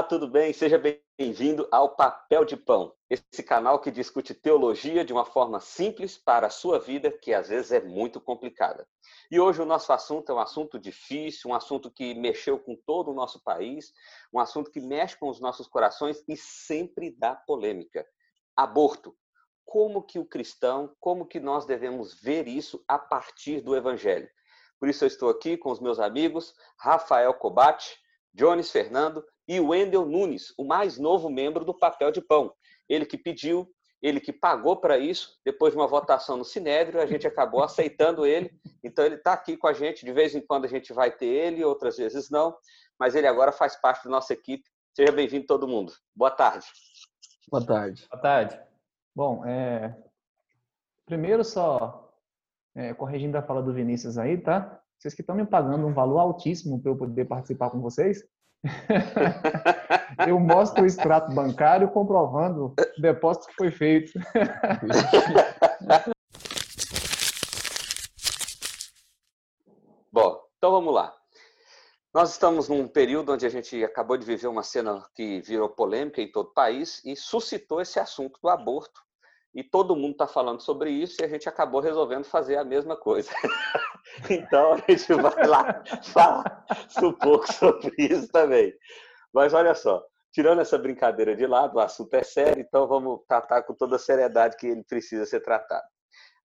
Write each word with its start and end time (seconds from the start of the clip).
Olá, 0.00 0.08
tudo 0.08 0.26
bem? 0.26 0.50
Seja 0.50 0.78
bem-vindo 0.78 1.68
ao 1.70 1.94
Papel 1.94 2.42
de 2.46 2.56
Pão, 2.56 2.94
esse 3.10 3.42
canal 3.42 3.78
que 3.78 3.90
discute 3.90 4.32
teologia 4.32 5.04
de 5.04 5.12
uma 5.12 5.26
forma 5.26 5.60
simples 5.60 6.16
para 6.16 6.46
a 6.46 6.50
sua 6.50 6.78
vida, 6.78 7.12
que 7.12 7.34
às 7.34 7.50
vezes 7.50 7.70
é 7.70 7.82
muito 7.82 8.18
complicada. 8.18 8.88
E 9.30 9.38
hoje 9.38 9.60
o 9.60 9.66
nosso 9.66 9.92
assunto 9.92 10.32
é 10.32 10.34
um 10.34 10.38
assunto 10.38 10.78
difícil, 10.78 11.50
um 11.50 11.54
assunto 11.54 11.90
que 11.90 12.14
mexeu 12.14 12.58
com 12.58 12.74
todo 12.86 13.10
o 13.10 13.14
nosso 13.14 13.44
país, 13.44 13.92
um 14.32 14.40
assunto 14.40 14.70
que 14.70 14.80
mexe 14.80 15.18
com 15.18 15.28
os 15.28 15.38
nossos 15.38 15.66
corações 15.66 16.24
e 16.26 16.34
sempre 16.34 17.14
dá 17.18 17.34
polêmica. 17.34 18.06
Aborto. 18.56 19.14
Como 19.66 20.02
que 20.02 20.18
o 20.18 20.24
cristão, 20.24 20.96
como 20.98 21.26
que 21.26 21.38
nós 21.38 21.66
devemos 21.66 22.18
ver 22.18 22.48
isso 22.48 22.82
a 22.88 22.98
partir 22.98 23.60
do 23.60 23.76
evangelho? 23.76 24.30
Por 24.78 24.88
isso 24.88 25.04
eu 25.04 25.08
estou 25.08 25.28
aqui 25.28 25.58
com 25.58 25.70
os 25.70 25.78
meus 25.78 26.00
amigos 26.00 26.54
Rafael 26.78 27.34
Cobate, 27.34 28.00
Jones 28.32 28.70
Fernando 28.70 29.22
e 29.50 29.58
Wendel 29.58 30.06
Nunes, 30.06 30.54
o 30.56 30.62
mais 30.62 30.96
novo 30.96 31.28
membro 31.28 31.64
do 31.64 31.76
Papel 31.76 32.12
de 32.12 32.20
Pão. 32.20 32.54
Ele 32.88 33.04
que 33.04 33.18
pediu, 33.18 33.68
ele 34.00 34.20
que 34.20 34.32
pagou 34.32 34.76
para 34.76 34.96
isso, 34.96 35.40
depois 35.44 35.72
de 35.72 35.76
uma 35.76 35.88
votação 35.88 36.36
no 36.36 36.44
Sinédrio, 36.44 37.00
a 37.00 37.06
gente 37.06 37.26
acabou 37.26 37.60
aceitando 37.60 38.24
ele. 38.24 38.48
Então 38.84 39.04
ele 39.04 39.16
está 39.16 39.32
aqui 39.32 39.56
com 39.56 39.66
a 39.66 39.72
gente, 39.72 40.04
de 40.04 40.12
vez 40.12 40.36
em 40.36 40.40
quando 40.40 40.66
a 40.66 40.68
gente 40.68 40.92
vai 40.92 41.10
ter 41.10 41.26
ele, 41.26 41.64
outras 41.64 41.96
vezes 41.96 42.30
não, 42.30 42.56
mas 42.96 43.16
ele 43.16 43.26
agora 43.26 43.50
faz 43.50 43.74
parte 43.74 44.04
da 44.04 44.10
nossa 44.10 44.32
equipe. 44.32 44.62
Seja 44.94 45.10
bem-vindo 45.10 45.46
todo 45.46 45.66
mundo. 45.66 45.92
Boa 46.14 46.30
tarde. 46.30 46.66
Boa 47.50 47.66
tarde. 47.66 48.06
Boa 48.08 48.22
tarde. 48.22 48.60
Bom, 49.12 49.44
é... 49.44 49.96
primeiro 51.04 51.42
só 51.42 52.14
é, 52.76 52.94
corrigindo 52.94 53.36
a 53.36 53.42
fala 53.42 53.64
do 53.64 53.74
Vinícius 53.74 54.16
aí, 54.16 54.38
tá? 54.38 54.80
Vocês 54.96 55.12
que 55.12 55.22
estão 55.22 55.34
me 55.34 55.44
pagando 55.44 55.88
um 55.88 55.92
valor 55.92 56.20
altíssimo 56.20 56.80
para 56.80 56.92
eu 56.92 56.96
poder 56.96 57.24
participar 57.24 57.70
com 57.70 57.80
vocês, 57.80 58.24
eu 60.28 60.38
mostro 60.38 60.82
o 60.82 60.86
extrato 60.86 61.34
bancário 61.34 61.90
comprovando 61.90 62.66
o 62.66 62.74
depósito 63.00 63.46
que 63.48 63.54
foi 63.54 63.70
feito. 63.70 64.12
Bom, 70.12 70.38
então 70.58 70.72
vamos 70.72 70.92
lá. 70.92 71.14
Nós 72.12 72.32
estamos 72.32 72.68
num 72.68 72.88
período 72.88 73.32
onde 73.32 73.46
a 73.46 73.48
gente 73.48 73.84
acabou 73.84 74.16
de 74.16 74.26
viver 74.26 74.48
uma 74.48 74.64
cena 74.64 75.08
que 75.14 75.40
virou 75.42 75.68
polêmica 75.68 76.20
em 76.20 76.28
todo 76.30 76.48
o 76.48 76.52
país 76.52 77.00
e 77.04 77.14
suscitou 77.14 77.80
esse 77.80 78.00
assunto 78.00 78.40
do 78.42 78.48
aborto. 78.48 79.00
E 79.54 79.64
todo 79.64 79.96
mundo 79.96 80.12
está 80.12 80.26
falando 80.26 80.60
sobre 80.60 80.90
isso 80.90 81.20
e 81.20 81.24
a 81.24 81.28
gente 81.28 81.48
acabou 81.48 81.80
resolvendo 81.80 82.24
fazer 82.24 82.56
a 82.56 82.64
mesma 82.64 82.96
coisa. 82.96 83.30
Então 84.28 84.72
a 84.72 84.76
gente 84.76 85.12
vai 85.14 85.46
lá 85.46 85.84
falar 86.12 86.66
um 87.02 87.12
pouco 87.12 87.52
sobre 87.52 87.94
isso 87.98 88.28
também. 88.28 88.74
Mas 89.32 89.54
olha 89.54 89.74
só, 89.74 90.04
tirando 90.32 90.60
essa 90.60 90.76
brincadeira 90.76 91.36
de 91.36 91.46
lado, 91.46 91.76
o 91.76 91.80
assunto 91.80 92.14
é 92.14 92.22
sério, 92.24 92.60
então 92.60 92.88
vamos 92.88 93.20
tratar 93.28 93.62
com 93.62 93.74
toda 93.74 93.96
a 93.96 93.98
seriedade 94.00 94.56
que 94.56 94.66
ele 94.66 94.82
precisa 94.82 95.24
ser 95.26 95.40
tratado. 95.40 95.86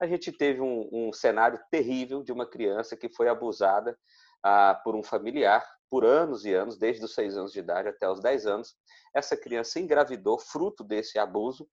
A 0.01 0.07
gente 0.07 0.31
teve 0.31 0.61
um, 0.61 0.89
um 0.93 1.13
cenário 1.13 1.59
terrível 1.71 2.23
de 2.23 2.33
uma 2.33 2.45
criança 2.45 2.97
que 2.97 3.09
foi 3.09 3.29
abusada 3.29 3.97
ah, 4.43 4.79
por 4.85 4.95
um 4.95 5.03
familiar 5.03 5.65
por 5.89 6.05
anos 6.05 6.45
e 6.45 6.53
anos, 6.53 6.77
desde 6.77 7.05
os 7.05 7.15
seis 7.15 7.37
anos 7.37 7.53
de 7.53 7.61
idade 7.61 7.89
até 7.89 8.11
os 8.11 8.21
dez 8.21 8.47
anos. 8.47 8.75
Essa 9.15 9.37
criança 9.37 9.79
engravidou 9.79 10.39
fruto 10.39 10.83
desse 10.83 11.21
abuso 11.21 11.69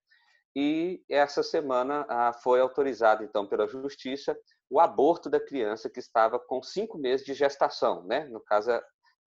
e 0.56 1.04
essa 1.10 1.42
semana 1.42 2.06
ah, 2.10 2.34
foi 2.34 2.60
autorizado 2.60 3.24
então 3.24 3.48
pela 3.48 3.68
justiça 3.68 4.38
o 4.70 4.80
aborto 4.80 5.30
da 5.30 5.40
criança 5.40 5.90
que 5.90 6.00
estava 6.00 6.40
com 6.40 6.62
cinco 6.62 6.98
meses 6.98 7.26
de 7.26 7.34
gestação, 7.34 8.04
né? 8.04 8.26
No 8.26 8.40
caso, 8.42 8.72
a 8.72 8.82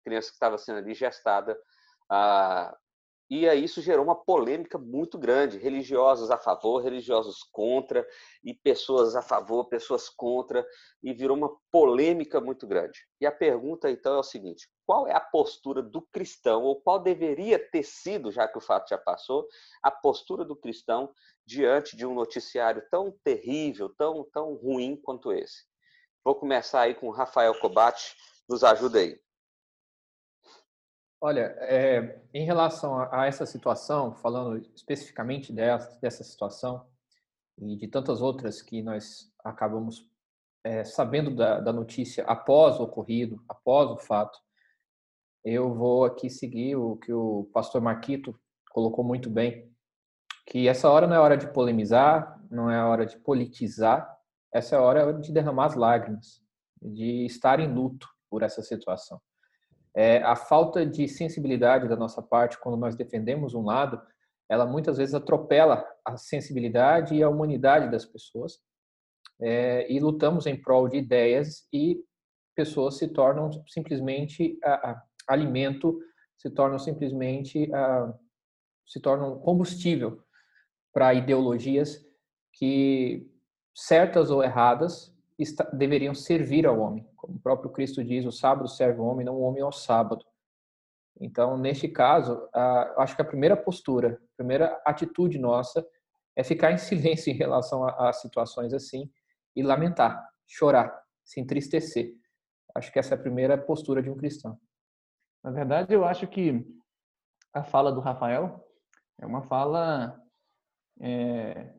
criança 0.05 0.29
que 0.29 0.35
estava 0.35 0.59
sendo 0.59 0.79
ali 0.79 0.95
gestada. 0.95 1.59
Ah, 2.11 2.77
e 3.31 3.49
aí 3.49 3.65
isso 3.65 3.81
gerou 3.81 4.05
uma 4.05 4.15
polêmica 4.15 4.79
muito 4.79 5.19
grande, 5.19 5.59
religiosos 5.59 6.31
a 6.31 6.39
favor, 6.39 6.83
religiosos 6.83 7.43
contra, 7.51 8.07
e 8.43 8.53
pessoas 8.55 9.17
a 9.17 9.23
favor, 9.23 9.69
pessoas 9.69 10.11
contra, 10.11 10.65
e 11.03 11.13
virou 11.15 11.37
uma 11.37 11.51
polêmica 11.71 12.41
muito 12.41 12.67
grande. 12.67 13.01
E 13.21 13.27
a 13.27 13.33
pergunta 13.33 13.91
então 13.91 14.15
é 14.15 14.19
o 14.19 14.23
seguinte: 14.23 14.69
qual 14.87 15.07
é 15.07 15.13
a 15.13 15.21
postura 15.21 15.83
do 15.83 16.03
cristão, 16.03 16.63
ou 16.63 16.81
qual 16.81 16.99
deveria 16.99 17.59
ter 17.59 17.83
sido, 17.83 18.31
já 18.31 18.47
que 18.47 18.59
o 18.59 18.61
fato 18.61 18.89
já 18.89 18.99
passou, 18.99 19.47
a 19.83 19.91
postura 19.91 20.45
do 20.45 20.57
cristão 20.57 21.13
diante 21.47 21.97
de 21.97 22.07
um 22.07 22.15
noticiário 22.15 22.83
tão 22.91 23.13
terrível, 23.23 23.89
tão, 23.89 24.25
tão 24.33 24.55
ruim 24.55 24.97
quanto 24.97 25.33
esse? 25.33 25.65
Vou 26.25 26.35
começar 26.35 26.83
aí 26.83 26.95
com 26.95 27.09
o 27.09 27.13
Rafael 27.13 27.59
Cobate, 27.61 28.15
nos 28.49 28.65
ajuda 28.65 28.99
aí. 28.99 29.21
Olha, 31.21 31.57
é, 31.61 32.21
em 32.35 32.45
relação 32.45 32.99
a, 33.11 33.27
essa 33.27 33.47
situação, 33.47 34.15
falando 34.15 34.59
especificamente 34.75 35.53
dessa, 35.53 35.99
dessa 35.99 36.23
situação 36.23 36.87
e 37.59 37.77
de 37.77 37.89
tantas 37.89 38.21
outras 38.21 38.61
que 38.61 38.83
nós 38.83 39.33
acabamos 39.43 40.11
é, 40.63 40.85
sabendo 40.85 41.35
da, 41.35 41.61
da 41.61 41.73
notícia 41.73 42.25
após 42.25 42.79
o 42.79 42.83
ocorrido, 42.83 43.43
após 43.49 43.91
o 43.91 43.97
fato, 43.97 44.39
eu 45.45 45.75
vou 45.75 46.05
aqui 46.05 46.31
seguir 46.31 46.77
o 46.77 46.97
que 46.97 47.13
o 47.13 47.49
pastor 47.53 47.81
Marquito 47.81 48.39
colocou 48.71 49.05
muito 49.05 49.29
bem, 49.29 49.71
que 50.47 50.69
essa 50.69 50.89
hora 50.91 51.07
não 51.07 51.15
é 51.15 51.21
hora 51.21 51.37
de 51.37 51.47
polemizar, 51.53 52.41
não 52.51 52.71
é 52.71 52.83
hora 52.83 53.05
de 53.05 53.19
politizar, 53.19 54.11
essa 54.53 54.77
é 54.77 54.79
hora 54.79 55.13
de 55.13 55.33
derramar 55.33 55.67
as 55.67 55.75
lágrimas, 55.75 56.41
de 56.81 57.27
estar 57.27 57.61
em 57.61 57.73
luto 57.73 58.09
por 58.31 58.43
essa 58.43 58.63
situação. 58.63 59.21
É, 59.95 60.23
a 60.23 60.35
falta 60.35 60.85
de 60.85 61.07
sensibilidade 61.07 61.89
da 61.89 61.97
nossa 61.97 62.21
parte 62.21 62.59
quando 62.59 62.77
nós 62.77 62.97
defendemos 62.97 63.55
um 63.55 63.63
lado, 63.63 64.01
ela 64.49 64.67
muitas 64.67 64.99
vezes 64.99 65.15
atropela 65.15 65.85
a 66.05 66.17
sensibilidade 66.17 67.15
e 67.15 67.23
a 67.23 67.29
humanidade 67.29 67.91
das 67.91 68.05
pessoas 68.05 68.59
é, 69.41 69.91
e 69.91 69.99
lutamos 70.01 70.47
em 70.47 70.61
prol 70.61 70.89
de 70.89 70.97
ideias 70.97 71.67
e 71.73 72.03
pessoas 72.55 72.97
se 72.99 73.09
tornam 73.09 73.51
simplesmente 73.69 74.59
a, 74.63 74.91
a, 74.91 75.03
alimento, 75.27 75.99
se 76.37 76.51
tornam 76.51 76.79
simplesmente 76.79 77.73
a, 77.75 78.15
se 78.87 79.01
tornam 79.01 79.39
combustível 79.39 80.23
para 80.93 81.15
ideologias 81.15 82.05
que, 82.53 83.29
certas 83.75 84.31
ou 84.31 84.43
erradas, 84.43 85.15
está, 85.39 85.65
deveriam 85.65 86.15
servir 86.15 86.67
ao 86.67 86.79
homem. 86.79 87.07
Como 87.17 87.37
o 87.37 87.41
próprio 87.41 87.71
Cristo 87.71 88.05
diz, 88.05 88.25
o 88.25 88.33
sábado 88.33 88.69
serve 88.69 89.01
o 89.01 89.05
homem, 89.05 89.27
não 89.27 89.35
o 89.35 89.43
homem 89.43 89.63
ao 89.63 89.73
sábado. 89.73 90.25
Então, 91.21 91.57
neste 91.57 91.89
caso, 91.89 92.49
acho 92.97 93.15
que 93.15 93.23
a 93.23 93.25
primeira 93.25 93.57
postura, 93.57 94.21
a 94.23 94.37
primeira 94.37 94.81
atitude 94.85 95.39
nossa 95.39 95.87
é 96.37 96.43
ficar 96.43 96.73
em 96.73 96.79
silêncio 96.79 97.33
em 97.33 97.37
relação 97.37 97.85
a, 97.85 98.09
a 98.09 98.13
situações 98.13 98.73
assim 98.73 99.11
e 99.55 99.63
lamentar, 99.63 100.29
chorar, 100.47 101.03
se 101.25 101.41
entristecer. 101.41 102.13
Acho 102.75 102.93
que 102.93 102.99
essa 102.99 103.15
é 103.15 103.17
a 103.17 103.21
primeira 103.21 103.57
postura 103.57 104.03
de 104.03 104.11
um 104.11 104.17
cristão. 104.17 104.59
Na 105.45 105.51
verdade, 105.51 105.93
eu 105.93 106.07
acho 106.07 106.27
que 106.27 106.67
a 107.53 107.63
fala 107.63 107.93
do 107.93 108.01
Rafael 108.01 108.67
é 109.21 109.27
uma 109.27 109.43
fala 109.43 110.19
é, 110.99 111.71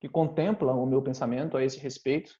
que 0.00 0.08
contempla 0.08 0.72
o 0.72 0.86
meu 0.86 1.02
pensamento 1.02 1.56
a 1.56 1.64
esse 1.64 1.80
respeito. 1.80 2.38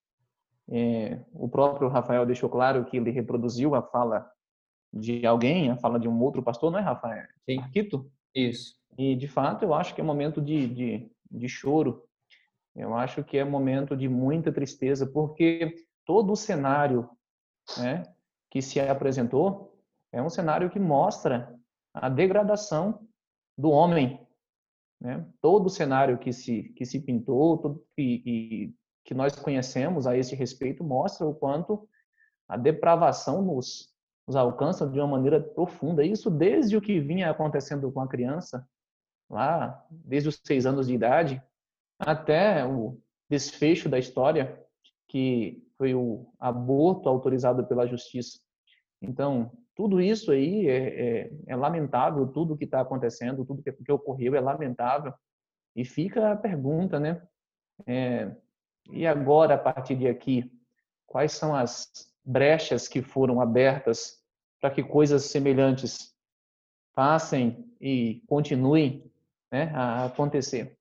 É, 0.71 1.21
o 1.33 1.49
próprio 1.49 1.89
Rafael 1.89 2.25
deixou 2.25 2.49
claro 2.49 2.85
que 2.85 2.99
ele 2.99 3.11
reproduziu 3.11 3.75
a 3.75 3.83
fala 3.83 4.31
de 4.93 5.27
alguém, 5.27 5.71
a 5.71 5.77
fala 5.77 5.99
de 5.99 6.07
um 6.07 6.23
outro 6.23 6.41
pastor, 6.41 6.71
não 6.71 6.79
é, 6.79 6.83
Rafael? 6.83 7.27
Sim. 7.45 7.61
Quito? 7.73 8.09
Isso. 8.33 8.77
E, 8.97 9.17
de 9.17 9.27
fato, 9.27 9.65
eu 9.65 9.75
acho 9.75 9.93
que 9.93 10.01
é 10.01 10.05
momento 10.05 10.41
de, 10.41 10.69
de, 10.69 11.11
de 11.29 11.49
choro. 11.49 12.05
Eu 12.77 12.95
acho 12.95 13.25
que 13.25 13.39
é 13.39 13.45
momento 13.45 13.97
de 13.97 14.09
muita 14.09 14.53
tristeza, 14.53 15.05
porque 15.05 15.75
todo 16.07 16.33
o 16.33 16.37
cenário 16.37 17.11
né, 17.77 18.05
que 18.49 18.63
se 18.63 18.79
apresentou 18.79 19.72
é 20.13 20.23
um 20.23 20.31
cenário 20.31 20.71
que 20.71 20.79
mostra 20.79 21.55
a 21.95 22.09
degradação 22.09 23.07
do 23.57 23.71
homem 23.71 24.23
né? 25.03 25.27
Todo 25.41 25.67
o 25.67 25.71
cenário 25.71 26.17
que 26.17 26.33
se, 26.33 26.63
que 26.77 26.87
se 26.87 27.01
pintou, 27.01 27.59
tudo 27.59 27.85
que, 27.97 28.19
que, 28.21 28.75
que 29.05 29.15
nós 29.15 29.35
conhecemos 29.35 30.07
a 30.07 30.17
esse 30.17 30.37
respeito, 30.37 30.85
mostra 30.85 31.27
o 31.27 31.35
quanto 31.35 31.89
a 32.49 32.57
depravação 32.57 33.43
nos, 33.43 33.93
nos 34.29 34.37
alcança 34.37 34.87
de 34.87 35.01
uma 35.01 35.09
maneira 35.09 35.41
profunda. 35.41 36.05
Isso 36.05 36.31
desde 36.31 36.77
o 36.77 36.81
que 36.81 37.01
vinha 37.01 37.29
acontecendo 37.29 37.91
com 37.91 38.01
a 38.01 38.07
criança, 38.07 38.65
lá, 39.29 39.85
desde 39.91 40.29
os 40.29 40.41
seis 40.47 40.67
anos 40.67 40.87
de 40.87 40.95
idade, 40.95 41.43
até 41.99 42.65
o 42.65 42.97
desfecho 43.29 43.89
da 43.89 43.99
história, 43.99 44.65
que 45.09 45.67
foi 45.77 45.97
o 45.97 46.33
aborto 46.39 47.09
autorizado 47.09 47.67
pela 47.67 47.89
justiça. 47.89 48.39
Então, 49.01 49.51
tudo 49.75 50.01
isso 50.01 50.31
aí 50.31 50.69
é, 50.69 50.77
é, 50.77 51.31
é 51.47 51.57
lamentável, 51.57 52.27
tudo 52.27 52.57
que 52.57 52.65
está 52.65 52.81
acontecendo, 52.81 53.45
tudo 53.45 53.63
que, 53.63 53.73
que, 53.73 53.93
ocorreu 53.93 54.35
é 54.35 54.41
lamentável. 54.41 55.13
E 55.75 55.85
fica 55.85 56.33
a 56.33 56.37
pergunta, 56.37 57.01
né? 57.01 57.23
É, 57.87 58.31
e 58.91 59.07
agora, 59.07 59.55
a 59.55 59.59
partir 59.59 59.97
de 59.97 60.07
aqui, 60.07 60.53
quais 61.07 61.33
são 61.33 61.55
as 61.55 61.91
brechas 62.25 62.87
que 62.87 63.01
foram 63.01 63.41
abertas 63.41 64.23
para 64.61 64.71
que 64.71 64.83
coisas 64.83 65.25
semelhantes 65.25 66.15
passem 66.95 67.65
e 67.81 68.23
continuem 68.27 69.11
né, 69.51 69.73
a 69.75 70.05
acontecer. 70.05 70.77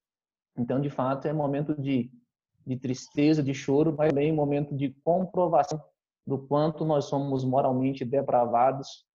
Então, 0.58 0.82
de 0.82 0.90
fato, 0.90 1.28
é 1.28 1.34
momento 1.34 1.74
de, 1.80 2.12
de 2.68 2.78
tristeza, 2.78 3.42
de 3.42 3.54
choro, 3.54 3.96
mas 3.98 4.10
também 4.10 4.32
momento 4.32 4.76
de 4.76 4.90
comprovação 5.04 5.82
do 6.26 6.38
quanto 6.38 6.86
nós 6.86 7.06
somos 7.06 7.44
moralmente 7.44 8.06
depravados. 8.06 9.06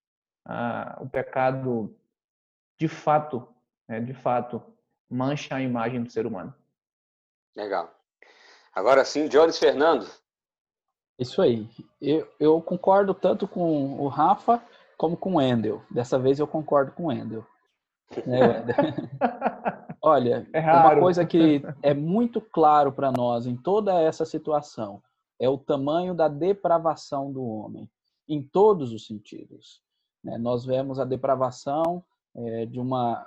Ah, 0.45 0.99
o 1.01 1.09
pecado, 1.09 1.97
de 2.79 2.89
fato, 2.89 3.47
né, 3.89 4.01
de 4.01 4.15
fato, 4.15 4.63
mancha 5.11 5.57
a 5.57 5.63
imagem 5.63 6.03
do 6.03 6.11
ser 6.11 6.27
humano. 6.27 6.55
Legal. 7.55 7.91
Agora 8.75 9.05
sim, 9.05 9.29
Jones 9.29 9.59
Fernando. 9.59 10.07
Isso 11.19 11.41
aí. 11.41 11.69
Eu, 12.01 12.29
eu 12.39 12.61
concordo 12.61 13.15
tanto 13.15 13.49
com 13.49 13.99
o 13.99 14.09
Rafa 14.09 14.63
como 14.99 15.17
com 15.17 15.37
o 15.37 15.41
Endel. 15.41 15.83
Dessa 15.91 16.19
vez 16.19 16.39
eu 16.39 16.47
concordo 16.47 16.93
com 16.93 17.07
o 17.07 17.13
Endel. 17.13 17.47
Né, 18.27 18.39
Olha, 20.03 20.47
é 20.53 20.61
uma 20.61 21.01
coisa 21.01 21.25
que 21.25 21.63
é 21.83 21.93
muito 21.93 22.41
claro 22.41 22.93
para 22.93 23.11
nós 23.11 23.47
em 23.47 23.57
toda 23.57 24.01
essa 24.01 24.25
situação 24.25 25.03
é 25.39 25.49
o 25.49 25.59
tamanho 25.59 26.15
da 26.15 26.29
depravação 26.29 27.33
do 27.33 27.45
homem, 27.45 27.91
em 28.29 28.43
todos 28.43 28.93
os 28.93 29.07
sentidos. 29.07 29.83
Né? 30.23 30.39
Nós 30.39 30.65
vemos 30.65 30.99
a 30.99 31.05
depravação 31.05 32.05
é, 32.35 32.67
de 32.67 32.81
uma 32.81 33.27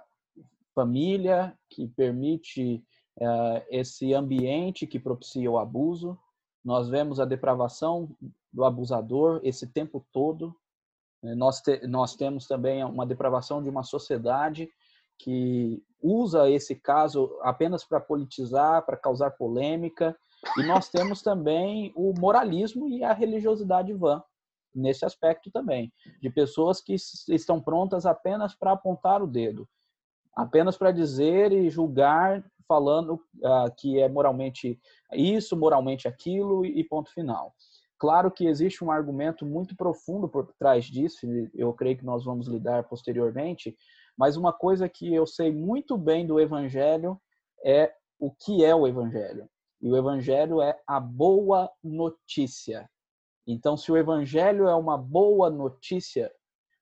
família 0.74 1.58
que 1.70 1.88
permite 1.88 2.84
é, 3.20 3.68
esse 3.70 4.14
ambiente 4.14 4.88
que 4.88 5.00
propicia 5.00 5.50
o 5.50 5.58
abuso. 5.58 6.18
Nós 6.64 6.90
vemos 6.90 7.20
a 7.20 7.26
depravação 7.26 8.10
do 8.52 8.64
abusador 8.64 9.40
esse 9.44 9.68
tempo 9.68 10.06
todo. 10.12 10.56
Né? 11.22 11.36
Nós, 11.36 11.62
te, 11.62 11.86
nós 11.88 12.16
temos 12.16 12.48
também 12.48 12.84
uma 12.84 13.06
depravação 13.06 13.62
de 13.62 13.70
uma 13.70 13.84
sociedade 13.84 14.70
que 15.18 15.84
usa 16.02 16.50
esse 16.50 16.76
caso 16.76 17.38
apenas 17.42 17.84
para 17.84 18.00
politizar, 18.00 18.86
para 18.86 18.98
causar 18.98 19.32
polêmica. 19.32 20.18
E 20.58 20.64
nós 20.64 20.90
temos 20.90 21.22
também 21.22 21.92
o 21.96 22.14
moralismo 22.18 22.88
e 22.88 23.04
a 23.04 23.14
religiosidade 23.14 23.94
vã 23.94 24.24
nesse 24.74 25.04
aspecto 25.06 25.52
também, 25.52 25.92
de 26.22 26.30
pessoas 26.30 26.82
que 26.82 26.94
estão 26.94 27.62
prontas 27.62 28.06
apenas 28.06 28.56
para 28.56 28.72
apontar 28.72 29.22
o 29.22 29.28
dedo, 29.28 29.68
apenas 30.36 30.78
para 30.78 30.92
dizer 30.92 31.52
e 31.52 31.70
julgar, 31.70 32.44
falando 32.68 33.16
uh, 33.16 33.74
que 33.78 34.00
é 34.00 34.08
moralmente 34.08 34.80
isso, 35.14 35.58
moralmente 35.58 36.08
aquilo 36.08 36.66
e 36.66 36.84
ponto 36.84 37.12
final. 37.12 37.54
Claro 37.98 38.32
que 38.32 38.46
existe 38.46 38.84
um 38.84 38.92
argumento 38.92 39.46
muito 39.46 39.76
profundo 39.76 40.30
por 40.30 40.54
trás 40.58 40.86
disso, 40.86 41.28
eu 41.54 41.74
creio 41.74 41.98
que 41.98 42.06
nós 42.06 42.24
vamos 42.24 42.48
lidar 42.48 42.84
posteriormente, 42.84 43.76
mas 44.16 44.38
uma 44.38 44.54
coisa 44.54 44.88
que 44.88 45.14
eu 45.14 45.26
sei 45.26 45.52
muito 45.52 45.98
bem 45.98 46.26
do 46.26 46.40
Evangelho 46.40 47.20
é 47.66 47.92
o 48.20 48.32
que 48.32 48.64
é 48.64 48.74
o 48.74 48.88
Evangelho. 48.88 49.50
E 49.82 49.90
o 49.90 49.96
Evangelho 49.96 50.62
é 50.62 50.80
a 50.86 51.00
boa 51.00 51.72
notícia. 51.84 52.90
Então, 53.48 53.78
se 53.78 53.92
o 53.92 53.98
Evangelho 53.98 54.68
é 54.68 54.76
uma 54.76 54.98
boa 54.98 55.50
notícia, 55.50 56.32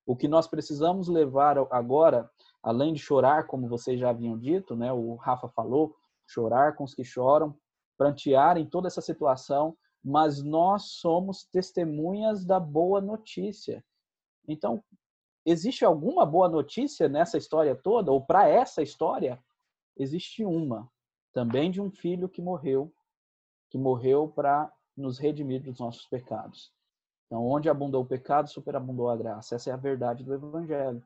o 0.06 0.16
que 0.16 0.28
nós 0.28 0.48
precisamos 0.48 1.08
levar 1.08 1.58
agora, 1.72 2.30
além 2.64 2.94
de 2.94 3.00
chorar, 3.00 3.48
como 3.48 3.68
vocês 3.68 4.00
já 4.00 4.10
haviam 4.10 4.38
dito, 4.38 4.76
né? 4.76 4.92
O 4.92 5.16
Rafa 5.16 5.48
falou, 5.50 5.96
chorar 6.26 6.76
com 6.76 6.84
os 6.84 6.94
que 6.94 7.04
choram, 7.04 7.56
prantear 7.98 8.58
em 8.58 8.66
toda 8.66 8.88
essa 8.88 9.02
situação, 9.02 9.78
mas 10.04 10.42
nós 10.42 10.92
somos 10.92 11.44
testemunhas 11.46 12.46
da 12.46 12.60
boa 12.60 13.00
notícia. 13.00 13.84
Então, 14.48 14.84
Existe 15.50 15.86
alguma 15.86 16.26
boa 16.26 16.50
notícia 16.50 17.08
nessa 17.08 17.38
história 17.38 17.74
toda, 17.74 18.12
ou 18.12 18.22
para 18.22 18.50
essa 18.50 18.82
história? 18.82 19.42
Existe 19.96 20.44
uma, 20.44 20.92
também 21.34 21.70
de 21.70 21.82
um 21.82 21.92
filho 21.92 22.30
que 22.30 22.42
morreu, 22.42 22.94
que 23.70 23.78
morreu 23.78 24.28
para 24.28 24.72
nos 24.96 25.20
redimir 25.20 25.62
dos 25.62 25.80
nossos 25.80 26.06
pecados. 26.08 26.72
Então, 27.26 27.46
onde 27.46 27.70
abundou 27.70 28.04
o 28.04 28.08
pecado, 28.08 28.50
superabundou 28.50 29.10
a 29.10 29.18
graça. 29.18 29.56
Essa 29.56 29.70
é 29.70 29.74
a 29.74 29.78
verdade 29.78 30.24
do 30.24 30.34
Evangelho. 30.34 31.04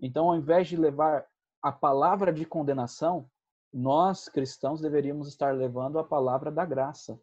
Então, 0.00 0.28
ao 0.28 0.36
invés 0.36 0.68
de 0.68 0.76
levar 0.76 1.26
a 1.62 1.70
palavra 1.70 2.32
de 2.32 2.44
condenação, 2.44 3.30
nós 3.72 4.28
cristãos 4.28 4.80
deveríamos 4.80 5.28
estar 5.28 5.54
levando 5.54 5.98
a 5.98 6.04
palavra 6.04 6.50
da 6.50 6.64
graça, 6.64 7.20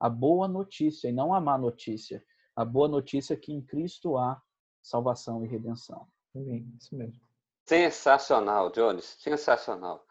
a 0.00 0.08
boa 0.08 0.48
notícia 0.48 1.08
e 1.08 1.12
não 1.12 1.34
a 1.34 1.40
má 1.40 1.58
notícia. 1.58 2.24
A 2.56 2.64
boa 2.64 2.88
notícia 2.88 3.34
é 3.34 3.36
que 3.36 3.52
em 3.52 3.60
Cristo 3.60 4.16
há 4.16 4.40
salvação 4.82 5.44
e 5.44 5.48
redenção. 5.48 6.06
Isso 6.34 6.96
mesmo. 6.96 7.20
Sensacional, 7.66 8.70
Jones, 8.70 9.16
sensacional. 9.18 10.04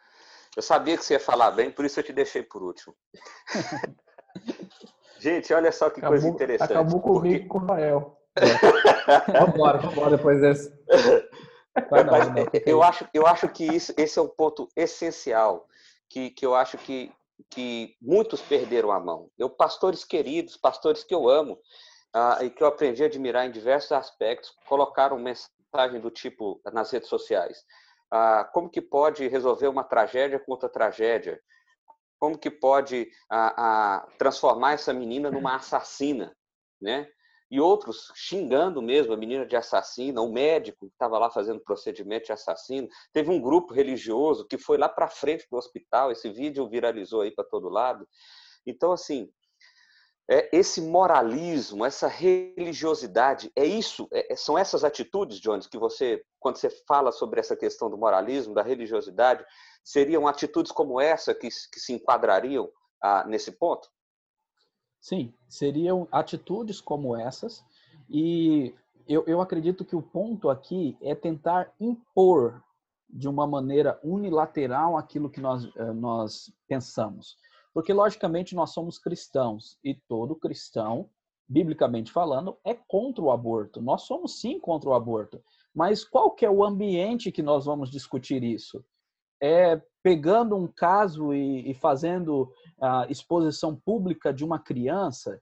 Eu 0.55 0.61
sabia 0.61 0.97
que 0.97 1.03
você 1.03 1.13
ia 1.13 1.19
falar 1.19 1.51
bem, 1.51 1.71
por 1.71 1.85
isso 1.85 1.99
eu 1.99 2.03
te 2.03 2.13
deixei 2.13 2.43
por 2.43 2.61
último. 2.61 2.95
Gente, 5.19 5.53
olha 5.53 5.71
só 5.71 5.89
que 5.89 5.99
acabou, 5.99 6.19
coisa 6.19 6.27
interessante. 6.27 6.71
Acabou 6.71 7.01
comigo 7.01 7.47
porque... 7.47 7.47
com 7.47 7.57
o 7.57 7.61
Rafael. 7.61 8.17
vamos 9.31 9.55
embora, 9.55 9.77
vamos 9.77 9.93
embora 9.95 10.17
depois 10.17 10.41
desse. 10.41 10.69
Não, 11.91 12.03
não, 12.03 12.45
eu, 12.65 12.83
acho, 12.83 13.07
eu 13.13 13.25
acho 13.25 13.47
que 13.49 13.63
isso, 13.63 13.93
esse 13.97 14.19
é 14.19 14.21
um 14.21 14.27
ponto 14.27 14.67
essencial, 14.75 15.67
que, 16.09 16.29
que 16.29 16.45
eu 16.45 16.53
acho 16.53 16.77
que, 16.77 17.11
que 17.49 17.95
muitos 18.01 18.41
perderam 18.41 18.91
a 18.91 18.99
mão. 18.99 19.29
Eu, 19.37 19.49
pastores 19.49 20.03
queridos, 20.03 20.57
pastores 20.57 21.03
que 21.03 21.15
eu 21.15 21.29
amo, 21.29 21.59
ah, 22.13 22.39
e 22.41 22.49
que 22.49 22.61
eu 22.61 22.67
aprendi 22.67 23.01
a 23.01 23.07
admirar 23.07 23.45
em 23.47 23.51
diversos 23.51 23.91
aspectos, 23.91 24.55
colocaram 24.67 25.17
mensagem 25.17 25.99
do 25.99 26.11
tipo 26.11 26.61
nas 26.71 26.91
redes 26.91 27.09
sociais. 27.09 27.65
Ah, 28.15 28.47
como 28.53 28.69
que 28.69 28.79
pode 28.79 29.27
resolver 29.27 29.67
uma 29.67 29.83
tragédia 29.83 30.37
com 30.37 30.51
outra 30.51 30.69
tragédia? 30.69 31.41
Como 32.19 32.37
que 32.37 32.51
pode 32.51 33.09
ah, 33.27 34.07
transformar 34.19 34.73
essa 34.73 34.93
menina 34.93 35.31
numa 35.31 35.55
assassina, 35.55 36.31
né? 36.79 37.09
E 37.49 37.59
outros 37.59 38.11
xingando 38.15 38.83
mesmo 38.83 39.13
a 39.13 39.17
menina 39.17 39.47
de 39.47 39.55
assassina, 39.55 40.21
o 40.21 40.31
médico 40.31 40.85
que 40.85 40.93
estava 40.93 41.17
lá 41.17 41.31
fazendo 41.31 41.59
procedimento 41.63 42.27
de 42.27 42.33
assassino. 42.33 42.87
Teve 43.11 43.31
um 43.31 43.41
grupo 43.41 43.73
religioso 43.73 44.45
que 44.47 44.59
foi 44.59 44.77
lá 44.77 44.87
para 44.87 45.07
frente 45.07 45.47
do 45.49 45.57
hospital, 45.57 46.11
esse 46.11 46.29
vídeo 46.29 46.69
viralizou 46.69 47.21
aí 47.21 47.31
para 47.31 47.43
todo 47.43 47.67
lado. 47.67 48.07
Então, 48.63 48.91
assim, 48.91 49.27
é, 50.29 50.49
esse 50.55 50.81
moralismo, 50.81 51.85
essa 51.85 52.07
religiosidade, 52.07 53.51
é 53.55 53.65
isso, 53.65 54.07
é, 54.11 54.33
é, 54.33 54.35
são 54.35 54.57
essas 54.57 54.83
atitudes, 54.83 55.39
Jones, 55.39 55.67
que 55.67 55.77
você, 55.77 56.23
quando 56.39 56.57
você 56.57 56.69
fala 56.87 57.11
sobre 57.11 57.39
essa 57.39 57.55
questão 57.55 57.89
do 57.89 57.97
moralismo, 57.97 58.53
da 58.53 58.63
religiosidade, 58.63 59.45
seriam 59.83 60.27
atitudes 60.27 60.71
como 60.71 60.99
essa 60.99 61.33
que, 61.33 61.49
que 61.49 61.79
se 61.79 61.93
enquadrariam 61.93 62.69
ah, 63.01 63.25
nesse 63.27 63.51
ponto? 63.51 63.89
Sim, 65.01 65.33
seriam 65.49 66.07
atitudes 66.09 66.79
como 66.79 67.17
essas, 67.17 67.61
e 68.09 68.73
eu, 69.07 69.23
eu 69.27 69.41
acredito 69.41 69.83
que 69.83 69.95
o 69.95 70.01
ponto 70.01 70.49
aqui 70.49 70.97
é 71.01 71.13
tentar 71.13 71.73
impor 71.79 72.63
de 73.09 73.27
uma 73.27 73.45
maneira 73.45 73.99
unilateral 74.03 74.97
aquilo 74.97 75.29
que 75.29 75.41
nós, 75.41 75.69
eh, 75.75 75.93
nós 75.93 76.51
pensamos. 76.67 77.37
Porque, 77.73 77.91
logicamente, 77.91 78.53
nós 78.53 78.71
somos 78.71 78.99
cristãos 78.99 79.79
e 79.83 79.95
todo 79.95 80.35
cristão, 80.35 81.09
biblicamente 81.49 82.11
falando, 82.11 82.57
é 82.63 82.73
contra 82.73 83.23
o 83.23 83.31
aborto. 83.31 83.81
Nós 83.81 84.03
somos 84.03 84.39
sim 84.39 84.59
contra 84.59 84.89
o 84.89 84.93
aborto. 84.93 85.43
Mas 85.73 86.03
qual 86.03 86.31
que 86.31 86.45
é 86.45 86.49
o 86.49 86.63
ambiente 86.63 87.31
que 87.31 87.41
nós 87.41 87.65
vamos 87.65 87.89
discutir 87.89 88.43
isso? 88.43 88.85
É 89.41 89.81
pegando 90.03 90.55
um 90.55 90.67
caso 90.67 91.33
e, 91.33 91.71
e 91.71 91.73
fazendo 91.73 92.51
a 92.79 93.07
exposição 93.09 93.75
pública 93.75 94.31
de 94.31 94.45
uma 94.45 94.59
criança? 94.59 95.41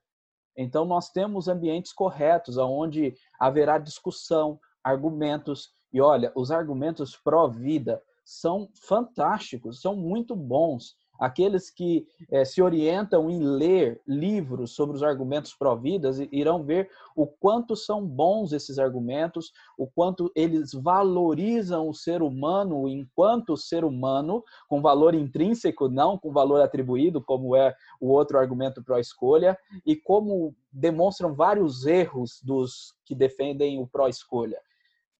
Então, 0.56 0.86
nós 0.86 1.10
temos 1.10 1.48
ambientes 1.48 1.92
corretos, 1.92 2.58
onde 2.58 3.14
haverá 3.40 3.78
discussão, 3.78 4.60
argumentos. 4.84 5.74
E 5.92 6.02
olha, 6.02 6.32
os 6.36 6.50
argumentos 6.50 7.18
pró-vida 7.18 8.02
são 8.24 8.70
fantásticos, 8.74 9.82
são 9.82 9.96
muito 9.96 10.36
bons 10.36 10.96
aqueles 11.22 11.70
que 11.70 12.08
é, 12.32 12.44
se 12.44 12.64
orientam 12.64 13.30
em 13.30 13.40
ler 13.44 14.02
livros 14.08 14.72
sobre 14.72 14.96
os 14.96 15.04
argumentos 15.04 15.54
pró-vidas 15.54 16.18
irão 16.32 16.64
ver 16.64 16.90
o 17.16 17.28
quanto 17.28 17.76
são 17.76 18.04
bons 18.04 18.54
esses 18.54 18.80
argumentos, 18.80 19.54
o 19.78 19.86
quanto 19.86 20.32
eles 20.36 20.74
valorizam 20.74 21.88
o 21.88 21.94
ser 21.94 22.24
humano 22.24 22.88
enquanto 22.88 23.56
ser 23.56 23.86
humano, 23.86 24.44
com 24.68 24.82
valor 24.82 25.14
intrínseco, 25.14 25.88
não 25.88 26.18
com 26.18 26.32
valor 26.32 26.60
atribuído, 26.60 27.22
como 27.22 27.56
é 27.56 27.76
o 28.00 28.08
outro 28.08 28.40
argumento 28.40 28.84
pró-escolha, 28.84 29.56
e 29.86 29.96
como 29.96 30.56
demonstram 30.72 31.36
vários 31.36 31.86
erros 31.86 32.42
dos 32.42 32.96
que 33.06 33.14
defendem 33.14 33.78
o 33.78 33.86
pró-escolha. 33.86 34.60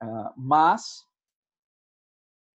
Uh, 0.02 0.34
mas 0.36 1.06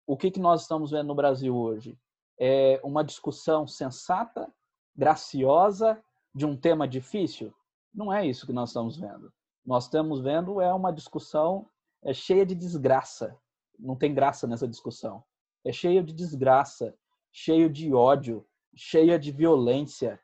o 0.04 0.16
que, 0.16 0.32
que 0.32 0.40
nós 0.40 0.62
estamos 0.62 0.90
vendo 0.90 1.06
no 1.06 1.14
Brasil 1.14 1.54
hoje? 1.54 1.96
É, 2.38 2.80
uma 2.84 3.02
discussão 3.02 3.66
sensata, 3.66 4.50
graciosa, 4.94 6.02
de 6.34 6.44
um 6.46 6.56
tema 6.56 6.86
difícil? 6.86 7.54
Não 7.94 8.12
é 8.12 8.26
isso 8.26 8.46
que 8.46 8.52
nós 8.52 8.70
estamos 8.70 8.96
vendo. 8.96 9.32
Nós 9.64 9.84
estamos 9.84 10.20
vendo 10.20 10.60
é 10.60 10.72
uma 10.72 10.92
discussão 10.92 11.66
é, 12.04 12.12
cheia 12.12 12.46
de 12.46 12.54
desgraça. 12.54 13.36
não 13.78 13.96
tem 13.96 14.14
graça 14.14 14.46
nessa 14.46 14.68
discussão. 14.68 15.22
É 15.64 15.72
cheio 15.72 16.02
de 16.02 16.12
desgraça, 16.12 16.94
cheio 17.32 17.68
de 17.68 17.92
ódio, 17.92 18.46
cheia 18.74 19.18
de 19.18 19.32
violência 19.32 20.20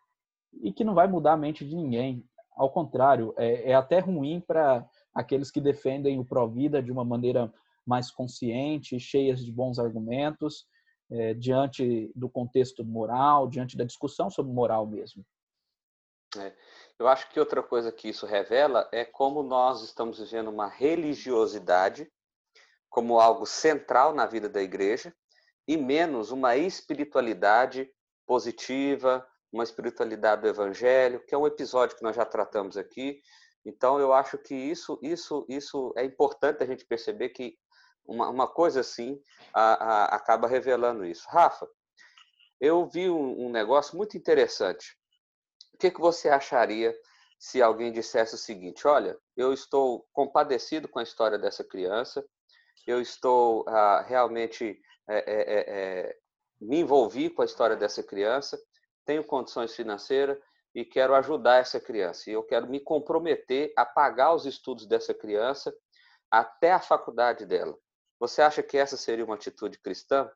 e 0.63 0.73
que 0.73 0.85
não 0.85 0.95
vai 0.95 1.09
mudar 1.09 1.33
a 1.33 1.37
mente 1.37 1.67
de 1.67 1.75
ninguém. 1.75 2.25
Ao 2.55 2.71
contrário, 2.71 3.35
é, 3.37 3.71
é 3.71 3.75
até 3.75 3.99
ruim 3.99 4.41
para 4.41 4.87
aqueles 5.15 5.51
que 5.51 5.61
defendem 5.61 6.19
o 6.19 6.25
pró-vida 6.25 6.83
de 6.83 6.93
uma 6.93 7.05
maneira 7.05 7.53
mais 7.87 8.11
consciente, 8.11 9.01
cheias 9.01 9.45
de 9.45 9.51
bons 9.51 9.79
argumentos, 9.79 10.67
é, 11.13 11.35
diante 11.35 12.11
do 12.15 12.29
contexto 12.29 12.83
moral, 12.83 13.47
diante 13.47 13.77
da 13.77 13.85
discussão 13.85 14.31
sobre 14.31 14.53
moral 14.53 14.87
mesmo. 14.87 15.25
É. 16.37 16.53
Eu 16.99 17.07
acho 17.07 17.29
que 17.31 17.39
outra 17.39 17.63
coisa 17.63 17.93
que 17.93 18.09
isso 18.09 18.25
revela 18.25 18.89
é 18.91 19.05
como 19.05 19.43
nós 19.43 19.83
estamos 19.83 20.19
vivendo 20.19 20.49
uma 20.49 20.69
religiosidade 20.69 22.11
como 22.89 23.21
algo 23.21 23.47
central 23.47 24.15
na 24.15 24.27
vida 24.27 24.49
da 24.49 24.63
igreja 24.63 25.15
e 25.69 25.77
menos 25.77 26.31
uma 26.31 26.57
espiritualidade 26.57 27.91
positiva, 28.27 29.27
uma 29.53 29.65
espiritualidade 29.65 30.43
do 30.43 30.49
evangelho, 30.49 31.25
que 31.27 31.35
é 31.35 31.39
um 31.39 31.47
episódio 31.47 31.97
que 31.97 32.03
nós 32.03 32.17
já 32.17 32.25
tratamos 32.25 32.77
aqui. 32.77 33.21
Então 33.65 33.99
eu 33.99 34.13
acho 34.13 34.39
que 34.39 34.55
isso 34.55 34.99
isso 35.03 35.45
isso 35.49 35.93
é 35.97 36.05
importante 36.05 36.63
a 36.63 36.67
gente 36.67 36.87
perceber 36.87 37.31
que 37.31 37.59
uma, 38.07 38.29
uma 38.29 38.49
coisa 38.49 38.81
assim 38.81 39.21
a, 39.55 39.73
a, 39.73 40.05
acaba 40.17 40.49
revelando 40.49 41.05
isso. 41.05 41.27
Rafa, 41.29 41.69
eu 42.61 42.87
vi 42.87 43.11
um, 43.11 43.47
um 43.47 43.51
negócio 43.51 43.97
muito 43.97 44.17
interessante 44.17 44.97
que, 45.83 45.91
que 45.91 46.01
você 46.01 46.29
acharia 46.29 46.95
se 47.37 47.61
alguém 47.61 47.91
dissesse 47.91 48.37
o 48.37 48.39
seguinte: 48.39 48.87
olha, 48.87 49.19
eu 49.37 49.53
estou 49.53 50.07
compadecido 50.13 50.89
com 50.89 51.01
a 51.01 51.03
história 51.03 51.37
dessa 51.37 51.65
criança, 51.65 52.25
eu 52.87 53.01
estou 53.01 53.65
ah, 53.69 54.05
realmente 54.07 54.81
é, 55.09 55.19
é, 55.19 55.65
é, 56.07 56.17
me 56.61 56.79
envolvi 56.79 57.29
com 57.29 57.43
a 57.43 57.45
história 57.45 57.75
dessa 57.75 58.01
criança, 58.01 58.57
tenho 59.05 59.25
condições 59.25 59.75
financeiras 59.75 60.39
e 60.73 60.85
quero 60.85 61.17
ajudar 61.17 61.57
essa 61.57 61.81
criança. 61.81 62.31
E 62.31 62.33
eu 62.33 62.45
quero 62.45 62.69
me 62.69 62.79
comprometer 62.79 63.73
a 63.77 63.85
pagar 63.85 64.35
os 64.35 64.47
estudos 64.47 64.87
dessa 64.87 65.13
criança 65.13 65.75
até 66.31 66.73
a 66.73 66.81
faculdade 66.81 67.45
dela. 67.45 67.77
Você 68.23 68.41
acha 68.41 68.63
que 68.63 68.79
essa 68.79 68.97
seria 68.97 69.25
uma 69.25 69.35
atitude 69.35 69.77
cristã? 69.81 70.31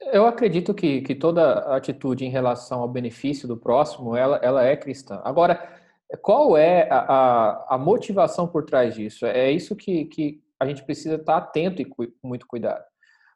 Eu 0.00 0.26
acredito 0.26 0.74
que, 0.74 1.00
que 1.00 1.14
toda 1.14 1.76
atitude 1.76 2.24
em 2.24 2.28
relação 2.28 2.80
ao 2.80 2.88
benefício 2.88 3.46
do 3.46 3.56
próximo, 3.56 4.16
ela, 4.16 4.36
ela 4.42 4.64
é 4.64 4.76
cristã. 4.76 5.20
Agora, 5.22 5.80
qual 6.20 6.56
é 6.56 6.90
a, 6.90 6.98
a, 6.98 7.74
a 7.76 7.78
motivação 7.78 8.48
por 8.48 8.64
trás 8.64 8.96
disso? 8.96 9.24
É 9.26 9.48
isso 9.48 9.76
que, 9.76 10.06
que 10.06 10.42
a 10.58 10.66
gente 10.66 10.82
precisa 10.82 11.14
estar 11.14 11.36
atento 11.36 11.82
e 11.82 11.84
com 11.84 12.04
muito 12.24 12.48
cuidado. 12.48 12.84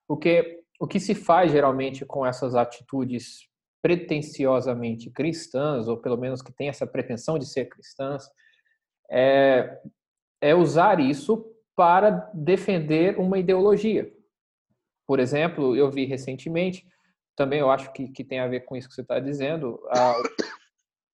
Porque 0.08 0.64
o 0.80 0.86
que 0.88 0.98
se 0.98 1.14
faz 1.14 1.52
geralmente 1.52 2.04
com 2.04 2.26
essas 2.26 2.56
atitudes 2.56 3.48
pretensiosamente 3.80 5.08
cristãs, 5.08 5.86
ou 5.86 5.98
pelo 5.98 6.16
menos 6.16 6.42
que 6.42 6.52
tem 6.52 6.68
essa 6.68 6.84
pretensão 6.84 7.38
de 7.38 7.46
ser 7.46 7.66
cristãs, 7.66 8.28
é, 9.08 9.78
é 10.40 10.52
usar 10.52 10.98
isso 10.98 11.53
para 11.76 12.30
defender 12.32 13.18
uma 13.18 13.38
ideologia. 13.38 14.12
Por 15.06 15.20
exemplo, 15.20 15.76
eu 15.76 15.90
vi 15.90 16.04
recentemente, 16.04 16.86
também 17.36 17.60
eu 17.60 17.70
acho 17.70 17.92
que, 17.92 18.08
que 18.08 18.24
tem 18.24 18.40
a 18.40 18.48
ver 18.48 18.60
com 18.60 18.76
isso 18.76 18.88
que 18.88 18.94
você 18.94 19.02
está 19.02 19.18
dizendo, 19.18 19.80
a, 19.90 20.14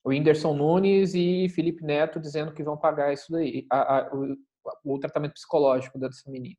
o 0.05 0.11
Whindersson 0.11 0.55
Nunes 0.55 1.14
e 1.14 1.49
Felipe 1.49 1.85
Neto 1.85 2.21
dizendo 2.21 2.52
que 2.52 2.62
vão 2.62 2.76
pagar 2.76 3.12
isso 3.12 3.33
daí, 3.33 3.67
a, 3.71 3.99
a, 3.99 4.14
o, 4.14 4.37
o, 4.85 4.99
tratamento 4.99 5.35
psicológico 5.35 5.99
dessa 5.99 6.31
menina. 6.31 6.57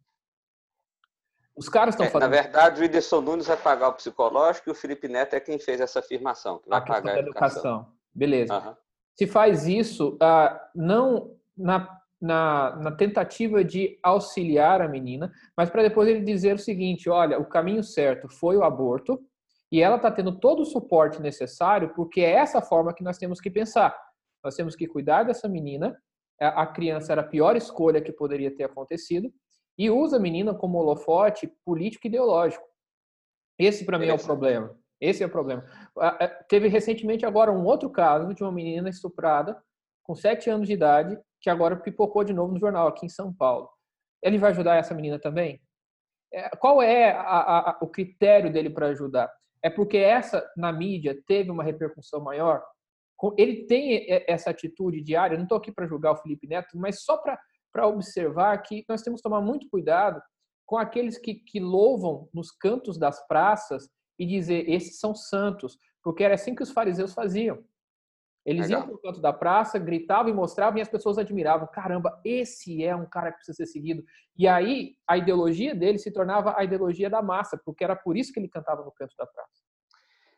Os 1.56 1.70
caras 1.70 1.94
estão 1.94 2.08
é, 2.08 2.10
fazendo. 2.10 2.30
Na 2.32 2.42
verdade, 2.42 2.80
o 2.80 2.84
Whindersson 2.84 3.22
Nunes 3.22 3.48
vai 3.48 3.58
pagar 3.58 3.90
o 3.90 3.94
psicológico 3.94 4.70
e 4.70 4.72
o 4.72 4.76
Felipe 4.76 5.08
Neto 5.08 5.36
é 5.36 5.40
quem 5.40 5.60
fez 5.60 5.80
essa 5.80 6.00
afirmação, 6.00 6.60
que 6.60 6.70
vai 6.70 6.84
pagar 6.84 7.16
a 7.16 7.20
educação. 7.20 7.62
educação. 7.62 7.94
Beleza. 8.14 8.58
Uhum. 8.58 8.76
Se 9.16 9.28
faz 9.28 9.68
isso, 9.68 10.16
uh, 10.16 10.60
não 10.74 11.38
na 11.56 12.01
na, 12.22 12.76
na 12.76 12.92
tentativa 12.92 13.64
de 13.64 13.98
auxiliar 14.04 14.82
a 14.82 14.88
menina, 14.88 15.32
mas 15.58 15.70
para 15.70 15.82
depois 15.82 16.08
ele 16.08 16.22
dizer 16.22 16.56
o 16.56 16.60
seguinte: 16.60 17.10
olha, 17.10 17.40
o 17.40 17.46
caminho 17.46 17.84
certo 17.84 18.30
foi 18.30 18.56
o 18.56 18.64
aborto 18.64 19.20
e 19.72 19.82
ela 19.82 19.96
está 19.96 20.12
tendo 20.12 20.38
todo 20.38 20.62
o 20.62 20.66
suporte 20.66 21.22
necessário, 21.22 21.94
porque 21.96 22.22
é 22.22 22.32
essa 22.32 22.62
forma 22.62 22.94
que 22.94 23.04
nós 23.04 23.18
temos 23.18 23.40
que 23.40 23.50
pensar. 23.50 23.98
Nós 24.44 24.56
temos 24.56 24.76
que 24.76 24.88
cuidar 24.88 25.24
dessa 25.24 25.48
menina, 25.48 25.98
a 26.40 26.66
criança 26.68 27.12
era 27.14 27.22
a 27.22 27.28
pior 27.28 27.56
escolha 27.56 28.02
que 28.02 28.12
poderia 28.12 28.54
ter 28.54 28.66
acontecido, 28.66 29.32
e 29.78 29.90
usa 29.90 30.18
a 30.18 30.20
menina 30.20 30.54
como 30.54 30.78
holofote 30.78 31.52
político 31.64 32.06
e 32.06 32.10
ideológico. 32.10 32.66
Esse, 33.58 33.86
para 33.86 33.98
mim, 33.98 34.08
é 34.08 34.14
o 34.14 34.20
problema. 34.20 34.76
Esse 35.00 35.24
é 35.24 35.26
o 35.26 35.30
problema. 35.30 35.64
Teve 36.50 36.68
recentemente 36.68 37.26
agora 37.26 37.52
um 37.52 37.64
outro 37.64 37.90
caso 37.90 38.34
de 38.34 38.44
uma 38.44 38.52
menina 38.52 38.90
estuprada 38.90 39.62
com 40.04 40.16
sete 40.16 40.50
anos 40.50 40.68
de 40.68 40.74
idade 40.74 41.18
que 41.40 41.50
agora 41.50 41.76
pipocou 41.76 42.24
de 42.24 42.34
novo 42.34 42.54
no 42.54 42.60
jornal 42.60 42.88
aqui 42.88 43.06
em 43.06 43.10
São 43.10 43.34
Paulo. 43.34 43.70
Ele 44.22 44.38
vai 44.38 44.52
ajudar 44.52 44.76
essa 44.76 44.94
menina 44.94 45.20
também? 45.20 45.62
É, 46.34 46.50
qual 46.58 46.82
é 46.82 47.12
a, 47.12 47.72
a, 47.72 47.78
o 47.82 47.88
critério 47.88 48.52
dele 48.52 48.70
para 48.70 48.88
ajudar? 48.88 49.32
É 49.64 49.70
porque 49.70 49.98
essa, 49.98 50.50
na 50.56 50.72
mídia, 50.72 51.20
teve 51.28 51.52
uma 51.52 51.64
repercussão 51.64 52.22
maior? 52.22 52.64
Ele 53.38 53.68
tem 53.68 54.08
essa 54.28 54.50
atitude 54.50 55.02
diária, 55.02 55.38
não 55.38 55.44
estou 55.44 55.58
aqui 55.58 55.72
para 55.72 55.86
julgar 55.86 56.14
o 56.14 56.18
Felipe 56.18 56.48
Neto, 56.48 56.78
mas 56.78 57.04
só 57.04 57.18
para 57.18 57.88
observar 57.88 58.58
que 58.60 58.84
nós 58.90 59.04
temos 59.04 59.20
que 59.20 59.24
tomar 59.24 59.42
muito 59.42 59.70
cuidado 59.70 60.22
com 60.66 60.78
aqueles 60.78 61.18
que, 61.20 61.36
que 61.36 61.60
louvam 61.60 62.30
nos 62.34 62.50
cantos 62.50 62.98
das 62.98 63.28
praças 63.28 63.90
e 64.18 64.26
dizer, 64.26 64.68
esses 64.70 65.00
são 65.00 65.14
santos, 65.14 65.78
porque 66.04 66.24
era 66.24 66.34
assim 66.34 66.56
que 66.56 66.64
os 66.64 66.72
fariseus 66.72 67.14
faziam. 67.14 67.64
Eles 68.46 68.68
Legal. 68.68 68.82
iam 68.82 68.88
para 68.88 68.96
o 68.96 69.02
canto 69.02 69.22
da 69.22 69.32
praça, 69.32 69.78
gritavam 69.78 70.32
e 70.32 70.34
mostravam 70.34 70.80
e 70.80 70.82
as 70.82 70.90
pessoas 70.90 71.18
admiravam. 71.18 71.68
Caramba, 71.68 72.20
esse 72.26 72.84
é 72.84 72.96
um 72.96 73.06
cara 73.06 73.32
que 73.32 73.38
precisa 73.38 73.56
ser 73.56 73.68
seguido. 73.68 74.04
E 74.38 74.48
aí 74.48 74.96
a 75.08 75.18
ideologia 75.18 75.76
dele 75.76 76.00
se 76.00 76.12
tornava 76.12 76.56
a 76.58 76.64
ideologia 76.64 77.10
da 77.10 77.22
massa, 77.22 77.60
porque 77.64 77.84
era 77.84 77.96
por 77.96 78.18
isso 78.18 78.34
que 78.34 78.40
ele 78.40 78.50
cantava 78.50 78.84
no 78.84 78.92
canto 78.92 79.16
da 79.16 79.28
praça. 79.28 79.62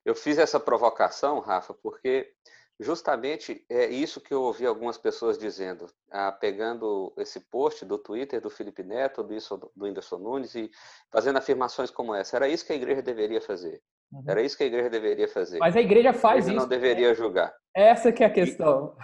Eu 0.04 0.14
fiz 0.14 0.38
essa 0.38 0.60
provocação, 0.60 1.40
Rafa, 1.40 1.74
porque 1.74 2.34
justamente 2.78 3.66
é 3.70 3.88
isso 3.88 4.20
que 4.20 4.34
eu 4.34 4.42
ouvi 4.42 4.66
algumas 4.66 4.98
pessoas 4.98 5.38
dizendo, 5.38 5.86
ah, 6.12 6.32
pegando 6.32 7.14
esse 7.18 7.40
post 7.40 7.86
do 7.86 7.98
Twitter 7.98 8.42
do 8.42 8.50
Felipe 8.50 8.84
Neto, 8.84 9.24
do, 9.24 9.34
do 9.76 9.86
Whindersson 9.86 10.18
Nunes 10.18 10.56
e 10.56 10.70
fazendo 11.10 11.38
afirmações 11.38 11.90
como 11.90 12.14
essa. 12.14 12.36
Era 12.36 12.50
isso 12.50 12.66
que 12.66 12.74
a 12.74 12.76
igreja 12.76 13.02
deveria 13.02 13.40
fazer. 13.40 13.82
Uhum. 14.14 14.24
Era 14.28 14.42
isso 14.42 14.56
que 14.56 14.64
a 14.64 14.68
igreja 14.68 14.90
deveria 14.90 15.28
fazer. 15.28 15.58
Mas 15.58 15.76
a 15.76 15.82
igreja 15.82 16.14
faz 16.14 16.36
a 16.36 16.38
igreja 16.38 16.52
isso. 16.52 16.62
não 16.62 16.68
deveria 16.68 17.16
julgar. 17.16 17.54
Essa 17.76 18.12
que 18.12 18.24
é 18.24 18.28
a 18.28 18.30
questão. 18.30 18.96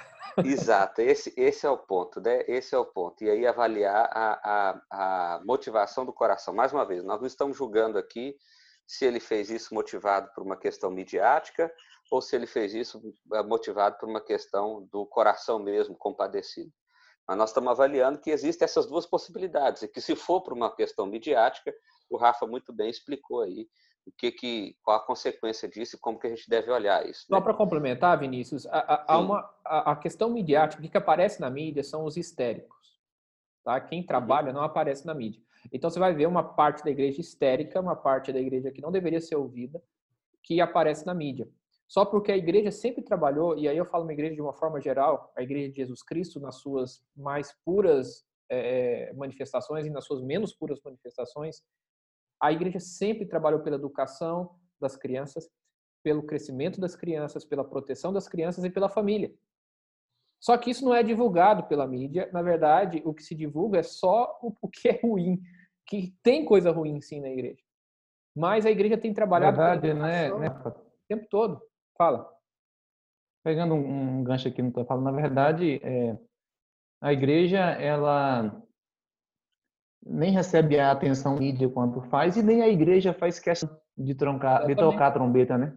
E, 0.44 0.48
exato, 0.54 1.02
esse, 1.02 1.34
esse 1.36 1.66
é 1.66 1.70
o 1.70 1.78
ponto, 1.78 2.22
né? 2.22 2.44
Esse 2.48 2.76
é 2.76 2.78
o 2.78 2.86
ponto. 2.86 3.24
E 3.24 3.30
aí 3.30 3.48
avaliar 3.48 4.08
a, 4.14 4.40
a, 4.44 5.36
a 5.38 5.42
motivação 5.44 6.06
do 6.06 6.14
coração. 6.14 6.54
Mais 6.54 6.72
uma 6.72 6.86
vez, 6.86 7.04
nós 7.04 7.20
não 7.20 7.28
estamos 7.28 7.58
julgando 7.58 7.98
aqui 7.98 8.36
se 8.86 9.06
ele 9.06 9.20
fez 9.20 9.50
isso 9.50 9.74
motivado 9.74 10.32
por 10.34 10.44
uma 10.44 10.58
questão 10.58 10.92
midiática 10.92 11.72
ou 12.12 12.22
se 12.22 12.36
ele 12.36 12.48
fez 12.48 12.74
isso 12.74 13.02
eh, 13.34 13.44
motivado 13.44 13.98
por 14.00 14.10
uma 14.10 14.22
questão 14.22 14.88
do 14.92 15.06
coração 15.06 15.60
mesmo, 15.60 15.96
compadecido. 15.96 16.72
Mas 17.28 17.38
nós 17.38 17.50
estamos 17.52 17.70
avaliando 17.70 18.20
que 18.20 18.32
existem 18.32 18.66
essas 18.66 18.88
duas 18.88 19.06
possibilidades, 19.06 19.84
e 19.84 19.88
que 19.88 20.02
se 20.02 20.16
for 20.16 20.42
por 20.42 20.54
uma 20.54 20.76
questão 20.76 21.06
midiática, 21.06 21.72
o 22.10 22.18
Rafa 22.18 22.48
muito 22.48 22.74
bem 22.74 22.90
explicou 22.90 23.42
aí 23.42 23.68
o 24.10 24.12
que, 24.18 24.32
que 24.32 24.76
qual 24.84 24.98
a 24.98 25.06
consequência 25.06 25.70
disso 25.70 25.96
e 25.96 26.00
como 26.00 26.20
que 26.20 26.28
a 26.28 26.30
gente 26.30 26.50
deve 26.50 26.72
olhar 26.72 27.08
isso. 27.08 27.26
Né? 27.30 27.38
Só 27.38 27.42
para 27.42 27.54
complementar, 27.54 28.20
Vinícius, 28.20 28.66
a, 28.68 29.14
a, 29.14 29.18
uma, 29.20 29.50
a, 29.64 29.92
a, 29.92 29.96
questão 29.96 30.30
midiática, 30.30 30.84
o 30.84 30.90
que 30.90 30.98
aparece 30.98 31.40
na 31.40 31.50
mídia 31.50 31.84
são 31.84 32.04
os 32.04 32.18
histéricos. 32.18 33.00
Tá? 33.64 33.80
Quem 33.80 34.06
trabalha 34.06 34.52
não 34.52 34.62
aparece 34.62 35.06
na 35.06 35.14
mídia. 35.14 35.42
Então 35.72 35.90
você 35.90 36.00
vai 36.00 36.14
ver 36.14 36.28
uma 36.28 36.44
parte 36.44 36.84
da 36.84 36.90
igreja 36.90 37.22
histérica, 37.22 37.80
uma 37.80 37.96
parte 37.96 38.34
da 38.34 38.40
igreja 38.40 38.72
que 38.72 38.82
não 38.82 38.92
deveria 38.92 39.22
ser 39.22 39.36
ouvida, 39.36 39.82
que 40.44 40.60
aparece 40.60 41.06
na 41.06 41.14
mídia. 41.14 41.48
Só 41.88 42.06
porque 42.06 42.32
a 42.32 42.38
igreja 42.38 42.72
sempre 42.72 43.04
trabalhou, 43.04 43.58
e 43.58 43.68
aí 43.68 43.78
eu 43.78 43.86
falo 43.86 44.04
uma 44.04 44.14
igreja 44.14 44.36
de 44.36 44.42
uma 44.42 44.54
forma 44.54 44.80
geral, 44.80 45.32
a 45.36 45.42
igreja 45.42 45.70
de 45.70 45.78
Jesus 45.78 46.04
Cristo, 46.04 46.40
nas 46.40 46.56
suas 46.56 47.02
mais 47.16 47.52
puras 47.66 48.24
é, 48.50 49.12
manifestações 49.14 49.86
e 49.86 49.90
nas 49.90 50.06
suas 50.06 50.22
menos 50.22 50.54
puras 50.54 50.80
manifestações, 50.84 51.62
a 52.42 52.52
igreja 52.52 52.80
sempre 52.80 53.26
trabalhou 53.26 53.62
pela 53.62 53.76
educação 53.76 54.56
das 54.80 54.96
crianças, 54.96 55.50
pelo 56.04 56.24
crescimento 56.24 56.80
das 56.80 56.96
crianças, 56.96 57.44
pela 57.44 57.64
proteção 57.64 58.14
das 58.14 58.28
crianças 58.28 58.64
e 58.64 58.70
pela 58.70 58.90
família. 58.90 59.34
Só 60.40 60.58
que 60.58 60.70
isso 60.70 60.86
não 60.86 60.96
é 60.96 61.04
divulgado 61.04 61.64
pela 61.64 61.86
mídia. 61.86 62.30
Na 62.32 62.42
verdade, 62.42 63.02
o 63.04 63.14
que 63.14 63.22
se 63.22 63.36
divulga 63.36 63.80
é 63.80 63.84
só 63.84 64.40
o 64.42 64.70
que 64.70 64.88
é 64.88 65.00
ruim, 65.04 65.42
que 65.86 66.16
tem 66.24 66.46
coisa 66.46 66.72
ruim 66.72 67.02
sim 67.02 67.20
na 67.20 67.30
igreja. 67.30 67.62
Mas 68.36 68.66
a 68.66 68.72
igreja 68.72 68.98
tem 68.98 69.14
trabalhado 69.14 69.58
verdade, 69.58 69.94
né, 69.94 70.34
né? 70.34 70.50
o 70.50 70.74
tempo 71.10 71.28
todo. 71.30 71.62
Fala. 71.98 72.32
Pegando 73.44 73.74
um 73.74 74.24
gancho 74.24 74.48
aqui 74.48 74.62
no 74.62 74.72
que 74.72 74.80
eu 74.80 74.86
falo, 74.86 75.02
na 75.02 75.12
verdade, 75.12 75.82
é, 75.84 76.18
a 77.02 77.12
igreja 77.12 77.60
ela 77.60 78.64
nem 80.06 80.32
recebe 80.32 80.80
a 80.80 80.92
atenção 80.92 81.36
mídia 81.36 81.70
quanto 81.70 82.02
faz 82.02 82.38
e 82.38 82.44
nem 82.44 82.62
a 82.62 82.68
igreja 82.68 83.14
faz 83.14 83.40
questão 83.40 83.70
de, 83.98 84.16
troncar, 84.16 84.66
de 84.66 84.76
tocar 84.76 85.08
a 85.08 85.12
trombeta, 85.12 85.58
né? 85.58 85.74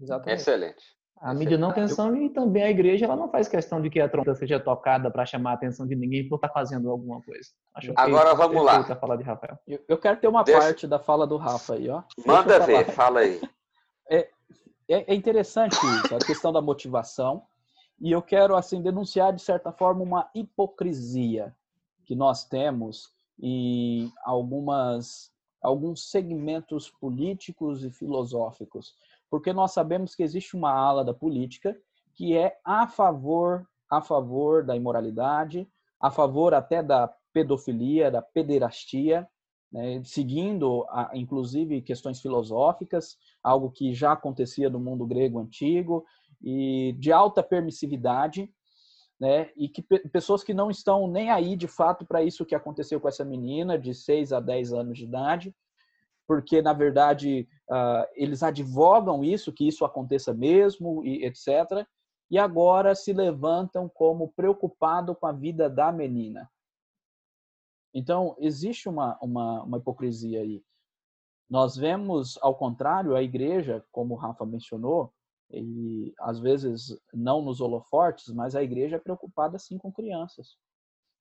Exatamente. 0.00 0.40
Excelente. 0.40 0.84
A 1.20 1.32
mídia 1.32 1.56
não 1.56 1.72
tem 1.72 1.84
atenção 1.84 2.16
e 2.16 2.28
também 2.30 2.64
a 2.64 2.70
igreja 2.70 3.04
ela 3.04 3.14
não 3.14 3.30
faz 3.30 3.46
questão 3.46 3.80
de 3.80 3.88
que 3.88 4.00
a 4.00 4.08
trombeta 4.08 4.34
seja 4.34 4.58
tocada 4.58 5.08
para 5.08 5.24
chamar 5.24 5.52
a 5.52 5.54
atenção 5.54 5.86
de 5.86 5.94
ninguém 5.94 6.28
por 6.28 6.34
estar 6.34 6.48
tá 6.48 6.54
fazendo 6.54 6.90
alguma 6.90 7.22
coisa. 7.22 7.48
Acho 7.74 7.92
Agora 7.96 8.34
vamos 8.34 8.64
lá. 8.64 8.78
A 8.78 8.96
fala 8.96 9.16
de 9.16 9.22
Rafael. 9.22 9.56
Eu, 9.66 9.78
eu 9.86 9.98
quero 9.98 10.18
ter 10.18 10.26
uma 10.26 10.42
Deixa... 10.42 10.60
parte 10.60 10.86
da 10.86 10.98
fala 10.98 11.24
do 11.24 11.36
Rafa 11.36 11.74
aí, 11.74 11.88
ó. 11.88 12.02
Manda 12.26 12.58
ver, 12.58 12.86
fala 12.86 13.20
aí. 13.20 13.40
É, 14.10 14.28
é, 14.88 15.12
é 15.12 15.14
interessante 15.14 15.76
isso, 15.76 16.14
a 16.14 16.18
questão 16.18 16.52
da 16.52 16.60
motivação. 16.60 17.44
E 18.00 18.10
eu 18.10 18.20
quero 18.20 18.56
assim 18.56 18.82
denunciar 18.82 19.32
de 19.32 19.40
certa 19.40 19.70
forma 19.70 20.02
uma 20.02 20.28
hipocrisia 20.34 21.54
que 22.12 22.16
nós 22.16 22.44
temos 22.44 23.10
em 23.40 24.12
algumas 24.22 25.32
alguns 25.62 26.10
segmentos 26.10 26.90
políticos 26.90 27.82
e 27.82 27.90
filosóficos 27.90 28.94
porque 29.30 29.50
nós 29.50 29.72
sabemos 29.72 30.14
que 30.14 30.22
existe 30.22 30.54
uma 30.54 30.70
ala 30.70 31.02
da 31.02 31.14
política 31.14 31.74
que 32.12 32.36
é 32.36 32.58
a 32.62 32.86
favor 32.86 33.66
a 33.90 34.02
favor 34.02 34.62
da 34.62 34.76
imoralidade, 34.76 35.66
a 35.98 36.10
favor 36.10 36.52
até 36.52 36.82
da 36.82 37.10
pedofilia, 37.32 38.10
da 38.10 38.20
pederastia, 38.20 39.26
né, 39.70 40.02
seguindo, 40.04 40.86
inclusive, 41.12 41.82
questões 41.82 42.18
filosóficas, 42.20 43.18
algo 43.42 43.70
que 43.70 43.92
já 43.92 44.12
acontecia 44.12 44.70
no 44.70 44.80
mundo 44.80 45.06
grego 45.06 45.38
antigo, 45.38 46.06
e 46.42 46.94
de 46.98 47.12
alta 47.12 47.42
permissividade, 47.42 48.50
né, 49.22 49.52
e 49.54 49.68
que 49.68 49.80
pessoas 49.82 50.42
que 50.42 50.52
não 50.52 50.68
estão 50.68 51.06
nem 51.06 51.30
aí, 51.30 51.54
de 51.54 51.68
fato, 51.68 52.04
para 52.04 52.24
isso 52.24 52.44
que 52.44 52.56
aconteceu 52.56 53.00
com 53.00 53.06
essa 53.06 53.24
menina 53.24 53.78
de 53.78 53.94
6 53.94 54.32
a 54.32 54.40
10 54.40 54.72
anos 54.72 54.98
de 54.98 55.04
idade, 55.04 55.54
porque 56.26 56.60
na 56.60 56.72
verdade 56.72 57.48
uh, 57.70 58.04
eles 58.16 58.42
advogam 58.42 59.22
isso, 59.22 59.52
que 59.52 59.68
isso 59.68 59.84
aconteça 59.84 60.34
mesmo, 60.34 61.04
e 61.04 61.24
etc. 61.24 61.86
E 62.28 62.36
agora 62.36 62.96
se 62.96 63.12
levantam 63.12 63.88
como 63.88 64.32
preocupado 64.32 65.14
com 65.14 65.26
a 65.26 65.30
vida 65.30 65.70
da 65.70 65.92
menina. 65.92 66.50
Então 67.94 68.34
existe 68.40 68.88
uma, 68.88 69.16
uma, 69.22 69.62
uma 69.62 69.78
hipocrisia 69.78 70.40
aí. 70.40 70.64
Nós 71.48 71.76
vemos, 71.76 72.36
ao 72.42 72.56
contrário, 72.56 73.14
a 73.14 73.22
igreja, 73.22 73.84
como 73.92 74.14
o 74.14 74.16
Rafa 74.16 74.44
mencionou, 74.44 75.14
e 75.52 76.14
às 76.20 76.40
vezes 76.40 76.98
não 77.12 77.42
nos 77.42 77.60
holofortes, 77.60 78.28
mas 78.32 78.54
a 78.54 78.62
igreja 78.62 78.96
é 78.96 79.00
preocupada 79.00 79.58
sim 79.58 79.78
com 79.78 79.92
crianças. 79.92 80.56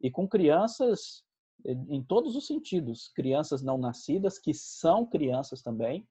E 0.01 0.09
com 0.09 0.27
crianças 0.27 1.23
em 1.65 2.01
todos 2.03 2.35
os 2.35 2.47
sentidos. 2.47 3.09
Crianças 3.09 3.61
não 3.61 3.77
nascidas, 3.77 4.39
que 4.39 4.53
são 4.53 5.05
crianças 5.05 5.61
também, 5.61 6.07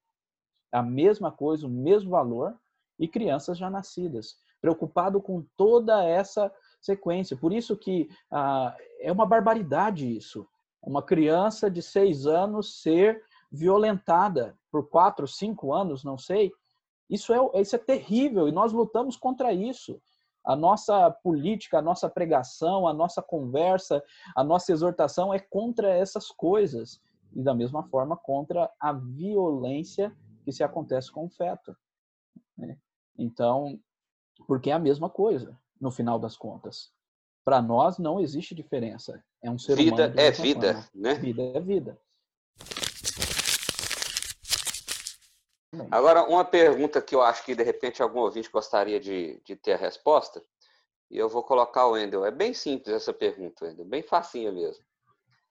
a 0.73 0.83
mesma 0.83 1.33
coisa, 1.33 1.67
o 1.67 1.71
mesmo 1.71 2.11
valor, 2.11 2.57
e 2.99 3.09
crianças 3.09 3.59
já 3.59 3.71
nascidas. 3.71 4.37
Preocupado 4.61 5.21
com 5.21 5.45
toda 5.57 6.05
essa 6.05 6.53
sequência. 6.81 7.37
Por 7.37 7.53
isso 7.53 7.77
que 7.77 8.09
ah, 8.31 8.77
é 9.00 9.11
uma 9.11 9.27
barbaridade 9.27 10.15
isso. 10.15 10.47
Uma 10.83 11.03
criança 11.03 11.71
de 11.71 11.83
seis 11.83 12.27
anos 12.27 12.81
ser 12.83 13.23
violentada 13.50 14.57
por 14.71 14.89
quatro, 14.89 15.27
cinco 15.27 15.73
anos, 15.73 16.05
não 16.05 16.17
sei. 16.17 16.53
Isso 17.11 17.33
é, 17.33 17.61
isso 17.61 17.75
é 17.75 17.79
terrível 17.79 18.49
e 18.49 18.52
nós 18.52 18.73
lutamos 18.73 19.17
contra 19.17 19.52
isso 19.52 20.00
a 20.45 20.57
nossa 20.57 21.11
política, 21.11 21.79
a 21.79 21.83
nossa 21.83 22.09
pregação, 22.09 22.87
a 22.87 22.92
nossa 22.92 23.23
conversa, 23.23 24.03
a 24.35 24.42
nossa 24.42 24.73
exortação 24.73 25.33
é 25.33 25.38
contra 25.38 25.90
essas 25.90 26.29
coisas. 26.29 27.01
E 27.33 27.42
da 27.42 27.55
mesma 27.55 27.85
forma 27.85 28.16
contra 28.16 28.70
a 28.81 28.92
violência 28.92 30.16
que 30.44 30.51
se 30.51 30.64
acontece 30.64 31.12
com 31.12 31.27
o 31.27 31.31
feto. 31.31 31.77
Né? 32.57 32.77
Então, 33.16 33.79
porque 34.49 34.70
é 34.70 34.73
a 34.73 34.79
mesma 34.79 35.09
coisa, 35.09 35.57
no 35.81 35.92
final 35.92 36.18
das 36.18 36.37
contas. 36.37 36.90
Para 37.44 37.62
nós 37.62 37.99
não 37.99 38.18
existe 38.18 38.55
diferença. 38.55 39.23
É 39.42 39.51
um 39.51 39.59
ser 39.59 39.77
vida 39.77 39.94
humano. 39.94 40.12
Vida 40.12 40.23
é 40.23 40.31
vida, 40.33 40.88
né? 40.94 41.14
Vida 41.14 41.42
é 41.42 41.61
vida. 41.61 41.99
Agora, 45.90 46.25
uma 46.25 46.45
pergunta 46.45 47.01
que 47.01 47.14
eu 47.14 47.23
acho 47.23 47.45
que 47.45 47.55
de 47.55 47.62
repente 47.62 48.03
algum 48.03 48.21
ouvinte 48.21 48.51
gostaria 48.51 48.99
de, 48.99 49.40
de 49.45 49.57
ter 49.57 49.75
a 49.75 49.77
resposta, 49.77 50.43
e 51.11 51.19
eu 51.19 51.29
vou 51.29 51.43
colocar 51.43 51.87
o 51.87 51.93
Wendel. 51.93 52.25
É 52.25 52.31
bem 52.31 52.55
simples 52.55 52.95
essa 52.95 53.12
pergunta, 53.12 53.64
Wendel, 53.64 53.85
bem 53.85 54.03
facinha 54.03 54.53
mesmo. 54.53 54.85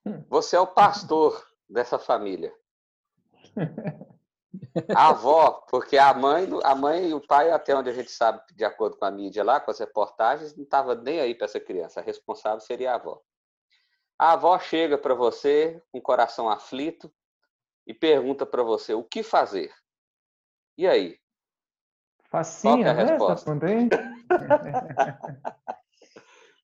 Hum. 0.06 0.24
Você 0.30 0.56
é 0.56 0.60
o 0.60 0.68
pastor 0.68 1.46
dessa 1.70 2.00
família. 2.00 2.54
A 4.96 5.10
avó, 5.10 5.66
porque 5.70 5.98
a 5.98 6.14
mãe, 6.14 6.48
a 6.64 6.74
mãe 6.74 7.10
e 7.10 7.14
o 7.14 7.22
pai, 7.22 7.52
até 7.52 7.76
onde 7.76 7.90
a 7.90 7.94
gente 7.94 8.10
sabe, 8.10 8.42
de 8.56 8.66
acordo 8.66 8.98
com 8.98 9.06
a 9.06 9.12
mídia 9.12 9.44
lá, 9.44 9.60
com 9.60 9.70
as 9.70 9.80
reportagens, 9.80 10.56
não 10.56 10.64
estava 10.64 10.96
nem 10.96 11.20
aí 11.20 11.36
para 11.36 11.46
essa 11.46 11.60
criança. 11.60 12.00
A 12.00 12.04
responsável 12.04 12.60
seria 12.60 12.92
a 12.92 12.96
avó. 12.96 13.22
A 14.18 14.34
avó 14.34 14.58
chega 14.60 14.98
para 14.98 15.14
você 15.14 15.82
com 15.92 16.00
o 16.00 16.02
coração 16.02 16.50
aflito 16.50 17.12
e 17.86 17.94
pergunta 17.94 18.46
para 18.46 18.64
você 18.64 18.94
o 18.94 19.04
que 19.04 19.22
fazer. 19.22 19.72
E 20.80 20.88
aí? 20.88 21.20
Facinha, 22.32 22.88
é 22.88 22.94
né? 22.94 23.04
Resposta? 23.04 23.52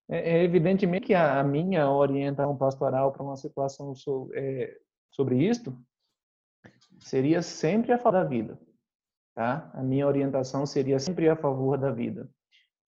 é, 0.08 0.38
é 0.38 0.43
evidentemente 0.45 1.08
que 1.08 1.13
a, 1.13 1.43
minha 1.43 1.91
orientação 1.91 2.56
pastoral 2.56 3.12
para 3.12 3.23
uma 3.23 3.36
situação 3.36 3.93
sobre, 3.93 4.39
é, 4.39 4.78
sobre 5.12 5.45
isto 5.45 5.78
seria 6.97 7.41
sempre 7.41 7.91
a 7.91 7.97
favor 7.97 8.13
da 8.13 8.23
vida. 8.23 8.58
Tá? 9.34 9.69
A 9.73 9.84
minha 9.84 10.08
orientação 10.08 10.65
seria 10.65 10.97
sempre 10.97 11.28
a 11.28 11.36
favor 11.36 11.78
da 11.78 11.91
vida. 11.91 12.30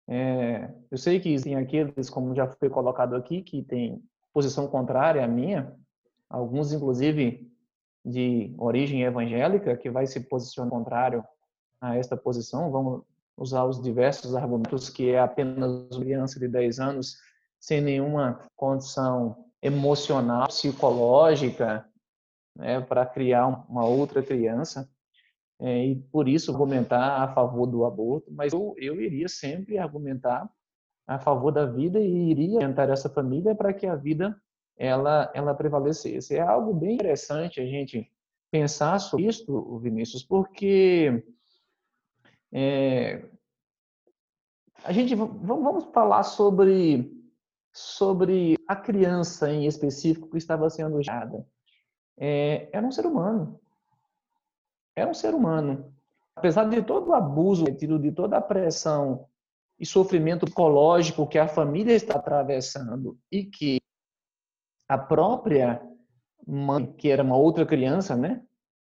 É, 0.06 0.70
eu 0.90 0.98
sei 0.98 1.20
que 1.20 1.30
existem 1.30 1.56
aqueles, 1.56 2.10
como 2.10 2.34
já 2.34 2.46
foi 2.46 2.68
colocado 2.68 3.16
aqui, 3.16 3.40
que 3.40 3.62
têm 3.62 4.04
posição 4.30 4.68
contrária 4.68 5.24
à 5.24 5.26
minha, 5.26 5.74
alguns 6.28 6.70
inclusive 6.70 7.50
de 8.04 8.54
origem 8.58 9.02
evangélica 9.02 9.76
que 9.76 9.90
vai 9.90 10.06
se 10.06 10.20
posicionar 10.20 10.70
contrário 10.70 11.24
a 11.80 11.96
esta 11.96 12.16
posição. 12.16 12.70
Vamos 12.70 13.02
usar 13.36 13.64
os 13.64 13.82
diversos 13.82 14.34
argumentos 14.34 14.88
que 14.88 15.10
é 15.10 15.18
apenas 15.18 15.70
uma 15.90 16.00
criança 16.00 16.38
de 16.38 16.48
10 16.48 16.80
anos 16.80 17.16
sem 17.58 17.80
nenhuma 17.80 18.40
condição 18.54 19.46
emocional, 19.62 20.46
psicológica, 20.48 21.88
né, 22.54 22.80
para 22.80 23.06
criar 23.06 23.46
uma 23.68 23.86
outra 23.86 24.22
criança. 24.22 24.88
É, 25.60 25.86
e 25.86 25.96
por 25.96 26.28
isso 26.28 26.50
argumentar 26.50 27.22
a 27.22 27.28
favor 27.32 27.66
do 27.66 27.84
aborto, 27.84 28.30
mas 28.32 28.52
eu, 28.52 28.74
eu 28.76 29.00
iria 29.00 29.28
sempre 29.28 29.78
argumentar 29.78 30.50
a 31.06 31.18
favor 31.18 31.52
da 31.52 31.64
vida 31.64 32.00
e 32.00 32.30
iria 32.30 32.56
orientar 32.56 32.90
essa 32.90 33.08
família 33.08 33.54
para 33.54 33.72
que 33.72 33.86
a 33.86 33.94
vida 33.94 34.36
ela, 34.76 35.30
ela 35.34 35.54
prevalecesse. 35.54 36.36
É 36.36 36.40
algo 36.40 36.74
bem 36.74 36.94
interessante 36.94 37.60
a 37.60 37.66
gente 37.66 38.10
pensar 38.50 38.98
sobre 38.98 39.26
isso, 39.26 39.78
Vinícius, 39.78 40.22
porque 40.22 41.24
é, 42.52 43.24
a 44.84 44.92
gente 44.92 45.14
vamos 45.14 45.84
falar 45.92 46.22
sobre 46.22 47.12
sobre 47.72 48.56
a 48.68 48.76
criança 48.76 49.50
em 49.50 49.66
específico 49.66 50.30
que 50.30 50.38
estava 50.38 50.70
sendo 50.70 50.96
usada. 50.96 51.44
É, 52.16 52.68
era 52.72 52.86
um 52.86 52.92
ser 52.92 53.06
humano. 53.06 53.60
Era 54.94 55.10
um 55.10 55.14
ser 55.14 55.34
humano. 55.34 55.92
Apesar 56.36 56.68
de 56.68 56.82
todo 56.82 57.08
o 57.08 57.14
abuso, 57.14 57.64
de 57.64 58.12
toda 58.12 58.36
a 58.36 58.40
pressão 58.40 59.26
e 59.78 59.84
sofrimento 59.84 60.44
psicológico 60.46 61.26
que 61.26 61.38
a 61.38 61.48
família 61.48 61.94
está 61.94 62.14
atravessando 62.14 63.18
e 63.30 63.44
que 63.44 63.80
a 64.88 64.98
própria 64.98 65.82
mãe, 66.46 66.86
que 66.86 67.10
era 67.10 67.22
uma 67.22 67.36
outra 67.36 67.64
criança, 67.64 68.16
né, 68.16 68.42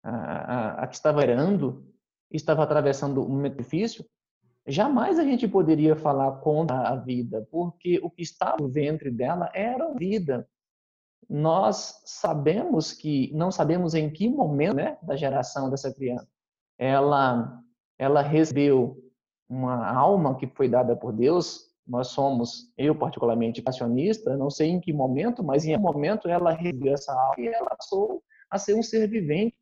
a, 0.02 0.10
a, 0.10 0.84
a 0.84 0.86
que 0.86 0.94
estava 0.94 1.22
herando, 1.22 1.84
estava 2.30 2.62
atravessando 2.62 3.22
um 3.22 3.28
momento 3.28 3.56
difícil, 3.56 4.04
jamais 4.66 5.18
a 5.18 5.24
gente 5.24 5.48
poderia 5.48 5.96
falar 5.96 6.32
contra 6.40 6.88
a 6.88 6.96
vida, 6.96 7.46
porque 7.50 7.98
o 8.02 8.10
que 8.10 8.22
estava 8.22 8.56
no 8.60 8.68
ventre 8.68 9.10
dela 9.10 9.50
era 9.52 9.86
a 9.86 9.94
vida. 9.94 10.48
Nós 11.28 12.02
sabemos 12.04 12.92
que, 12.92 13.32
não 13.34 13.50
sabemos 13.50 13.94
em 13.94 14.10
que 14.10 14.28
momento 14.28 14.74
né, 14.74 14.96
da 15.02 15.16
geração 15.16 15.70
dessa 15.70 15.92
criança 15.92 16.28
ela, 16.80 17.62
ela 17.98 18.22
recebeu 18.22 18.96
uma 19.46 19.86
alma 19.86 20.34
que 20.36 20.46
foi 20.46 20.66
dada 20.66 20.96
por 20.96 21.12
Deus, 21.12 21.69
nós 21.90 22.08
somos, 22.08 22.72
eu 22.78 22.94
particularmente, 22.94 23.60
passionista, 23.60 24.36
não 24.36 24.48
sei 24.48 24.68
em 24.68 24.80
que 24.80 24.92
momento, 24.92 25.42
mas 25.42 25.64
em 25.64 25.76
um 25.76 25.80
momento 25.80 26.28
ela 26.28 26.52
recebeu 26.52 26.94
essa 26.94 27.12
alma 27.12 27.34
e 27.36 27.48
ela 27.48 27.70
passou 27.70 28.22
a 28.48 28.58
ser 28.58 28.74
um 28.74 28.82
ser 28.82 29.08
vivente, 29.08 29.56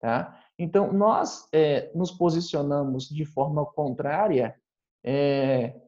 tá? 0.00 0.36
Então, 0.58 0.92
nós 0.92 1.46
é, 1.52 1.92
nos 1.94 2.10
posicionamos 2.10 3.08
de 3.08 3.24
forma 3.24 3.64
contrária 3.64 4.56
é, 5.04 5.80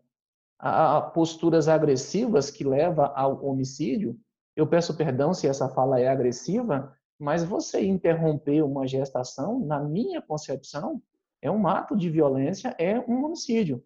a 0.60 1.00
posturas 1.00 1.66
agressivas 1.66 2.52
que 2.52 2.62
levam 2.62 3.10
ao 3.16 3.44
homicídio, 3.44 4.16
Eu 4.54 4.66
peço 4.66 4.96
perdão 4.96 5.32
se 5.32 5.48
essa 5.48 5.68
fala 5.70 5.98
é 6.00 6.08
agressiva, 6.08 6.94
mas 7.18 7.42
você 7.42 7.84
interromper 7.84 8.62
uma 8.62 8.86
gestação, 8.86 9.58
na 9.58 9.80
minha 9.80 10.20
concepção, 10.20 11.02
é 11.40 11.50
um 11.50 11.66
ato 11.66 11.96
de 11.96 12.10
violência, 12.10 12.74
é 12.78 12.98
um 13.00 13.24
homicídio. 13.24 13.82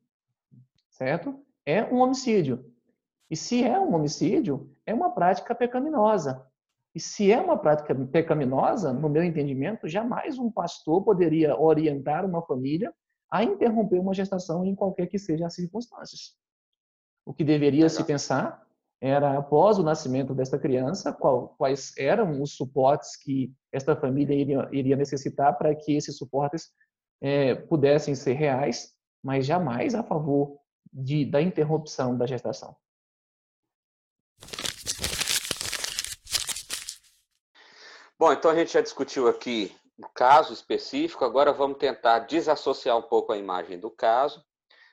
Certo? 0.91 1.45
É 1.67 1.85
um 1.85 2.01
homicídio. 2.01 2.73
E 3.31 3.37
se 3.37 3.65
é 3.65 3.79
um 3.79 3.95
homicídio, 3.95 4.71
é 4.87 4.93
uma 4.95 5.11
prática 5.11 5.55
pecaminosa. 5.55 6.47
E 6.95 7.01
se 7.01 7.33
é 7.33 7.41
uma 7.41 7.59
prática 7.59 7.95
pecaminosa, 7.95 8.93
no 8.93 9.09
meu 9.09 9.25
entendimento, 9.25 9.89
jamais 9.89 10.39
um 10.39 10.51
pastor 10.51 11.03
poderia 11.03 11.59
orientar 11.59 12.25
uma 12.25 12.43
família 12.43 12.93
a 13.31 13.43
interromper 13.43 13.99
uma 13.99 14.15
gestação 14.15 14.65
em 14.65 14.75
qualquer 14.75 15.09
que 15.09 15.19
seja 15.19 15.47
as 15.47 15.55
circunstâncias. 15.55 16.37
O 17.27 17.35
que 17.35 17.43
deveria 17.43 17.89
se 17.89 18.05
pensar 18.05 18.65
era, 19.01 19.37
após 19.37 19.79
o 19.79 19.83
nascimento 19.83 20.35
desta 20.35 20.59
criança, 20.59 21.13
quais 21.59 21.93
eram 21.99 22.41
os 22.41 22.55
suportes 22.55 23.17
que 23.17 23.53
esta 23.73 23.97
família 23.97 24.35
iria, 24.35 24.69
iria 24.71 24.97
necessitar 24.97 25.59
para 25.59 25.75
que 25.75 25.97
esses 25.97 26.17
suportes 26.17 26.71
é, 27.21 27.55
pudessem 27.55 28.15
ser 28.15 28.35
reais, 28.35 28.95
mas 29.23 29.47
jamais 29.47 29.95
a 29.95 30.03
favor 30.03 30.59
de, 30.95 31.25
da 31.25 31.43
interrupção 31.43 32.17
da 32.17 32.25
gestação. 32.25 32.77
Bom, 38.17 38.33
então 38.33 38.51
a 38.51 38.55
gente 38.55 38.73
já 38.73 38.81
discutiu 38.81 39.27
aqui 39.27 39.77
o 39.99 40.09
caso 40.09 40.53
específico, 40.53 41.25
agora 41.25 41.53
vamos 41.53 41.79
tentar 41.79 42.21
desassociar 42.21 42.97
um 42.97 43.03
pouco 43.03 43.33
a 43.33 43.37
imagem 43.37 43.79
do 43.79 43.91
caso 43.91 44.45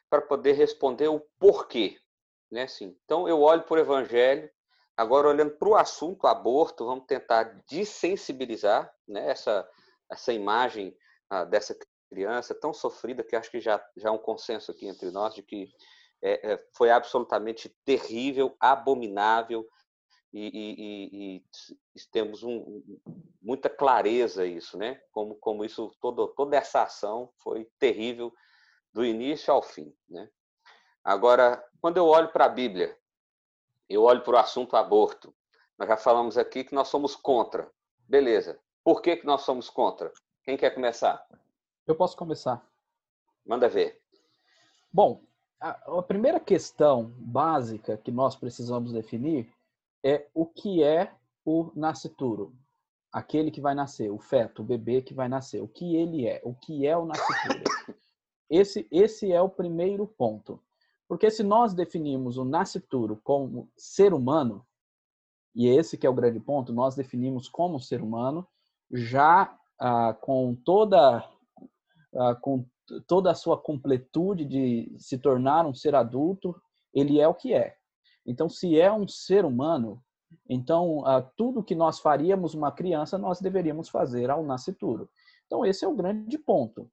para 0.10 0.22
poder 0.22 0.54
responder 0.54 1.08
o 1.08 1.20
porquê. 1.40 2.00
Né? 2.52 2.64
Assim, 2.64 2.98
então 3.06 3.28
eu 3.28 3.40
olho 3.42 3.64
para 3.64 3.76
o 3.76 3.80
evangelho, 3.80 4.50
agora 4.98 5.28
olhando 5.28 5.52
para 5.52 5.70
o 5.70 5.76
assunto 5.76 6.26
aborto, 6.26 6.86
vamos 6.86 7.06
tentar 7.06 7.62
desensibilizar 7.70 8.92
né, 9.08 9.30
essa, 9.30 9.68
essa 10.12 10.34
imagem 10.34 10.96
ah, 11.30 11.46
dessa 11.46 11.76
criança 12.12 12.54
tão 12.54 12.74
sofrida, 12.74 13.24
que 13.24 13.38
acho 13.38 13.50
que 13.50 13.62
já, 13.62 13.82
já 13.96 14.10
é 14.10 14.12
um 14.12 14.18
consenso 14.18 14.70
aqui 14.70 14.86
entre 14.86 15.10
nós, 15.12 15.34
de 15.34 15.42
que 15.42 15.72
é, 16.22 16.52
é, 16.52 16.68
foi 16.74 16.92
absolutamente 16.92 17.70
terrível, 17.86 18.54
abominável, 18.60 19.66
e, 20.34 20.48
e, 20.48 21.36
e, 21.36 21.46
e 21.96 22.02
temos 22.12 22.44
um, 22.44 22.84
muita 23.42 23.70
clareza 23.70 24.46
isso, 24.46 24.78
né? 24.78 25.02
Como, 25.12 25.36
como 25.36 25.66
isso, 25.66 25.92
todo, 26.00 26.28
toda 26.30 26.56
essa 26.56 26.84
ação 26.84 27.32
foi 27.38 27.70
terrível 27.80 28.34
do 28.94 29.06
início 29.06 29.54
ao 29.54 29.62
fim, 29.62 29.94
né? 30.10 30.30
Agora, 31.04 31.64
quando 31.82 31.98
eu 31.98 32.06
olho 32.06 32.32
para 32.32 32.46
a 32.46 32.50
Bíblia, 32.50 32.98
eu 33.90 34.04
olho 34.04 34.22
para 34.22 34.36
o 34.36 34.40
assunto 34.40 34.76
aborto. 34.76 35.36
Nós 35.78 35.90
já 35.90 35.98
falamos 35.98 36.38
aqui 36.38 36.64
que 36.64 36.76
nós 36.76 36.88
somos 36.88 37.16
contra. 37.16 37.70
Beleza. 38.08 38.60
Por 38.84 39.02
que, 39.02 39.18
que 39.18 39.26
nós 39.26 39.42
somos 39.42 39.70
contra? 39.70 40.12
Quem 40.44 40.56
quer 40.56 40.72
começar? 40.72 41.26
Eu 41.88 41.96
posso 41.96 42.16
começar. 42.16 42.66
Manda 43.46 43.68
ver. 43.68 44.00
Bom, 44.94 45.24
a, 45.60 45.70
a 46.00 46.04
primeira 46.04 46.40
questão 46.40 47.14
básica 47.18 47.98
que 47.98 48.12
nós 48.12 48.36
precisamos 48.36 48.94
definir 48.94 49.52
é 50.04 50.28
o 50.34 50.46
que 50.46 50.84
é 50.84 51.14
o 51.46 51.72
nascituro, 51.76 52.54
aquele 53.12 53.52
que 53.52 53.62
vai 53.62 53.74
nascer, 53.74 54.12
o 54.12 54.20
feto, 54.20 54.62
o 54.62 54.66
bebê 54.66 55.02
que 55.02 55.14
vai 55.14 55.28
nascer, 55.28 55.62
o 55.62 55.68
que 55.68 55.96
ele 55.96 56.28
é, 56.28 56.42
o 56.44 56.54
que 56.54 56.86
é 56.86 56.96
o 56.98 57.06
nascituro. 57.06 57.64
Esse, 58.50 58.86
esse 58.92 59.32
é 59.32 59.42
o 59.42 59.48
primeiro 59.48 60.06
ponto. 60.06 60.62
Porque 61.08 61.32
se 61.32 61.42
nós 61.42 61.74
definimos 61.74 62.38
o 62.38 62.44
nascituro 62.44 63.18
como 63.24 63.72
ser 63.78 64.14
humano, 64.14 64.68
e 65.56 65.70
esse 65.70 65.98
que 65.98 66.06
é 66.06 66.10
o 66.10 66.14
grande 66.14 66.38
ponto, 66.38 66.74
nós 66.74 66.94
definimos 66.94 67.48
como 67.48 67.80
ser 67.80 68.02
humano, 68.02 68.46
já 68.92 69.58
ah, 69.80 70.14
com 70.20 70.54
toda 70.54 71.31
com 72.42 72.66
toda 73.08 73.32
a 73.32 73.36
sua 73.36 73.58
completude 73.58 74.46
de 74.46 74.94
se 74.98 75.18
tornar 75.18 75.66
um 75.66 75.74
ser 75.74 75.96
adulto, 75.96 76.56
ele 76.94 77.20
é 77.20 77.28
o 77.28 77.34
que 77.34 77.54
é. 77.54 77.76
Então, 78.26 78.50
se 78.50 78.80
é 78.80 78.92
um 78.92 79.08
ser 79.08 79.46
humano, 79.46 80.02
então 80.50 81.04
tudo 81.36 81.64
que 81.64 81.76
nós 81.76 82.00
faríamos 82.00 82.54
uma 82.54 82.72
criança, 82.72 83.18
nós 83.18 83.40
deveríamos 83.40 83.90
fazer 83.90 84.30
ao 84.30 84.44
nascituro. 84.44 85.10
Então, 85.46 85.66
esse 85.66 85.84
é 85.84 85.88
o 85.88 85.96
grande 85.96 86.38
ponto. 86.38 86.90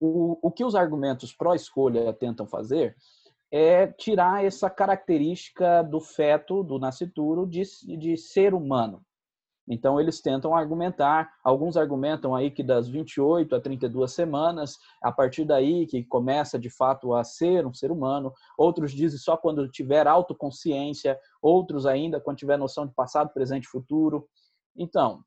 O, 0.00 0.38
o 0.42 0.50
que 0.50 0.64
os 0.64 0.74
argumentos 0.74 1.32
pró-escolha 1.32 2.12
tentam 2.12 2.46
fazer 2.46 2.96
é 3.50 3.88
tirar 3.88 4.44
essa 4.44 4.70
característica 4.70 5.82
do 5.82 6.00
feto, 6.00 6.62
do 6.62 6.78
nascituro, 6.78 7.46
de, 7.46 7.62
de 7.98 8.16
ser 8.16 8.54
humano. 8.54 9.04
Então, 9.72 10.00
eles 10.00 10.20
tentam 10.20 10.52
argumentar, 10.52 11.32
alguns 11.44 11.76
argumentam 11.76 12.34
aí 12.34 12.50
que 12.50 12.60
das 12.60 12.88
28 12.88 13.54
a 13.54 13.60
32 13.60 14.12
semanas, 14.12 14.76
a 15.00 15.12
partir 15.12 15.44
daí 15.44 15.86
que 15.86 16.02
começa 16.02 16.58
de 16.58 16.68
fato 16.68 17.14
a 17.14 17.22
ser 17.22 17.64
um 17.64 17.72
ser 17.72 17.92
humano, 17.92 18.34
outros 18.58 18.90
dizem 18.90 19.20
só 19.20 19.36
quando 19.36 19.68
tiver 19.68 20.08
autoconsciência, 20.08 21.16
outros 21.40 21.86
ainda 21.86 22.20
quando 22.20 22.38
tiver 22.38 22.58
noção 22.58 22.84
de 22.84 22.92
passado, 22.92 23.32
presente 23.32 23.62
e 23.62 23.68
futuro. 23.68 24.28
Então, 24.76 25.22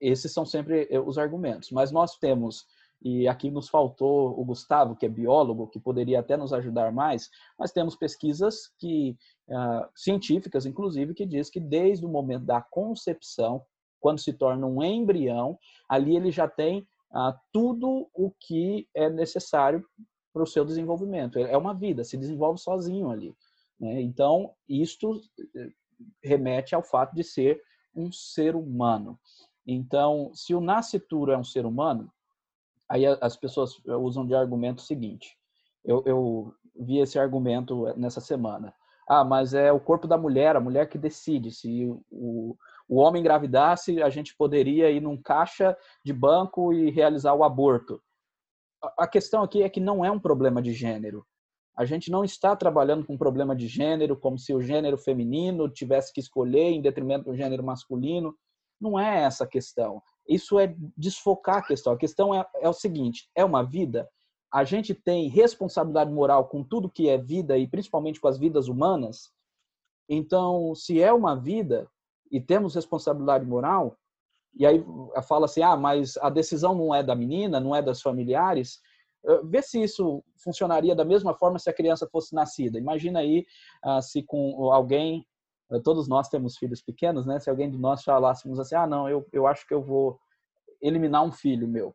esses 0.00 0.32
são 0.32 0.44
sempre 0.44 0.88
eh, 0.90 0.98
os 0.98 1.16
argumentos. 1.16 1.70
Mas 1.70 1.92
nós 1.92 2.16
temos, 2.18 2.64
e 3.00 3.28
aqui 3.28 3.52
nos 3.52 3.68
faltou 3.68 4.36
o 4.36 4.44
Gustavo, 4.44 4.96
que 4.96 5.06
é 5.06 5.08
biólogo, 5.08 5.68
que 5.68 5.78
poderia 5.78 6.18
até 6.18 6.36
nos 6.36 6.52
ajudar 6.52 6.90
mais, 6.90 7.30
mas 7.56 7.70
temos 7.70 7.94
pesquisas 7.94 8.68
que 8.80 9.16
uh, 9.48 9.88
científicas, 9.94 10.66
inclusive, 10.66 11.14
que 11.14 11.24
diz 11.24 11.48
que 11.48 11.60
desde 11.60 12.04
o 12.04 12.08
momento 12.08 12.44
da 12.44 12.60
concepção 12.60 13.64
quando 14.00 14.20
se 14.20 14.32
torna 14.32 14.66
um 14.66 14.82
embrião, 14.82 15.58
ali 15.88 16.16
ele 16.16 16.30
já 16.30 16.48
tem 16.48 16.86
ah, 17.12 17.38
tudo 17.52 18.08
o 18.14 18.30
que 18.40 18.88
é 18.94 19.08
necessário 19.08 19.84
para 20.32 20.42
o 20.42 20.46
seu 20.46 20.64
desenvolvimento. 20.64 21.38
É 21.38 21.56
uma 21.56 21.72
vida, 21.72 22.04
se 22.04 22.16
desenvolve 22.16 22.60
sozinho 22.60 23.10
ali. 23.10 23.34
Né? 23.80 24.02
Então, 24.02 24.52
isto 24.68 25.20
eh, 25.56 25.70
remete 26.22 26.74
ao 26.74 26.82
fato 26.82 27.14
de 27.14 27.24
ser 27.24 27.60
um 27.94 28.12
ser 28.12 28.54
humano. 28.54 29.18
Então, 29.66 30.30
se 30.34 30.54
o 30.54 30.60
nascituro 30.60 31.32
é 31.32 31.38
um 31.38 31.44
ser 31.44 31.64
humano, 31.64 32.12
aí 32.88 33.06
as 33.06 33.36
pessoas 33.36 33.80
usam 33.86 34.26
de 34.26 34.34
argumento 34.34 34.78
o 34.80 34.86
seguinte. 34.86 35.36
Eu, 35.84 36.02
eu 36.06 36.54
vi 36.78 36.98
esse 36.98 37.18
argumento 37.18 37.84
nessa 37.96 38.20
semana. 38.20 38.74
Ah, 39.08 39.24
mas 39.24 39.54
é 39.54 39.72
o 39.72 39.80
corpo 39.80 40.06
da 40.06 40.18
mulher, 40.18 40.56
a 40.56 40.60
mulher 40.60 40.88
que 40.88 40.98
decide 40.98 41.50
se 41.50 41.86
o, 42.10 42.56
o 42.88 42.96
homem 42.96 43.20
engravidasse, 43.20 44.02
a 44.02 44.08
gente 44.08 44.34
poderia 44.36 44.90
ir 44.90 45.00
num 45.00 45.20
caixa 45.20 45.76
de 46.04 46.12
banco 46.12 46.72
e 46.72 46.90
realizar 46.90 47.34
o 47.34 47.42
aborto. 47.42 48.00
A 48.98 49.06
questão 49.08 49.42
aqui 49.42 49.62
é 49.62 49.68
que 49.68 49.80
não 49.80 50.04
é 50.04 50.10
um 50.10 50.20
problema 50.20 50.62
de 50.62 50.72
gênero. 50.72 51.26
A 51.76 51.84
gente 51.84 52.10
não 52.10 52.24
está 52.24 52.54
trabalhando 52.56 53.04
com 53.04 53.14
um 53.14 53.18
problema 53.18 53.54
de 53.54 53.66
gênero, 53.66 54.16
como 54.16 54.38
se 54.38 54.54
o 54.54 54.62
gênero 54.62 54.96
feminino 54.96 55.68
tivesse 55.68 56.12
que 56.12 56.20
escolher 56.20 56.70
em 56.70 56.80
detrimento 56.80 57.24
do 57.24 57.36
gênero 57.36 57.62
masculino. 57.62 58.34
Não 58.80 58.98
é 58.98 59.22
essa 59.24 59.44
a 59.44 59.48
questão. 59.48 60.02
Isso 60.28 60.58
é 60.58 60.74
desfocar 60.96 61.58
a 61.58 61.62
questão. 61.62 61.92
A 61.92 61.98
questão 61.98 62.34
é, 62.34 62.46
é 62.60 62.68
o 62.68 62.72
seguinte: 62.72 63.28
é 63.34 63.44
uma 63.44 63.62
vida. 63.62 64.08
A 64.52 64.64
gente 64.64 64.94
tem 64.94 65.28
responsabilidade 65.28 66.10
moral 66.10 66.48
com 66.48 66.62
tudo 66.62 66.90
que 66.90 67.08
é 67.08 67.18
vida 67.18 67.58
e 67.58 67.66
principalmente 67.68 68.20
com 68.20 68.28
as 68.28 68.38
vidas 68.38 68.68
humanas. 68.68 69.30
Então, 70.08 70.74
se 70.74 71.02
é 71.02 71.12
uma 71.12 71.34
vida, 71.34 71.90
e 72.30 72.40
temos 72.40 72.74
responsabilidade 72.74 73.44
moral, 73.46 73.96
e 74.54 74.66
aí 74.66 74.82
fala 75.28 75.44
assim, 75.44 75.62
ah, 75.62 75.76
mas 75.76 76.16
a 76.18 76.30
decisão 76.30 76.74
não 76.74 76.94
é 76.94 77.02
da 77.02 77.14
menina, 77.14 77.60
não 77.60 77.74
é 77.76 77.82
das 77.82 78.00
familiares, 78.00 78.80
vê 79.44 79.60
se 79.60 79.82
isso 79.82 80.22
funcionaria 80.42 80.94
da 80.94 81.04
mesma 81.04 81.34
forma 81.34 81.58
se 81.58 81.68
a 81.68 81.74
criança 81.74 82.08
fosse 82.10 82.34
nascida. 82.34 82.78
Imagina 82.78 83.20
aí 83.20 83.44
ah, 83.82 84.00
se 84.00 84.22
com 84.22 84.70
alguém, 84.72 85.26
eh, 85.72 85.80
todos 85.80 86.08
nós 86.08 86.28
temos 86.28 86.56
filhos 86.56 86.80
pequenos, 86.80 87.26
né? 87.26 87.40
Se 87.40 87.50
alguém 87.50 87.70
de 87.70 87.78
nós 87.78 88.02
falássemos 88.02 88.60
assim, 88.60 88.76
ah, 88.76 88.86
não, 88.86 89.08
eu, 89.08 89.26
eu 89.32 89.46
acho 89.46 89.66
que 89.66 89.74
eu 89.74 89.82
vou 89.82 90.18
eliminar 90.80 91.24
um 91.24 91.32
filho 91.32 91.66
meu. 91.66 91.94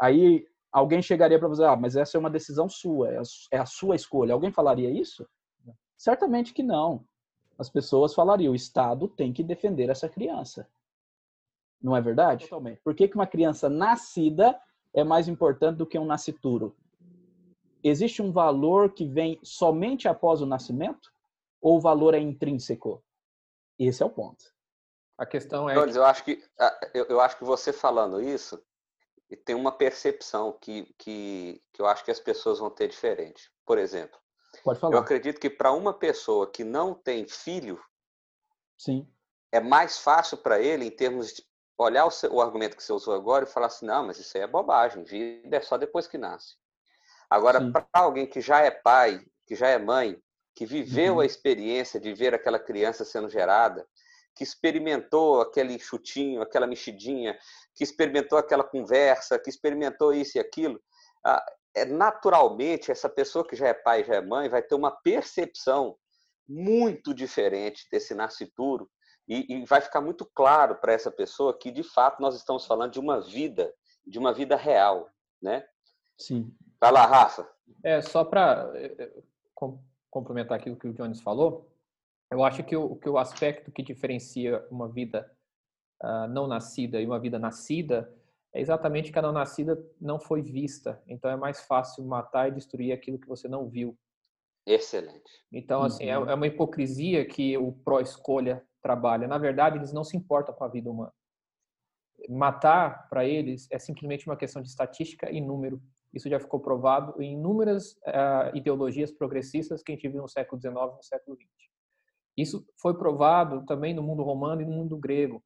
Aí 0.00 0.46
alguém 0.72 1.02
chegaria 1.02 1.38
para 1.38 1.48
você, 1.48 1.64
ah, 1.64 1.76
mas 1.76 1.96
essa 1.96 2.16
é 2.16 2.20
uma 2.20 2.30
decisão 2.30 2.68
sua, 2.68 3.12
é 3.12 3.18
a, 3.18 3.22
é 3.52 3.58
a 3.58 3.66
sua 3.66 3.94
escolha. 3.96 4.32
Alguém 4.32 4.50
falaria 4.50 4.90
isso? 4.90 5.26
Certamente 5.96 6.54
que 6.54 6.62
não 6.62 7.04
as 7.58 7.68
pessoas 7.70 8.14
falariam: 8.14 8.52
o 8.52 8.56
Estado 8.56 9.08
tem 9.08 9.32
que 9.32 9.42
defender 9.42 9.88
essa 9.88 10.08
criança. 10.08 10.68
Não 11.80 11.96
é 11.96 12.00
verdade? 12.00 12.44
Totalmente. 12.44 12.80
Por 12.82 12.94
que, 12.94 13.08
que 13.08 13.14
uma 13.14 13.26
criança 13.26 13.68
nascida 13.68 14.58
é 14.92 15.04
mais 15.04 15.28
importante 15.28 15.76
do 15.76 15.86
que 15.86 15.98
um 15.98 16.06
nascituro? 16.06 16.74
Existe 17.82 18.22
um 18.22 18.32
valor 18.32 18.92
que 18.92 19.04
vem 19.04 19.38
somente 19.42 20.08
após 20.08 20.40
o 20.40 20.46
nascimento? 20.46 21.12
Ou 21.60 21.76
o 21.76 21.80
valor 21.80 22.14
é 22.14 22.18
intrínseco? 22.18 23.02
Esse 23.78 24.02
é 24.02 24.06
o 24.06 24.10
ponto. 24.10 24.44
A 25.18 25.24
questão 25.24 25.68
é. 25.68 25.74
Jones, 25.74 25.92
que... 25.92 25.98
eu, 25.98 26.04
acho 26.04 26.24
que, 26.24 26.44
eu 26.94 27.20
acho 27.20 27.38
que 27.38 27.44
você 27.44 27.72
falando 27.72 28.20
isso, 28.20 28.62
tem 29.44 29.54
uma 29.54 29.72
percepção 29.72 30.52
que, 30.52 30.94
que, 30.98 31.62
que 31.72 31.80
eu 31.80 31.86
acho 31.86 32.04
que 32.04 32.10
as 32.10 32.20
pessoas 32.20 32.58
vão 32.58 32.70
ter 32.70 32.88
diferente. 32.88 33.50
Por 33.64 33.78
exemplo, 33.78 34.18
Pode 34.62 34.80
falar. 34.80 34.94
Eu 34.94 35.00
acredito 35.00 35.40
que 35.40 35.50
para 35.50 35.72
uma 35.72 35.92
pessoa 35.92 36.50
que 36.50 36.64
não 36.64 36.94
tem 36.94 37.26
filho, 37.26 37.80
Sim. 38.76 39.08
É 39.50 39.60
mais 39.60 39.98
fácil 39.98 40.36
para 40.36 40.60
ele, 40.60 40.84
em 40.84 40.90
termos 40.90 41.32
de 41.32 41.42
olhar 41.78 42.04
o, 42.04 42.10
seu, 42.10 42.32
o, 42.32 42.40
argumento 42.40 42.76
que 42.76 42.82
você 42.82 42.92
usou 42.92 43.14
agora 43.14 43.44
e 43.44 43.48
falar 43.48 43.66
assim: 43.66 43.86
não, 43.86 44.06
mas 44.06 44.18
isso 44.18 44.36
aí 44.36 44.42
é 44.42 44.46
bobagem, 44.46 45.04
vida 45.04 45.56
é 45.56 45.60
só 45.60 45.76
depois 45.76 46.06
que 46.06 46.18
nasce. 46.18 46.54
Agora, 47.28 47.70
para 47.70 47.86
alguém 47.92 48.26
que 48.26 48.40
já 48.40 48.60
é 48.60 48.70
pai, 48.70 49.24
que 49.46 49.54
já 49.54 49.68
é 49.68 49.78
mãe, 49.78 50.20
que 50.54 50.64
viveu 50.64 51.14
uhum. 51.14 51.20
a 51.20 51.26
experiência 51.26 51.98
de 51.98 52.12
ver 52.14 52.34
aquela 52.34 52.58
criança 52.58 53.04
sendo 53.04 53.28
gerada, 53.28 53.86
que 54.34 54.44
experimentou 54.44 55.40
aquele 55.40 55.78
chutinho, 55.78 56.42
aquela 56.42 56.66
mexidinha, 56.66 57.36
que 57.74 57.82
experimentou 57.82 58.38
aquela 58.38 58.62
conversa, 58.62 59.38
que 59.38 59.50
experimentou 59.50 60.12
isso 60.12 60.38
e 60.38 60.40
aquilo, 60.40 60.80
ah, 61.24 61.44
naturalmente 61.84 62.90
essa 62.90 63.08
pessoa 63.08 63.46
que 63.46 63.54
já 63.54 63.68
é 63.68 63.74
pai, 63.74 64.04
já 64.04 64.16
é 64.16 64.20
mãe, 64.20 64.48
vai 64.48 64.62
ter 64.62 64.74
uma 64.74 64.90
percepção 64.90 65.96
muito 66.48 67.12
diferente 67.12 67.86
desse 67.90 68.14
nascituro 68.14 68.88
e, 69.28 69.54
e 69.54 69.64
vai 69.64 69.80
ficar 69.80 70.00
muito 70.00 70.24
claro 70.24 70.76
para 70.76 70.92
essa 70.92 71.10
pessoa 71.10 71.56
que 71.58 71.70
de 71.70 71.82
fato 71.82 72.20
nós 72.20 72.36
estamos 72.36 72.64
falando 72.64 72.92
de 72.92 73.00
uma 73.00 73.20
vida, 73.20 73.72
de 74.06 74.18
uma 74.18 74.32
vida 74.32 74.56
real, 74.56 75.10
né? 75.42 75.66
Sim. 76.16 76.54
Vai 76.80 76.92
lá, 76.92 77.04
Rafa. 77.04 77.48
É 77.82 78.00
só 78.00 78.24
para 78.24 78.70
eh, 78.74 78.94
eh, 78.98 79.22
complementar 80.10 80.58
aquilo 80.58 80.76
que 80.76 80.86
o 80.86 80.92
Jones 80.92 81.20
falou. 81.20 81.70
Eu 82.30 82.44
acho 82.44 82.62
que 82.64 82.76
o, 82.76 82.96
que 82.96 83.08
o 83.08 83.18
aspecto 83.18 83.70
que 83.70 83.82
diferencia 83.82 84.66
uma 84.70 84.88
vida 84.88 85.30
uh, 86.02 86.28
não 86.28 86.46
nascida 86.46 87.00
e 87.00 87.06
uma 87.06 87.18
vida 87.18 87.38
nascida 87.38 88.12
é 88.56 88.60
exatamente 88.60 89.12
que 89.12 89.18
a 89.18 89.22
não 89.22 89.32
nascida 89.32 89.78
não 90.00 90.18
foi 90.18 90.40
vista. 90.40 91.02
Então 91.06 91.30
é 91.30 91.36
mais 91.36 91.60
fácil 91.66 92.02
matar 92.06 92.48
e 92.48 92.54
destruir 92.54 92.90
aquilo 92.90 93.18
que 93.18 93.28
você 93.28 93.46
não 93.46 93.68
viu. 93.68 93.96
Excelente. 94.66 95.30
Então, 95.52 95.82
assim, 95.82 96.06
é, 96.06 96.18
uhum. 96.18 96.26
é, 96.26 96.32
é 96.32 96.34
uma 96.34 96.46
hipocrisia 96.46 97.26
que 97.26 97.56
o 97.58 97.70
pró-escolha 97.70 98.66
trabalha. 98.82 99.28
Na 99.28 99.36
verdade, 99.36 99.76
eles 99.76 99.92
não 99.92 100.02
se 100.02 100.16
importam 100.16 100.54
com 100.54 100.64
a 100.64 100.68
vida 100.68 100.90
humana. 100.90 101.12
Matar, 102.30 103.08
para 103.10 103.26
eles, 103.26 103.68
é 103.70 103.78
simplesmente 103.78 104.26
uma 104.26 104.36
questão 104.36 104.62
de 104.62 104.68
estatística 104.68 105.30
e 105.30 105.38
número. 105.38 105.80
Isso 106.14 106.28
já 106.30 106.40
ficou 106.40 106.58
provado 106.58 107.20
em 107.22 107.34
inúmeras 107.34 107.92
uh, 108.06 108.56
ideologias 108.56 109.12
progressistas 109.12 109.82
que 109.82 109.92
a 109.92 109.94
gente 109.94 110.08
viu 110.08 110.22
no 110.22 110.28
século 110.28 110.58
XIX 110.58 110.74
e 110.74 110.96
no 110.96 111.02
século 111.02 111.36
XX. 111.36 111.46
Isso 112.38 112.66
foi 112.80 112.96
provado 112.96 113.66
também 113.66 113.92
no 113.92 114.02
mundo 114.02 114.22
romano 114.22 114.62
e 114.62 114.64
no 114.64 114.72
mundo 114.72 114.96
grego, 114.96 115.44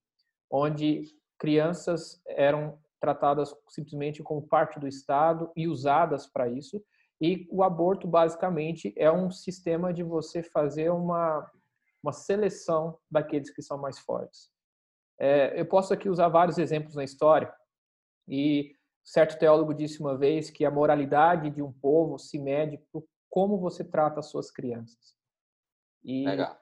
onde 0.49 1.05
crianças 1.38 2.23
eram 2.27 2.79
tratadas 3.00 3.54
simplesmente 3.68 4.22
como 4.22 4.46
parte 4.46 4.78
do 4.78 4.86
Estado 4.86 5.50
e 5.56 5.66
usadas 5.66 6.26
para 6.26 6.48
isso. 6.48 6.82
E 7.20 7.46
o 7.50 7.62
aborto, 7.62 8.06
basicamente, 8.06 8.94
é 8.96 9.10
um 9.10 9.30
sistema 9.30 9.92
de 9.92 10.02
você 10.02 10.42
fazer 10.42 10.90
uma, 10.90 11.50
uma 12.02 12.12
seleção 12.12 12.98
daqueles 13.10 13.50
que 13.50 13.62
são 13.62 13.78
mais 13.78 13.98
fortes. 13.98 14.50
É, 15.18 15.58
eu 15.60 15.66
posso 15.66 15.92
aqui 15.92 16.08
usar 16.08 16.28
vários 16.28 16.58
exemplos 16.58 16.94
na 16.94 17.04
história. 17.04 17.52
E 18.28 18.74
certo 19.04 19.38
teólogo 19.38 19.74
disse 19.74 20.00
uma 20.00 20.16
vez 20.16 20.50
que 20.50 20.64
a 20.64 20.70
moralidade 20.70 21.50
de 21.50 21.62
um 21.62 21.72
povo 21.72 22.18
se 22.18 22.38
mede 22.38 22.78
por 22.92 23.04
como 23.28 23.58
você 23.58 23.84
trata 23.84 24.20
as 24.20 24.26
suas 24.26 24.50
crianças. 24.50 25.14
E 26.02 26.26
Legal 26.26 26.60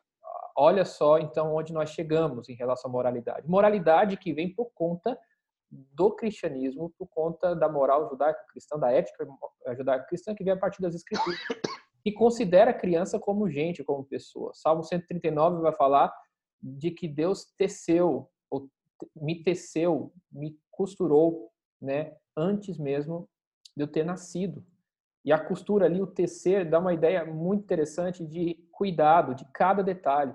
olha 0.58 0.84
só 0.84 1.18
então 1.20 1.54
onde 1.54 1.72
nós 1.72 1.90
chegamos 1.90 2.48
em 2.48 2.54
relação 2.54 2.90
à 2.90 2.92
moralidade. 2.92 3.48
Moralidade 3.48 4.16
que 4.16 4.32
vem 4.32 4.52
por 4.52 4.72
conta 4.74 5.16
do 5.70 6.10
cristianismo, 6.12 6.92
por 6.98 7.06
conta 7.08 7.54
da 7.54 7.68
moral 7.68 8.08
judaico-cristã, 8.08 8.78
da 8.78 8.90
ética 8.90 9.26
judaico-cristã 9.76 10.34
que 10.34 10.44
vem 10.44 10.52
a 10.52 10.58
partir 10.58 10.80
das 10.80 10.94
escrituras. 10.94 11.38
E 12.04 12.12
considera 12.12 12.70
a 12.70 12.74
criança 12.74 13.18
como 13.18 13.50
gente, 13.50 13.84
como 13.84 14.04
pessoa. 14.04 14.52
Salmo 14.54 14.82
139 14.82 15.60
vai 15.60 15.72
falar 15.72 16.14
de 16.62 16.90
que 16.90 17.06
Deus 17.06 17.44
teceu, 17.56 18.30
ou 18.50 18.68
me 19.14 19.42
teceu, 19.42 20.12
me 20.32 20.58
costurou, 20.70 21.50
né, 21.80 22.16
antes 22.36 22.78
mesmo 22.78 23.28
de 23.76 23.82
eu 23.82 23.88
ter 23.88 24.04
nascido. 24.04 24.64
E 25.24 25.32
a 25.32 25.38
costura 25.38 25.86
ali, 25.86 26.00
o 26.00 26.06
tecer, 26.06 26.68
dá 26.68 26.78
uma 26.78 26.94
ideia 26.94 27.24
muito 27.24 27.62
interessante 27.62 28.24
de 28.24 28.54
cuidado 28.72 29.34
de 29.34 29.44
cada 29.52 29.82
detalhe 29.82 30.34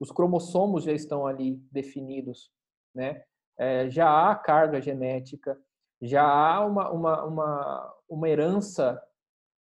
os 0.00 0.10
cromossomos 0.10 0.84
já 0.84 0.92
estão 0.92 1.26
ali 1.26 1.56
definidos, 1.70 2.50
né? 2.94 3.22
É, 3.60 3.90
já 3.90 4.30
há 4.30 4.34
carga 4.34 4.80
genética, 4.80 5.54
já 6.00 6.26
há 6.26 6.64
uma, 6.64 6.90
uma, 6.90 7.24
uma, 7.24 7.94
uma 8.08 8.28
herança 8.28 8.98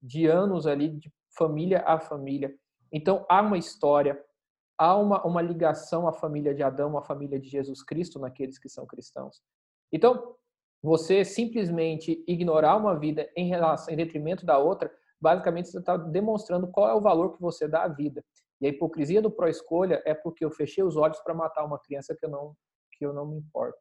de 0.02 0.26
anos 0.26 0.66
ali 0.66 0.90
de 0.90 1.10
família 1.34 1.82
a 1.86 1.98
família. 1.98 2.54
Então 2.92 3.24
há 3.26 3.40
uma 3.40 3.56
história, 3.56 4.22
há 4.76 4.94
uma, 4.98 5.24
uma 5.24 5.40
ligação 5.40 6.06
à 6.06 6.12
família 6.12 6.54
de 6.54 6.62
Adão, 6.62 6.98
à 6.98 7.02
família 7.02 7.40
de 7.40 7.48
Jesus 7.48 7.82
Cristo 7.82 8.18
naqueles 8.18 8.58
que 8.58 8.68
são 8.68 8.84
cristãos. 8.86 9.40
Então 9.90 10.36
você 10.82 11.24
simplesmente 11.24 12.22
ignorar 12.28 12.76
uma 12.76 12.98
vida 12.98 13.26
em 13.34 13.48
relação, 13.48 13.94
em 13.94 13.96
detrimento 13.96 14.44
da 14.44 14.58
outra, 14.58 14.92
basicamente 15.18 15.70
você 15.70 15.78
está 15.78 15.96
demonstrando 15.96 16.68
qual 16.68 16.90
é 16.90 16.94
o 16.94 17.00
valor 17.00 17.34
que 17.34 17.40
você 17.40 17.66
dá 17.66 17.84
à 17.84 17.88
vida. 17.88 18.22
E 18.60 18.66
a 18.66 18.68
hipocrisia 18.68 19.22
do 19.22 19.30
pró-escolha 19.30 20.02
é 20.04 20.12
porque 20.12 20.44
eu 20.44 20.50
fechei 20.50 20.84
os 20.84 20.96
olhos 20.96 21.18
para 21.20 21.32
matar 21.32 21.64
uma 21.64 21.78
criança 21.78 22.14
que 22.14 22.26
eu 22.26 22.30
não, 22.30 22.54
que 22.96 23.04
eu 23.04 23.12
não 23.12 23.26
me 23.26 23.38
importo. 23.38 23.78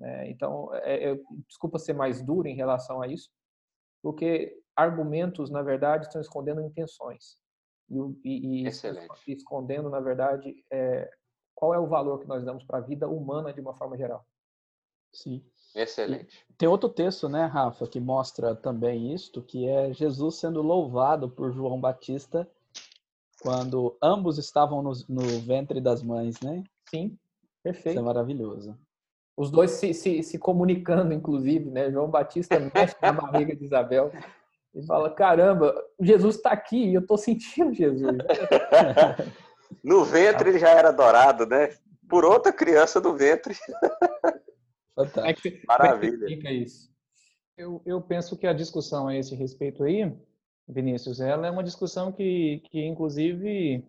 É, 0.00 0.30
então, 0.30 0.74
é, 0.76 1.12
é, 1.12 1.20
desculpa 1.46 1.78
ser 1.78 1.92
mais 1.92 2.22
duro 2.22 2.48
em 2.48 2.54
relação 2.54 3.02
a 3.02 3.06
isso, 3.06 3.30
porque 4.02 4.58
argumentos, 4.74 5.50
na 5.50 5.62
verdade, 5.62 6.06
estão 6.06 6.20
escondendo 6.20 6.62
intenções. 6.62 7.36
E, 7.88 7.98
e, 8.24 8.64
e 8.64 9.32
escondendo, 9.32 9.90
na 9.90 10.00
verdade, 10.00 10.64
é, 10.70 11.10
qual 11.54 11.74
é 11.74 11.78
o 11.78 11.88
valor 11.88 12.20
que 12.20 12.26
nós 12.26 12.44
damos 12.44 12.64
para 12.64 12.78
a 12.78 12.82
vida 12.82 13.08
humana 13.08 13.52
de 13.52 13.60
uma 13.60 13.74
forma 13.74 13.96
geral. 13.96 14.24
Sim. 15.12 15.44
Excelente. 15.74 16.44
E 16.48 16.54
tem 16.54 16.68
outro 16.68 16.88
texto, 16.88 17.28
né, 17.28 17.44
Rafa, 17.44 17.86
que 17.86 18.00
mostra 18.00 18.56
também 18.56 19.12
isto, 19.14 19.42
que 19.42 19.68
é 19.68 19.92
Jesus 19.92 20.36
sendo 20.36 20.62
louvado 20.62 21.28
por 21.28 21.52
João 21.52 21.80
Batista 21.80 22.48
quando 23.40 23.96
ambos 24.02 24.38
estavam 24.38 24.82
no, 24.82 24.92
no 25.08 25.40
ventre 25.40 25.80
das 25.80 26.02
mães, 26.02 26.40
né? 26.40 26.62
Sim, 26.88 27.18
perfeito. 27.62 27.90
Isso 27.90 27.98
é 27.98 28.02
maravilhoso. 28.02 28.78
Os 29.36 29.50
dois 29.50 29.72
se, 29.72 29.94
se, 29.94 30.22
se 30.22 30.38
comunicando, 30.38 31.14
inclusive, 31.14 31.70
né? 31.70 31.90
João 31.90 32.10
Batista 32.10 32.58
mexe 32.74 32.96
na 33.00 33.12
barriga 33.12 33.54
de 33.54 33.64
Isabel 33.64 34.12
e 34.74 34.84
fala: 34.84 35.10
caramba, 35.10 35.74
Jesus 36.00 36.36
está 36.36 36.50
aqui 36.50 36.90
e 36.90 36.94
eu 36.94 37.00
estou 37.00 37.16
sentindo 37.16 37.72
Jesus. 37.72 38.18
no 39.82 40.04
ventre 40.04 40.50
ele 40.50 40.58
já 40.58 40.70
era 40.70 40.88
adorado, 40.88 41.46
né? 41.46 41.70
Por 42.08 42.24
outra 42.24 42.52
criança 42.52 43.00
do 43.00 43.14
ventre. 43.14 43.54
Fantástico. 44.94 45.48
É 45.48 45.66
Maravilha. 45.66 46.26
Fica 46.26 46.50
isso. 46.50 46.90
Eu, 47.56 47.80
eu 47.86 48.00
penso 48.00 48.36
que 48.36 48.46
a 48.46 48.52
discussão 48.52 49.08
a 49.08 49.16
esse 49.16 49.34
respeito 49.34 49.84
aí 49.84 50.12
Vinícius, 50.72 51.20
ela 51.20 51.46
é 51.46 51.50
uma 51.50 51.64
discussão 51.64 52.12
que, 52.12 52.62
que 52.70 52.84
inclusive, 52.84 53.84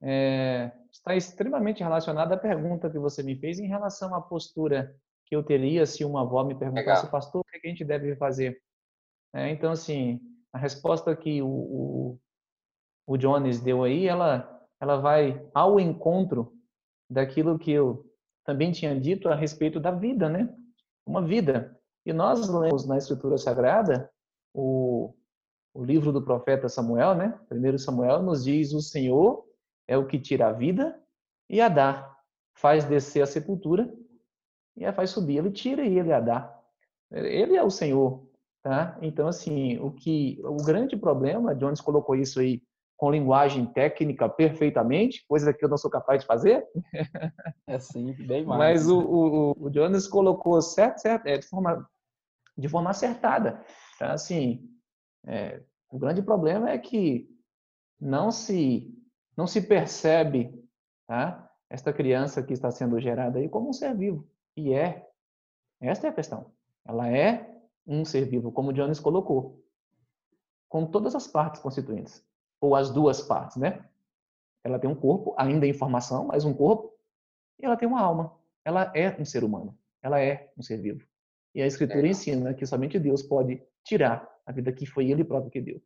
é, 0.00 0.72
está 0.96 1.14
extremamente 1.14 1.82
relacionada 1.82 2.34
à 2.34 2.38
pergunta 2.38 2.90
que 2.90 2.98
você 2.98 3.22
me 3.22 3.36
fez 3.36 3.58
em 3.58 3.66
relação 3.66 4.14
à 4.14 4.20
postura 4.20 4.94
que 5.26 5.36
eu 5.36 5.42
teria 5.42 5.84
se 5.86 6.04
uma 6.04 6.22
avó 6.22 6.44
me 6.44 6.54
perguntasse, 6.54 7.10
pastor, 7.10 7.40
o 7.40 7.44
que 7.44 7.66
a 7.66 7.70
gente 7.70 7.84
deve 7.84 8.14
fazer? 8.16 8.60
É, 9.34 9.50
então, 9.50 9.72
assim, 9.72 10.20
a 10.52 10.58
resposta 10.58 11.14
que 11.14 11.42
o, 11.42 11.48
o, 11.48 12.18
o 13.06 13.16
Jones 13.16 13.60
deu 13.60 13.82
aí, 13.82 14.06
ela, 14.06 14.66
ela 14.80 14.96
vai 14.96 15.44
ao 15.52 15.78
encontro 15.78 16.52
daquilo 17.10 17.58
que 17.58 17.72
eu 17.72 18.04
também 18.44 18.72
tinha 18.72 18.98
dito 18.98 19.28
a 19.28 19.34
respeito 19.34 19.80
da 19.80 19.90
vida, 19.90 20.28
né? 20.28 20.52
Uma 21.04 21.20
vida. 21.20 21.76
E 22.04 22.12
nós 22.12 22.48
lemos 22.48 22.86
na 22.86 22.96
Escritura 22.96 23.36
Sagrada 23.36 24.08
o, 24.54 25.12
o 25.74 25.84
livro 25.84 26.12
do 26.12 26.22
profeta 26.22 26.68
Samuel, 26.68 27.16
né? 27.16 27.38
Primeiro 27.48 27.78
Samuel 27.78 28.22
nos 28.22 28.44
diz: 28.44 28.72
o 28.72 28.80
Senhor 28.80 29.45
é 29.88 29.96
o 29.96 30.06
que 30.06 30.18
tira 30.18 30.48
a 30.48 30.52
vida 30.52 31.00
e 31.48 31.60
a 31.60 31.68
dá, 31.68 32.14
faz 32.54 32.84
descer 32.84 33.22
a 33.22 33.26
sepultura 33.26 33.92
e 34.76 34.84
a 34.84 34.92
faz 34.92 35.10
subir. 35.10 35.38
Ele 35.38 35.50
tira 35.50 35.84
e 35.84 35.98
ele 35.98 36.12
a 36.12 36.20
dá. 36.20 36.52
Ele 37.10 37.56
é 37.56 37.62
o 37.62 37.70
Senhor, 37.70 38.28
tá? 38.62 38.98
Então 39.00 39.28
assim, 39.28 39.78
o 39.78 39.90
que 39.90 40.40
o 40.42 40.56
grande 40.56 40.96
problema, 40.96 41.54
Jones 41.54 41.80
colocou 41.80 42.16
isso 42.16 42.40
aí 42.40 42.62
com 42.96 43.10
linguagem 43.10 43.66
técnica 43.66 44.28
perfeitamente, 44.28 45.24
coisa 45.28 45.52
que 45.52 45.64
eu 45.64 45.68
não 45.68 45.76
sou 45.76 45.90
capaz 45.90 46.20
de 46.22 46.26
fazer. 46.26 46.66
É 47.68 47.80
sim, 47.80 48.12
bem 48.12 48.44
mais. 48.44 48.58
Mas 48.58 48.88
o, 48.88 49.00
o, 49.00 49.66
o 49.66 49.70
Jones 49.70 50.06
colocou 50.06 50.62
certo, 50.62 50.98
certo, 50.98 51.26
é, 51.26 51.36
de 51.36 51.46
forma 51.48 51.84
de 52.56 52.68
forma 52.68 52.90
acertada. 52.90 53.60
Tá? 53.98 54.12
Assim, 54.12 54.70
é, 55.26 55.60
o 55.90 55.98
grande 55.98 56.22
problema 56.22 56.70
é 56.70 56.78
que 56.78 57.28
não 58.00 58.30
se 58.30 58.95
não 59.36 59.46
se 59.46 59.60
percebe 59.60 60.52
tá, 61.06 61.50
esta 61.68 61.92
criança 61.92 62.42
que 62.42 62.52
está 62.52 62.70
sendo 62.70 62.98
gerada 63.00 63.38
aí 63.38 63.48
como 63.48 63.68
um 63.68 63.72
ser 63.72 63.94
vivo. 63.94 64.26
E 64.56 64.72
é. 64.72 65.08
Esta 65.80 66.06
é 66.06 66.10
a 66.10 66.14
questão. 66.14 66.52
Ela 66.86 67.08
é 67.08 67.54
um 67.86 68.04
ser 68.04 68.24
vivo, 68.24 68.50
como 68.50 68.70
o 68.70 68.72
Jones 68.72 68.98
colocou, 68.98 69.62
com 70.68 70.86
todas 70.86 71.14
as 71.14 71.26
partes 71.26 71.60
constituintes, 71.60 72.24
ou 72.60 72.74
as 72.74 72.90
duas 72.90 73.20
partes, 73.20 73.56
né? 73.56 73.84
Ela 74.64 74.78
tem 74.78 74.90
um 74.90 74.94
corpo, 74.94 75.34
ainda 75.38 75.66
em 75.66 75.72
formação, 75.72 76.26
mas 76.26 76.44
um 76.44 76.54
corpo, 76.54 76.98
e 77.58 77.64
ela 77.64 77.76
tem 77.76 77.86
uma 77.86 78.00
alma. 78.00 78.36
Ela 78.64 78.90
é 78.94 79.14
um 79.20 79.24
ser 79.24 79.44
humano. 79.44 79.78
Ela 80.02 80.20
é 80.20 80.52
um 80.56 80.62
ser 80.62 80.78
vivo. 80.78 81.06
E 81.54 81.62
a 81.62 81.66
Escritura 81.66 82.06
ensina 82.06 82.54
que 82.54 82.66
somente 82.66 82.98
Deus 82.98 83.22
pode 83.22 83.62
tirar 83.84 84.28
a 84.44 84.52
vida 84.52 84.72
que 84.72 84.86
foi 84.86 85.10
Ele 85.10 85.24
próprio 85.24 85.50
que 85.50 85.60
deu. 85.60 85.82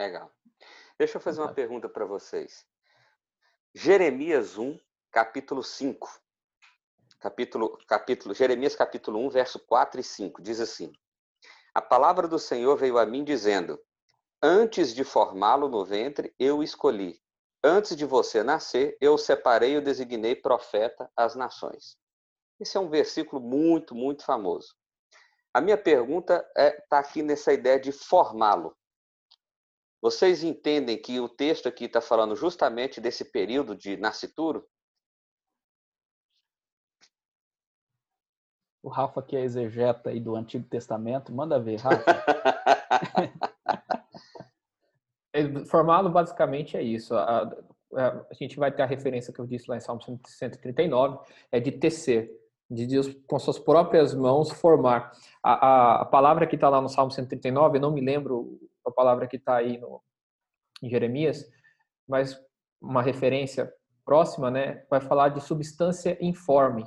Legal. 0.00 0.32
Deixa 1.00 1.16
eu 1.16 1.22
fazer 1.22 1.40
uma 1.40 1.54
pergunta 1.54 1.88
para 1.88 2.04
vocês. 2.04 2.66
Jeremias 3.74 4.58
1, 4.58 4.78
capítulo 5.10 5.62
5. 5.62 6.20
Capítulo, 7.18 7.78
capítulo, 7.88 8.34
Jeremias 8.34 8.76
capítulo 8.76 9.18
1, 9.20 9.30
verso 9.30 9.58
4 9.60 9.98
e 9.98 10.04
5, 10.04 10.42
diz 10.42 10.60
assim: 10.60 10.92
A 11.74 11.80
palavra 11.80 12.28
do 12.28 12.38
Senhor 12.38 12.76
veio 12.76 12.98
a 12.98 13.06
mim 13.06 13.24
dizendo: 13.24 13.80
Antes 14.42 14.94
de 14.94 15.02
formá-lo 15.02 15.70
no 15.70 15.86
ventre, 15.86 16.34
eu 16.38 16.58
o 16.58 16.62
escolhi. 16.62 17.18
Antes 17.64 17.96
de 17.96 18.04
você 18.04 18.42
nascer, 18.42 18.98
eu 19.00 19.14
o 19.14 19.18
separei 19.18 19.72
e 19.72 19.78
o 19.78 19.82
designei 19.82 20.36
profeta 20.36 21.10
às 21.16 21.34
nações. 21.34 21.96
Esse 22.60 22.76
é 22.76 22.80
um 22.80 22.90
versículo 22.90 23.40
muito, 23.40 23.94
muito 23.94 24.22
famoso. 24.22 24.74
A 25.54 25.62
minha 25.62 25.78
pergunta 25.78 26.46
está 26.50 26.62
é, 26.62 26.70
tá 26.90 26.98
aqui 26.98 27.22
nessa 27.22 27.54
ideia 27.54 27.80
de 27.80 27.90
formá-lo. 27.90 28.76
Vocês 30.02 30.42
entendem 30.42 31.00
que 31.00 31.20
o 31.20 31.28
texto 31.28 31.68
aqui 31.68 31.84
está 31.84 32.00
falando 32.00 32.34
justamente 32.34 33.00
desse 33.00 33.24
período 33.24 33.76
de 33.76 33.96
nascituro? 33.98 34.66
O 38.82 38.88
Rafa, 38.88 39.22
que 39.22 39.36
é 39.36 39.42
exegeta 39.42 40.08
aí 40.08 40.18
do 40.18 40.34
Antigo 40.34 40.66
Testamento, 40.66 41.34
manda 41.34 41.60
ver, 41.60 41.76
Rafa. 41.76 42.02
Formado 45.68 46.08
basicamente 46.08 46.78
é 46.78 46.82
isso. 46.82 47.14
A, 47.14 47.42
a, 47.94 48.24
a, 48.30 48.34
gente 48.34 48.58
vai 48.58 48.72
ter 48.72 48.82
a 48.82 48.86
referência 48.86 49.34
que 49.34 49.38
eu 49.38 49.46
disse 49.46 49.68
lá 49.68 49.76
em 49.76 49.80
Salmo 49.80 50.00
139, 50.26 51.18
é 51.52 51.60
de 51.60 51.72
tecer, 51.72 52.30
de 52.70 52.86
Deus 52.86 53.14
com 53.26 53.38
suas 53.38 53.58
próprias 53.58 54.14
mãos 54.14 54.50
formar. 54.50 55.12
A, 55.42 55.52
a, 55.52 56.00
a 56.02 56.04
palavra 56.06 56.46
que 56.46 56.54
está 56.54 56.70
lá 56.70 56.80
no 56.80 56.88
Salmo 56.88 57.10
139, 57.10 57.76
eu 57.76 57.82
não 57.82 57.92
me 57.92 58.00
lembro 58.00 58.58
a 58.90 58.94
palavra 58.94 59.26
que 59.26 59.36
está 59.36 59.56
aí 59.56 59.78
no, 59.78 60.02
em 60.82 60.88
Jeremias, 60.88 61.44
mas 62.08 62.40
uma 62.80 63.02
referência 63.02 63.72
próxima, 64.04 64.50
né, 64.50 64.84
vai 64.90 65.00
falar 65.00 65.28
de 65.28 65.40
substância 65.40 66.16
informe. 66.20 66.84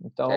Então, 0.00 0.30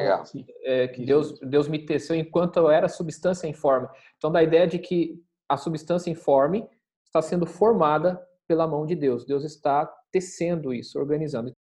é, 0.63 0.87
que 0.87 1.05
Deus, 1.05 1.39
Deus 1.39 1.67
me 1.67 1.85
teceu 1.85 2.15
enquanto 2.15 2.57
eu 2.57 2.69
era 2.69 2.89
substância 2.89 3.47
informe. 3.47 3.87
Então, 4.17 4.31
da 4.31 4.41
ideia 4.41 4.67
de 4.67 4.79
que 4.79 5.23
a 5.47 5.55
substância 5.55 6.09
informe 6.09 6.67
está 7.05 7.21
sendo 7.21 7.45
formada 7.45 8.19
pela 8.47 8.67
mão 8.67 8.85
de 8.85 8.95
Deus. 8.95 9.25
Deus 9.25 9.43
está 9.43 9.85
tecendo 10.11 10.73
isso, 10.73 10.99
organizando. 10.99 11.55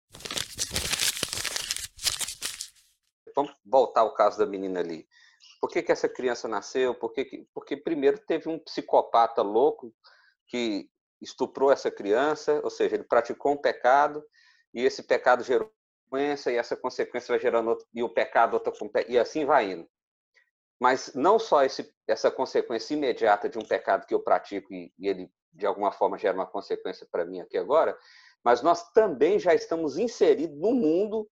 Vamos 3.34 3.54
voltar 3.64 4.00
ao 4.00 4.14
caso 4.14 4.38
da 4.38 4.46
menina 4.46 4.80
ali. 4.80 5.06
Por 5.60 5.68
que, 5.68 5.82
que 5.82 5.92
essa 5.92 6.08
criança 6.08 6.48
nasceu? 6.48 6.94
Por 6.94 7.12
que 7.12 7.24
que... 7.24 7.48
Porque 7.52 7.76
primeiro 7.76 8.18
teve 8.18 8.48
um 8.48 8.58
psicopata 8.58 9.42
louco 9.42 9.94
que 10.46 10.88
estuprou 11.20 11.70
essa 11.70 11.90
criança, 11.90 12.60
ou 12.64 12.70
seja, 12.70 12.96
ele 12.96 13.04
praticou 13.04 13.52
um 13.52 13.56
pecado 13.56 14.24
e 14.72 14.84
esse 14.84 15.02
pecado 15.02 15.44
gerou 15.44 15.70
consequência 16.10 16.50
e 16.50 16.56
essa 16.56 16.76
consequência 16.76 17.32
vai 17.32 17.38
gerando 17.38 17.68
outro, 17.68 17.86
e 17.94 18.02
o 18.02 18.08
pecado 18.08 18.54
outra 18.54 18.72
e 19.06 19.18
assim 19.18 19.44
vai 19.44 19.70
indo. 19.70 19.88
Mas 20.80 21.14
não 21.14 21.38
só 21.38 21.62
esse, 21.62 21.94
essa 22.08 22.30
consequência 22.30 22.94
imediata 22.94 23.48
de 23.48 23.58
um 23.58 23.64
pecado 23.64 24.06
que 24.06 24.14
eu 24.14 24.20
pratico 24.20 24.72
e, 24.74 24.92
e 24.98 25.08
ele 25.08 25.30
de 25.52 25.66
alguma 25.66 25.92
forma 25.92 26.18
gera 26.18 26.34
uma 26.34 26.46
consequência 26.46 27.06
para 27.10 27.24
mim 27.24 27.40
aqui 27.40 27.58
agora, 27.58 27.96
mas 28.42 28.62
nós 28.62 28.90
também 28.92 29.38
já 29.38 29.54
estamos 29.54 29.98
inseridos 29.98 30.56
no 30.58 30.72
mundo 30.72 31.28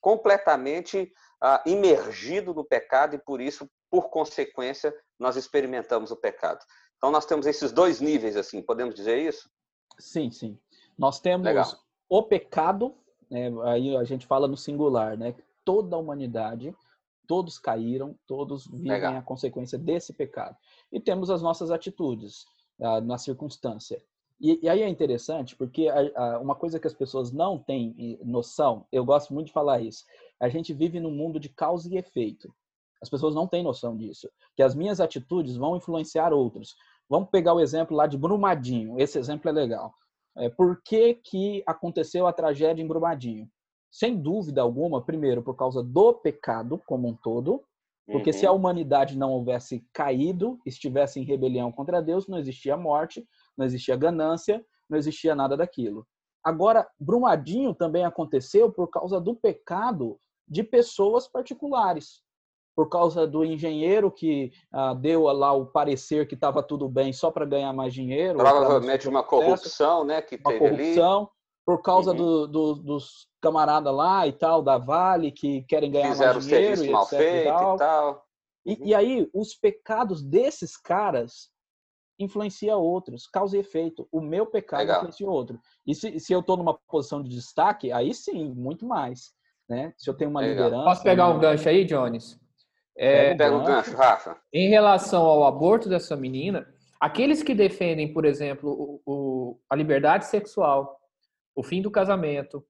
completamente 0.00 1.12
uh, 1.42 1.68
imergido 1.68 2.54
no 2.54 2.64
pecado 2.64 3.16
e 3.16 3.18
por 3.18 3.40
isso, 3.40 3.68
por 3.90 4.08
consequência, 4.08 4.94
nós 5.18 5.36
experimentamos 5.36 6.10
o 6.10 6.16
pecado. 6.16 6.64
Então 6.96 7.10
nós 7.10 7.26
temos 7.26 7.46
esses 7.46 7.72
dois 7.72 8.00
níveis, 8.00 8.36
assim, 8.36 8.62
podemos 8.62 8.94
dizer 8.94 9.18
isso? 9.18 9.50
Sim, 9.98 10.30
sim. 10.30 10.58
Nós 10.96 11.18
temos 11.20 11.44
Legal. 11.44 11.66
o 12.08 12.22
pecado, 12.22 12.94
né, 13.30 13.50
aí 13.64 13.96
a 13.96 14.04
gente 14.04 14.26
fala 14.26 14.46
no 14.46 14.56
singular, 14.56 15.18
né? 15.18 15.34
Toda 15.64 15.96
a 15.96 15.98
humanidade, 15.98 16.74
todos 17.26 17.58
caíram, 17.58 18.16
todos 18.26 18.66
vivem 18.66 18.92
Legal. 18.92 19.16
a 19.16 19.22
consequência 19.22 19.78
desse 19.78 20.12
pecado. 20.12 20.56
E 20.92 21.00
temos 21.00 21.30
as 21.30 21.42
nossas 21.42 21.70
atitudes 21.70 22.44
na 23.04 23.16
circunstância. 23.16 24.02
E, 24.42 24.58
e, 24.60 24.68
aí 24.68 24.82
é 24.82 24.88
interessante, 24.88 25.54
porque 25.54 25.88
a, 25.88 26.00
a, 26.20 26.38
uma 26.40 26.56
coisa 26.56 26.80
que 26.80 26.86
as 26.88 26.92
pessoas 26.92 27.30
não 27.30 27.56
têm 27.56 28.18
noção, 28.24 28.84
eu 28.90 29.04
gosto 29.04 29.32
muito 29.32 29.46
de 29.46 29.52
falar 29.52 29.80
isso, 29.80 30.04
a 30.42 30.48
gente 30.48 30.74
vive 30.74 30.98
num 30.98 31.12
mundo 31.12 31.38
de 31.38 31.48
causa 31.48 31.88
e 31.88 31.96
efeito. 31.96 32.52
As 33.00 33.08
pessoas 33.08 33.32
não 33.32 33.46
têm 33.46 33.62
noção 33.62 33.96
disso, 33.96 34.28
que 34.56 34.62
as 34.62 34.74
minhas 34.74 35.00
atitudes 35.00 35.56
vão 35.56 35.76
influenciar 35.76 36.32
outros. 36.32 36.74
Vamos 37.08 37.30
pegar 37.30 37.54
o 37.54 37.60
exemplo 37.60 37.96
lá 37.96 38.08
de 38.08 38.18
Brumadinho, 38.18 39.00
esse 39.00 39.18
exemplo 39.18 39.48
é 39.48 39.52
legal. 39.52 39.94
É, 40.36 40.48
por 40.48 40.82
que, 40.82 41.14
que 41.14 41.62
aconteceu 41.64 42.26
a 42.26 42.32
tragédia 42.32 42.82
em 42.82 42.86
Brumadinho? 42.86 43.48
Sem 43.90 44.20
dúvida 44.20 44.62
alguma, 44.62 45.04
primeiro, 45.04 45.42
por 45.42 45.54
causa 45.54 45.82
do 45.82 46.14
pecado 46.14 46.80
como 46.86 47.06
um 47.06 47.14
todo, 47.14 47.62
porque 48.06 48.30
uhum. 48.30 48.36
se 48.36 48.46
a 48.46 48.50
uhum. 48.50 48.58
humanidade 48.58 49.16
não 49.16 49.30
houvesse 49.30 49.86
caído, 49.92 50.58
estivesse 50.66 51.20
em 51.20 51.24
rebelião 51.24 51.70
contra 51.70 52.02
Deus, 52.02 52.26
não 52.26 52.38
existia 52.38 52.76
morte, 52.76 53.24
não 53.56 53.64
existia 53.64 53.94
ganância, 53.94 54.64
não 54.90 54.98
existia 54.98 55.36
nada 55.36 55.56
daquilo. 55.56 56.04
Agora, 56.42 56.88
Brumadinho 56.98 57.74
também 57.74 58.04
aconteceu 58.04 58.72
por 58.72 58.88
causa 58.88 59.20
do 59.20 59.36
pecado 59.36 60.18
de 60.48 60.62
pessoas 60.62 61.28
particulares. 61.28 62.20
Por 62.74 62.88
causa 62.88 63.26
do 63.26 63.44
engenheiro 63.44 64.10
que 64.10 64.50
ah, 64.72 64.94
deu 64.94 65.24
lá 65.24 65.52
o 65.52 65.66
parecer 65.66 66.26
que 66.26 66.34
estava 66.34 66.62
tudo 66.62 66.88
bem 66.88 67.12
só 67.12 67.30
para 67.30 67.44
ganhar 67.44 67.72
mais 67.74 67.92
dinheiro. 67.92 68.38
Provavelmente 68.38 69.06
uma 69.08 69.22
corrupção, 69.22 70.04
né? 70.04 70.22
Que 70.22 70.36
uma 70.36 70.52
teve 70.52 70.58
corrupção. 70.58 71.20
Ali 71.20 71.28
por 71.64 71.80
causa 71.80 72.10
uhum. 72.10 72.16
do, 72.16 72.46
do, 72.46 72.74
dos 72.74 73.28
camaradas 73.40 73.94
lá 73.94 74.26
e 74.26 74.32
tal, 74.32 74.62
da 74.62 74.78
Vale, 74.78 75.30
que 75.30 75.62
querem 75.62 75.90
ganhar 75.90 76.10
Fizeram 76.10 76.32
mais 76.34 76.44
dinheiro. 76.44 76.76
Fizeram 76.76 76.92
mal 76.92 77.06
feito 77.06 77.48
e, 77.48 77.78
tal. 77.78 78.26
E, 78.64 78.88
e, 78.88 78.94
aí, 78.94 79.30
os 79.32 79.54
pecados 79.54 80.22
desses 80.22 80.76
caras 80.76 81.50
influencia 82.18 82.76
outros, 82.76 83.26
causa 83.26 83.56
e 83.56 83.60
efeito. 83.60 84.08
O 84.10 84.20
meu 84.20 84.46
pecado 84.46 84.80
Legal. 84.80 84.96
influencia 84.98 85.28
outro. 85.28 85.60
E 85.86 85.94
se, 85.94 86.18
se 86.20 86.32
eu 86.32 86.40
estou 86.40 86.56
numa 86.56 86.78
posição 86.88 87.22
de 87.22 87.30
destaque, 87.30 87.92
aí 87.92 88.12
sim, 88.14 88.52
muito 88.54 88.86
mais. 88.86 89.32
Né? 89.72 89.94
Se 89.96 90.10
eu 90.10 90.12
tenho 90.12 90.28
uma 90.28 90.42
Legal. 90.42 90.66
liderança... 90.66 90.84
Posso 90.84 91.02
pegar 91.02 91.28
um 91.30 91.38
gancho 91.38 91.66
aí, 91.66 91.82
Jones? 91.86 92.38
É, 92.94 93.34
Pega 93.34 93.56
o 93.56 93.64
gancho, 93.64 93.96
Rafa. 93.96 94.36
Em 94.52 94.68
relação 94.68 95.24
ao 95.24 95.46
aborto 95.46 95.88
dessa 95.88 96.14
menina, 96.14 96.68
aqueles 97.00 97.42
que 97.42 97.54
defendem, 97.54 98.12
por 98.12 98.26
exemplo, 98.26 98.70
o, 98.70 99.00
o, 99.06 99.60
a 99.70 99.74
liberdade 99.74 100.26
sexual, 100.26 101.00
o 101.56 101.62
fim 101.62 101.80
do 101.80 101.90
casamento, 101.90 102.62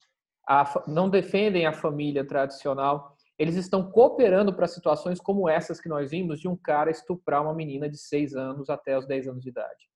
a, 0.48 0.84
não 0.86 1.10
defendem 1.10 1.66
a 1.66 1.72
família 1.72 2.24
tradicional, 2.24 3.16
eles 3.36 3.56
estão 3.56 3.90
cooperando 3.90 4.54
para 4.54 4.68
situações 4.68 5.20
como 5.20 5.48
essas 5.48 5.80
que 5.80 5.88
nós 5.88 6.12
vimos 6.12 6.38
de 6.38 6.46
um 6.46 6.56
cara 6.56 6.88
estuprar 6.88 7.42
uma 7.42 7.52
menina 7.52 7.90
de 7.90 7.98
6 7.98 8.36
anos 8.36 8.70
até 8.70 8.96
os 8.96 9.08
10 9.08 9.26
anos 9.26 9.42
de 9.42 9.48
idade. 9.50 9.90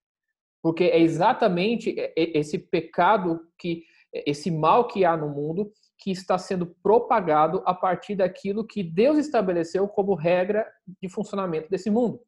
Porque 0.60 0.84
é 0.84 0.98
exatamente 0.98 1.94
esse 2.16 2.58
pecado 2.58 3.46
que 3.56 3.84
esse 4.12 4.50
mal 4.50 4.88
que 4.88 5.04
há 5.04 5.16
no 5.16 5.28
mundo 5.28 5.70
que 5.98 6.10
está 6.10 6.38
sendo 6.38 6.66
propagado 6.66 7.62
a 7.64 7.74
partir 7.74 8.16
daquilo 8.16 8.66
que 8.66 8.82
Deus 8.82 9.18
estabeleceu 9.18 9.88
como 9.88 10.14
regra 10.14 10.70
de 11.00 11.08
funcionamento 11.08 11.70
desse 11.70 11.90
mundo. 11.90 12.20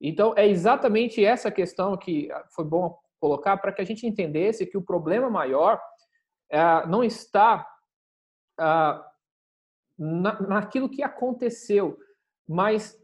Então, 0.00 0.34
é 0.36 0.46
exatamente 0.46 1.24
essa 1.24 1.50
questão 1.50 1.96
que 1.96 2.28
foi 2.54 2.64
bom 2.64 2.98
colocar 3.20 3.56
para 3.56 3.72
que 3.72 3.82
a 3.82 3.84
gente 3.84 4.06
entendesse 4.06 4.66
que 4.66 4.76
o 4.76 4.82
problema 4.82 5.28
maior 5.28 5.80
é, 6.50 6.86
não 6.86 7.02
está 7.02 7.66
na, 9.98 10.40
naquilo 10.40 10.88
que 10.88 11.02
aconteceu, 11.02 11.98
mas 12.46 12.96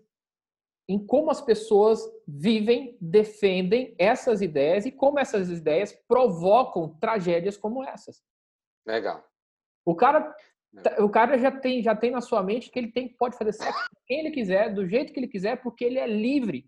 em 0.88 1.04
como 1.04 1.30
as 1.30 1.40
pessoas 1.40 2.00
vivem, 2.28 2.96
defendem 3.00 3.94
essas 3.98 4.42
ideias 4.42 4.84
e 4.84 4.92
como 4.92 5.18
essas 5.18 5.48
ideias 5.48 5.92
provocam 6.06 6.96
tragédias 6.98 7.56
como 7.56 7.82
essas. 7.82 8.22
Legal. 8.86 9.24
O 9.84 9.94
cara, 9.94 10.34
o 10.98 11.08
cara 11.08 11.38
já 11.38 11.50
tem, 11.50 11.82
já 11.82 11.94
tem 11.94 12.10
na 12.10 12.20
sua 12.20 12.42
mente 12.42 12.70
que 12.70 12.78
ele 12.78 12.90
tem, 12.90 13.08
pode 13.08 13.36
fazer 13.36 13.52
sexo 13.52 13.88
com 13.90 14.00
quem 14.06 14.20
ele 14.20 14.30
quiser, 14.30 14.72
do 14.72 14.86
jeito 14.86 15.12
que 15.12 15.20
ele 15.20 15.28
quiser, 15.28 15.62
porque 15.62 15.84
ele 15.84 15.98
é 15.98 16.06
livre. 16.06 16.66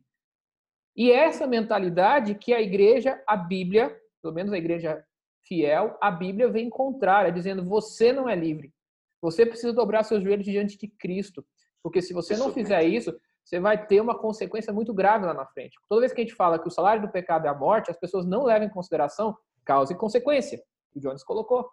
E 0.97 1.11
é 1.11 1.25
essa 1.25 1.47
mentalidade 1.47 2.35
que 2.35 2.55
a 2.55 2.61
igreja, 2.61 3.23
a 3.27 3.37
Bíblia, 3.37 3.95
pelo 4.23 4.35
menos 4.35 4.53
a 4.53 4.59
igreja 4.59 5.05
fiel, 5.47 5.97
a 6.01 6.11
Bíblia 6.11 6.49
vem 6.49 6.71
contrária, 6.71 7.33
dizendo: 7.33 7.65
você 7.65 8.13
não 8.13 8.29
é 8.29 8.35
livre. 8.35 8.73
Você 9.21 9.45
precisa 9.45 9.73
dobrar 9.73 10.03
seus 10.05 10.23
joelhos 10.23 10.47
diante 10.47 10.79
de 10.79 10.89
Cristo. 10.89 11.45
Porque 11.83 12.03
se 12.03 12.13
você 12.13 12.37
não 12.37 12.53
fizer 12.53 12.83
isso, 12.85 13.17
você 13.45 13.61
vai 13.61 13.87
ter 13.87 14.01
uma 14.01 14.19
consequência 14.19 14.73
muito 14.73 14.93
grave 14.93 15.25
lá 15.25 15.33
na 15.33 15.47
frente. 15.47 15.77
Toda 15.89 16.01
vez 16.01 16.13
que 16.13 16.21
a 16.21 16.25
gente 16.25 16.35
fala 16.35 16.59
que 16.59 16.67
o 16.67 16.71
salário 16.71 17.03
do 17.03 17.13
pecado 17.13 17.47
é 17.47 17.49
a 17.49 17.55
morte, 17.55 17.91
as 17.91 17.99
pessoas 17.99 18.27
não 18.27 18.45
levam 18.45 18.67
em 18.67 18.71
consideração 18.71 19.37
causa 19.65 19.93
e 19.93 19.97
consequência. 19.97 20.61
O 20.95 21.01
Jones 21.01 21.23
colocou. 21.23 21.69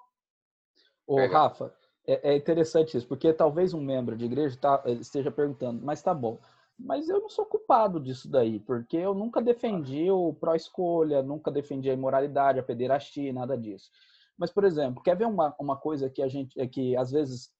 Ô, 1.06 1.26
Rafa, 1.28 1.74
é, 2.08 2.32
é, 2.32 2.36
interessante 2.36 2.98
isso, 2.98 3.08
porque 3.08 3.32
talvez 3.34 3.74
um 3.74 3.82
membro 3.82 4.16
de 4.16 4.26
igreja 4.26 4.58
tá, 4.58 4.84
esteja 4.86 5.32
perguntando, 5.32 5.84
mas 5.84 6.02
tá 6.02 6.14
bom, 6.14 6.40
mas 6.78 7.10
eu 7.10 7.20
não 7.20 7.30
sou 7.30 7.46
culpado 7.46 8.00
disso 8.00 8.30
daí, 8.30 8.60
porque 8.60 8.98
eu 8.98 9.14
nunca 9.14 9.42
defendi 9.42 10.10
o 10.10 10.34
pró-escolha, 10.34 11.22
nunca 11.22 11.52
defendi 11.52 11.90
a 11.90 11.94
imoralidade, 11.94 12.60
a 12.60 12.64
pederastia, 12.64 13.32
nada 13.34 13.58
disso. 13.58 13.90
Mas, 14.38 14.52
por 14.52 14.64
exemplo, 14.64 15.04
quer 15.04 15.16
ver 15.16 15.28
uma, 15.28 15.56
uma 15.60 15.78
coisa 15.78 16.10
que 16.10 16.22
a 16.22 16.28
gente, 16.28 16.60
é 16.60 16.68
que 16.68 16.96
às 16.98 17.12
vezes 17.12 17.52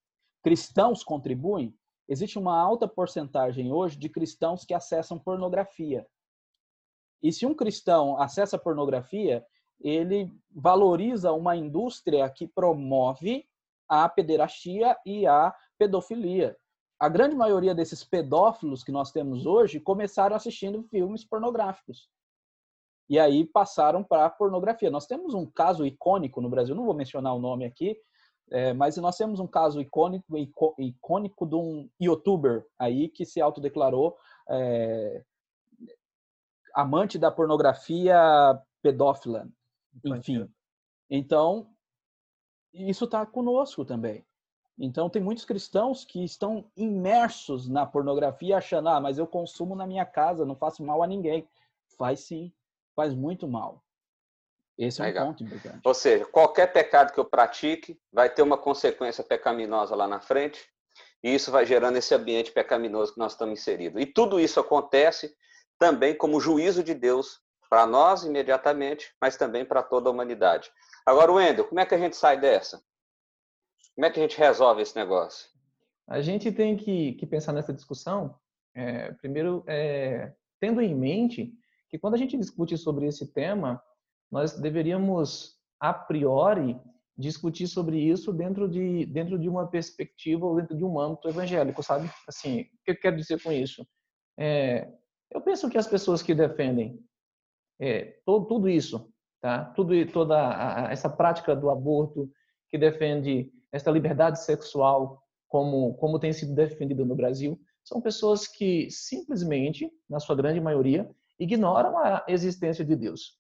cristãos 0.42 1.04
contribuem? 1.04 1.76
existe 2.08 2.38
uma 2.38 2.58
alta 2.60 2.88
porcentagem 2.88 3.72
hoje 3.72 3.98
de 3.98 4.10
cristãos 4.10 4.66
que 4.66 4.74
acessam 4.74 5.20
pornografia. 5.20 6.06
E 7.22 7.32
se 7.32 7.46
um 7.46 7.54
cristão 7.54 8.20
acessa 8.20 8.58
pornografia, 8.58 9.46
ele 9.84 10.32
valoriza 10.50 11.32
uma 11.34 11.56
indústria 11.56 12.30
que 12.30 12.48
promove 12.48 13.46
a 13.88 14.08
pederastia 14.08 14.98
e 15.06 15.28
a 15.28 15.54
pedofilia. 15.78 16.58
A 17.00 17.10
grande 17.10 17.36
maioria 17.36 17.76
desses 17.76 18.04
pedófilos 18.04 18.84
que 18.84 18.92
nós 18.92 19.12
temos 19.12 19.46
hoje 19.46 19.80
começaram 19.80 20.36
assistindo 20.36 20.84
filmes 20.84 21.26
pornográficos. 21.26 22.08
E 23.10 23.20
aí 23.20 23.46
passaram 23.46 24.04
para 24.04 24.26
a 24.26 24.30
pornografia. 24.30 24.90
Nós 24.90 25.06
temos 25.06 25.34
um 25.34 25.46
caso 25.46 25.86
icônico 25.86 26.40
no 26.40 26.50
Brasil, 26.50 26.74
não 26.74 26.86
vou 26.86 26.94
mencionar 26.94 27.36
o 27.36 27.40
nome 27.40 27.66
aqui, 27.66 27.98
é, 28.50 28.72
mas 28.74 28.96
nós 28.98 29.18
temos 29.18 29.40
um 29.40 29.48
caso 29.48 29.82
icônico, 29.82 30.26
icônico 30.80 31.46
de 31.46 31.56
um 31.56 31.90
youtuber 32.00 32.66
aí 32.80 33.10
que 33.10 33.26
se 33.26 33.42
autodeclarou 33.42 34.18
é, 34.50 35.24
amante 36.74 37.18
da 37.18 37.30
pornografia 37.30 38.18
pedófila, 38.82 39.48
enfim. 40.04 40.50
Então, 41.10 41.70
isso 42.74 43.06
está 43.06 43.26
conosco 43.26 43.86
também. 43.86 44.26
Então, 44.78 45.10
tem 45.10 45.22
muitos 45.22 45.46
cristãos 45.46 46.04
que 46.04 46.24
estão 46.24 46.70
imersos 46.76 47.70
na 47.70 47.86
pornografia, 47.86 48.58
achando, 48.58 48.90
ah, 48.90 49.00
mas 49.00 49.18
eu 49.18 49.28
consumo 49.28 49.76
na 49.76 49.86
minha 49.86 50.06
casa, 50.06 50.46
não 50.46 50.56
faço 50.56 50.84
mal 50.84 51.04
a 51.04 51.08
ninguém. 51.08 51.48
Faz 51.98 52.22
sim, 52.22 52.52
faz 52.96 53.14
muito 53.14 53.48
mal. 53.48 53.84
Esse 54.78 55.02
é 55.02 55.04
um 55.04 55.08
Legal. 55.08 55.28
ponto 55.28 55.44
importante. 55.44 55.82
Ou 55.84 55.94
seja, 55.94 56.26
qualquer 56.26 56.74
pecado 56.74 57.14
que 57.14 57.20
eu 57.20 57.26
pratique 57.26 58.00
vai 58.12 58.30
ter 58.30 58.42
uma 58.42 58.58
consequência 58.58 59.24
pecaminosa 59.24 59.96
lá 59.96 60.08
na 60.08 60.20
frente, 60.20 60.68
e 61.24 61.34
isso 61.34 61.52
vai 61.52 61.66
gerando 61.66 61.98
esse 61.98 62.14
ambiente 62.16 62.52
pecaminoso 62.52 63.14
que 63.14 63.20
nós 63.20 63.34
estamos 63.34 63.60
inseridos. 63.60 64.02
E 64.02 64.06
tudo 64.06 64.40
isso 64.40 64.60
acontece 64.60 65.36
também 65.78 66.18
como 66.18 66.40
juízo 66.40 66.84
de 66.84 66.94
Deus 66.96 67.42
para 67.74 67.88
nós 67.88 68.24
imediatamente, 68.24 69.12
mas 69.20 69.36
também 69.36 69.66
para 69.66 69.82
toda 69.82 70.08
a 70.08 70.12
humanidade. 70.12 70.70
Agora, 71.04 71.32
Wendel, 71.32 71.68
como 71.68 71.80
é 71.80 71.86
que 71.88 71.96
a 71.96 71.98
gente 71.98 72.16
sai 72.16 72.40
dessa? 72.40 72.80
Como 73.96 74.06
é 74.06 74.12
que 74.12 74.20
a 74.20 74.22
gente 74.22 74.38
resolve 74.38 74.84
esse 74.84 74.96
negócio? 74.96 75.50
A 76.08 76.22
gente 76.22 76.52
tem 76.52 76.78
que, 76.78 77.14
que 77.14 77.26
pensar 77.26 77.52
nessa 77.52 77.74
discussão, 77.74 78.38
é, 78.76 79.12
primeiro, 79.14 79.64
é, 79.66 80.36
tendo 80.60 80.82
em 80.82 80.94
mente 80.94 81.52
que 81.90 81.98
quando 81.98 82.14
a 82.14 82.18
gente 82.18 82.38
discute 82.38 82.78
sobre 82.78 83.08
esse 83.08 83.34
tema, 83.34 83.82
nós 84.32 84.54
deveríamos, 84.54 85.58
a 85.80 85.92
priori, 85.92 86.80
discutir 87.18 87.66
sobre 87.66 87.98
isso 87.98 88.32
dentro 88.32 88.70
de, 88.70 89.08
dentro 89.08 89.40
de 89.40 89.50
uma 89.50 89.66
perspectiva 89.66 90.46
ou 90.46 90.58
dentro 90.58 90.78
de 90.78 90.86
um 90.86 91.00
âmbito 91.00 91.28
evangélico, 91.28 91.82
sabe? 91.82 92.08
Assim, 92.28 92.62
o 92.62 92.84
que 92.86 92.92
eu 92.92 93.00
quero 93.00 93.18
dizer 93.18 93.42
com 93.42 93.52
isso? 93.52 93.84
É, 94.38 94.88
eu 95.32 95.42
penso 95.42 95.68
que 95.72 95.78
as 95.80 95.88
pessoas 95.88 96.22
que 96.22 96.36
defendem 96.36 97.04
é, 97.84 98.16
tudo 98.26 98.70
isso, 98.70 99.12
tá? 99.42 99.66
Tudo, 99.76 99.94
toda 100.08 100.38
a, 100.38 100.88
a, 100.88 100.92
essa 100.94 101.10
prática 101.10 101.54
do 101.54 101.70
aborto, 101.70 102.32
que 102.70 102.78
defende 102.78 103.52
essa 103.74 103.92
liberdade 103.92 104.42
sexual 104.42 105.22
como, 105.50 105.94
como 105.96 106.18
tem 106.18 106.32
sido 106.32 106.56
defendida 106.56 107.04
no 107.04 107.14
Brasil, 107.14 107.60
são 107.84 108.02
pessoas 108.02 108.48
que 108.48 108.90
simplesmente, 108.90 109.92
na 110.10 110.20
sua 110.20 110.36
grande 110.36 110.62
maioria, 110.62 111.10
ignoram 111.38 111.98
a 111.98 112.24
existência 112.30 112.86
de 112.86 112.96
Deus. 112.96 113.38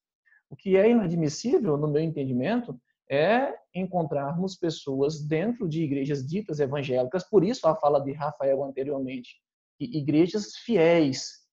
O 0.49 0.55
que 0.57 0.75
é 0.75 0.89
inadmissível, 0.89 1.77
no 1.77 1.87
meu 1.87 2.01
entendimento, 2.03 2.77
é 3.09 3.53
encontrarmos 3.73 4.57
pessoas 4.57 5.25
dentro 5.25 5.69
de 5.69 5.83
igrejas 5.83 6.27
ditas 6.27 6.59
evangélicas, 6.59 7.23
por 7.29 7.45
isso 7.45 7.65
a 7.65 7.75
fala 7.75 7.99
de 7.99 8.11
Rafael 8.11 8.61
anteriormente, 8.63 9.37
igrejas 9.79 10.55
fiéis, 10.57 11.43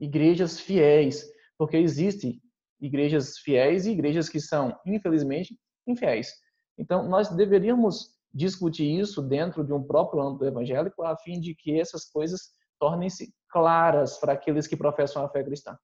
igrejas 0.00 0.58
fiéis, 0.58 1.28
porque 1.58 1.76
existem 1.76 2.40
igrejas 2.80 3.38
fiéis 3.38 3.84
e 3.84 3.90
igrejas 3.90 4.28
que 4.28 4.40
são, 4.40 4.78
infelizmente, 4.86 5.58
infiéis. 5.86 6.32
Então, 6.78 7.08
nós 7.08 7.28
deveríamos 7.28 8.16
discutir 8.32 8.88
isso 8.88 9.20
dentro 9.20 9.64
de 9.64 9.72
um 9.72 9.82
próprio 9.82 10.22
âmbito 10.22 10.44
evangélico, 10.44 11.02
a 11.02 11.16
fim 11.16 11.40
de 11.40 11.54
que 11.54 11.78
essas 11.78 12.04
coisas 12.08 12.50
tornem-se 12.78 13.34
claras 13.50 14.18
para 14.18 14.34
aqueles 14.34 14.66
que 14.66 14.76
professam 14.76 15.24
a 15.24 15.28
fé 15.28 15.42
cristã. 15.42 15.76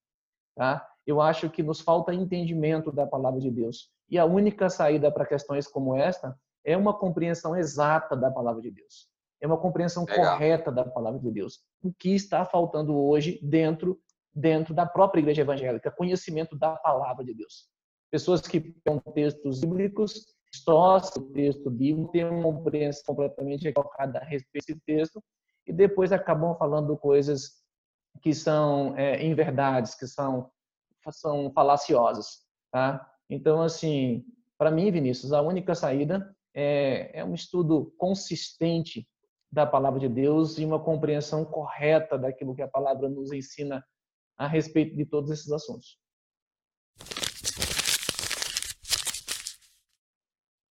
Tá? 0.55 0.87
Eu 1.05 1.21
acho 1.21 1.51
que 1.51 1.63
nos 1.63 1.81
falta 1.81 2.15
entendimento 2.15 2.93
da 2.93 3.07
palavra 3.07 3.41
de 3.41 3.51
Deus. 3.51 3.91
E 4.09 4.19
a 4.19 4.25
única 4.25 4.71
saída 4.71 5.11
para 5.11 5.27
questões 5.27 5.67
como 5.67 5.97
esta 5.97 6.39
é 6.65 6.77
uma 6.77 6.97
compreensão 6.97 7.57
exata 7.57 8.17
da 8.17 8.31
palavra 8.31 8.63
de 8.63 8.71
Deus. 8.71 9.09
É 9.41 9.47
uma 9.47 9.59
compreensão 9.59 10.05
Legal. 10.05 10.33
correta 10.33 10.71
da 10.71 10.85
palavra 10.85 11.19
de 11.19 11.31
Deus. 11.31 11.61
O 11.83 11.93
que 11.93 12.15
está 12.15 12.45
faltando 12.45 12.97
hoje 12.97 13.41
dentro 13.43 14.01
dentro 14.35 14.75
da 14.75 14.85
própria 14.85 15.21
igreja 15.21 15.43
evangélica, 15.43 15.91
conhecimento 15.91 16.57
da 16.57 16.77
palavra 16.77 17.25
de 17.25 17.35
Deus. 17.35 17.69
Pessoas 18.11 18.41
que 18.41 18.61
pegam 18.61 19.01
textos 19.13 19.61
bíblicos, 19.61 20.27
distorcem 20.51 21.23
o 21.23 21.33
texto 21.33 21.71
bíblico, 21.71 22.13
têm 22.13 22.25
uma 22.25 22.43
compreensão 22.43 23.03
completamente 23.07 23.67
equivocada 23.67 24.19
a 24.19 24.25
respeito 24.25 24.67
desse 24.67 24.81
texto 24.87 25.23
e 25.67 25.73
depois 25.73 26.13
acabam 26.13 26.57
falando 26.57 26.97
coisas 26.97 27.65
que 28.23 28.33
são 28.35 28.97
é, 28.97 29.25
inverdades, 29.25 29.95
que 29.95 30.07
são 30.07 30.51
são 31.11 31.53
falaciosas, 31.53 32.47
tá? 32.73 33.07
Então, 33.29 33.61
assim, 33.61 34.25
para 34.57 34.71
mim, 34.71 34.91
Vinícius, 34.91 35.33
a 35.33 35.43
única 35.43 35.75
saída 35.75 36.35
é, 36.55 37.21
é 37.21 37.25
um 37.25 37.35
estudo 37.35 37.93
consistente 37.99 39.07
da 39.53 39.67
palavra 39.67 40.01
de 40.01 40.09
Deus 40.09 40.59
e 40.59 40.65
uma 40.65 40.83
compreensão 40.83 41.45
correta 41.45 42.19
daquilo 42.19 42.55
que 42.55 42.63
a 42.63 42.69
palavra 42.69 43.09
nos 43.09 43.33
ensina 43.33 43.85
a 44.37 44.47
respeito 44.47 44.97
de 44.97 45.05
todos 45.07 45.31
esses 45.31 45.51
assuntos. 45.51 45.99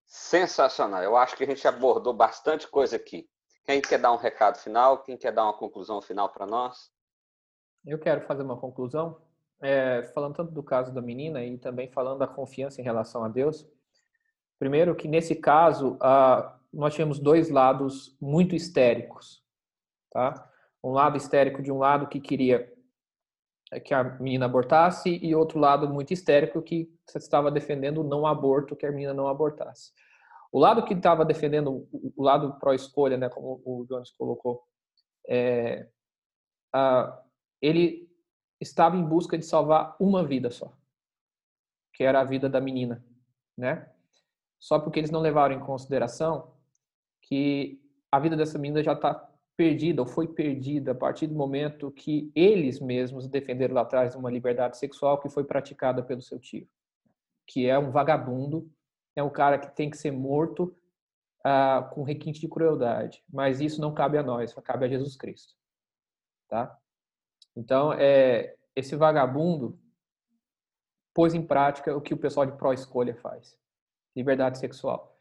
Sensacional. 0.05 1.03
Eu 1.03 1.15
acho 1.15 1.37
que 1.37 1.43
a 1.43 1.47
gente 1.47 1.67
abordou 1.67 2.13
bastante 2.13 2.67
coisa 2.67 2.95
aqui. 2.95 3.29
Quem 3.63 3.81
quer 3.81 3.99
dar 3.99 4.11
um 4.11 4.17
recado 4.17 4.57
final? 4.57 5.03
Quem 5.03 5.15
quer 5.15 5.31
dar 5.31 5.43
uma 5.43 5.57
conclusão 5.57 6.01
final 6.01 6.29
para 6.29 6.45
nós? 6.45 6.91
Eu 7.85 7.99
quero 7.99 8.21
fazer 8.21 8.43
uma 8.43 8.57
conclusão 8.57 9.21
é, 9.61 10.03
falando 10.13 10.35
tanto 10.35 10.51
do 10.51 10.63
caso 10.63 10.93
da 10.93 11.01
menina 11.01 11.43
e 11.43 11.57
também 11.57 11.87
falando 11.91 12.19
da 12.19 12.27
confiança 12.27 12.81
em 12.81 12.83
relação 12.83 13.23
a 13.23 13.29
Deus. 13.29 13.65
Primeiro, 14.57 14.95
que 14.95 15.07
nesse 15.07 15.35
caso, 15.35 15.97
ah, 16.01 16.57
nós 16.71 16.95
tínhamos 16.95 17.19
dois 17.19 17.49
lados 17.49 18.17
muito 18.19 18.55
histéricos. 18.55 19.43
Tá? 20.09 20.49
Um 20.83 20.91
lado 20.91 21.15
histérico 21.15 21.61
de 21.61 21.71
um 21.71 21.77
lado 21.77 22.07
que 22.07 22.19
queria 22.19 22.72
que 23.79 23.93
a 23.93 24.03
menina 24.03 24.45
abortasse 24.45 25.19
e 25.21 25.35
outro 25.35 25.59
lado 25.59 25.89
muito 25.89 26.13
histérico 26.13 26.61
que 26.61 26.89
estava 27.15 27.51
defendendo 27.51 28.01
o 28.01 28.03
não 28.03 28.25
aborto, 28.25 28.75
que 28.75 28.85
a 28.85 28.91
menina 28.91 29.13
não 29.13 29.27
abortasse. 29.27 29.91
O 30.51 30.59
lado 30.59 30.83
que 30.85 30.93
estava 30.93 31.25
defendendo 31.25 31.87
o 32.15 32.23
lado 32.23 32.59
pró-escolha, 32.59 33.17
né, 33.17 33.27
como 33.29 33.61
o 33.65 33.85
Jones 33.87 34.11
colocou, 34.11 34.63
é, 35.27 35.87
a, 36.71 37.21
ele 37.61 38.09
estava 38.59 38.95
em 38.95 39.03
busca 39.03 39.37
de 39.37 39.45
salvar 39.45 39.95
uma 39.99 40.23
vida 40.23 40.51
só, 40.51 40.71
que 41.93 42.03
era 42.03 42.21
a 42.21 42.23
vida 42.23 42.47
da 42.47 42.61
menina, 42.61 43.03
né? 43.57 43.89
Só 44.59 44.79
porque 44.79 44.99
eles 44.99 45.11
não 45.11 45.19
levaram 45.19 45.55
em 45.55 45.59
consideração 45.59 46.53
que 47.21 47.81
a 48.11 48.19
vida 48.19 48.37
dessa 48.37 48.57
menina 48.59 48.83
já 48.83 48.93
está 48.93 49.29
perdida 49.55 50.01
ou 50.01 50.07
foi 50.07 50.27
perdida 50.27 50.91
a 50.91 50.95
partir 50.95 51.27
do 51.27 51.35
momento 51.35 51.91
que 51.91 52.31
eles 52.35 52.79
mesmos 52.79 53.27
defenderam 53.27 53.75
lá 53.75 53.81
atrás 53.81 54.15
uma 54.15 54.31
liberdade 54.31 54.77
sexual 54.77 55.19
que 55.19 55.29
foi 55.29 55.43
praticada 55.43 56.01
pelo 56.01 56.21
seu 56.21 56.39
tio, 56.39 56.67
que 57.45 57.67
é 57.67 57.77
um 57.77 57.91
vagabundo, 57.91 58.69
é 59.15 59.21
um 59.21 59.29
cara 59.29 59.59
que 59.59 59.75
tem 59.75 59.89
que 59.89 59.97
ser 59.97 60.11
morto 60.11 60.75
ah, 61.43 61.89
com 61.93 62.03
requinte 62.03 62.39
de 62.39 62.47
crueldade. 62.47 63.23
Mas 63.31 63.61
isso 63.61 63.79
não 63.79 63.93
cabe 63.93 64.17
a 64.17 64.23
nós, 64.23 64.53
cabe 64.63 64.85
a 64.85 64.89
Jesus 64.89 65.15
Cristo, 65.15 65.53
tá? 66.47 66.77
Então, 67.55 67.93
é, 67.93 68.55
esse 68.75 68.95
vagabundo 68.95 69.79
pôs 71.13 71.35
em 71.35 71.45
prática 71.45 71.95
o 71.95 72.01
que 72.01 72.13
o 72.13 72.17
pessoal 72.17 72.45
de 72.45 72.57
pró-escolha 72.57 73.15
faz. 73.15 73.55
Liberdade 74.15 74.57
sexual. 74.57 75.12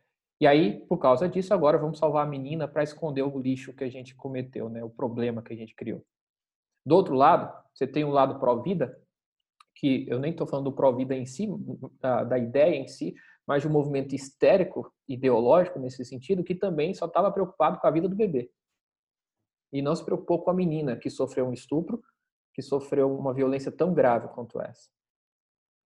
E 0.43 0.47
aí, 0.49 0.84
por 0.88 0.99
causa 0.99 1.28
disso, 1.28 1.55
agora 1.55 1.78
vamos 1.78 2.01
salvar 2.01 2.26
a 2.26 2.28
menina 2.28 2.66
para 2.66 2.82
esconder 2.82 3.22
o 3.22 3.38
lixo 3.38 3.72
que 3.72 3.84
a 3.84 3.88
gente 3.88 4.12
cometeu, 4.12 4.68
né? 4.68 4.82
o 4.82 4.90
problema 4.90 5.40
que 5.40 5.53
a 5.53 5.57
gente 5.57 5.72
criou. 5.72 6.05
Do 6.84 6.97
outro 6.97 7.14
lado, 7.14 7.57
você 7.72 7.86
tem 7.86 8.03
o 8.03 8.09
um 8.09 8.11
lado 8.11 8.40
pró-vida, 8.40 9.01
que 9.72 10.05
eu 10.09 10.18
nem 10.18 10.32
estou 10.32 10.45
falando 10.45 10.64
do 10.64 10.72
pró-vida 10.72 11.14
em 11.14 11.24
si, 11.24 11.47
da, 12.01 12.24
da, 12.24 12.38
ideia 12.40 12.74
em 12.74 12.88
si, 12.88 13.14
mas 13.47 13.62
de 13.62 13.68
um 13.68 13.70
movimento 13.70 14.16
histérico, 14.16 14.93
ideológico 15.07 15.78
nesse 15.78 16.05
sentido, 16.05 16.43
que 16.43 16.57
também 16.57 16.93
só 16.93 17.07
estava 17.07 17.30
preocupado 17.30 17.78
com 17.78 17.86
a 17.86 17.93
vida 17.93 18.09
do 18.09 18.16
bebê. 18.16 18.51
E 19.72 19.80
não 19.80 19.95
se 19.95 20.05
preocupou 20.05 20.43
com 20.43 20.51
a 20.51 20.55
menina 20.55 20.97
que 20.97 21.09
sofreu 21.09 21.47
um 21.47 21.53
estupro, 21.53 22.03
que 22.53 22.62
sofreu 22.62 23.16
uma 23.16 23.32
violência 23.32 23.70
tão 23.70 23.95
grave 23.95 24.26
quanto 24.34 24.61
essa. 24.61 24.90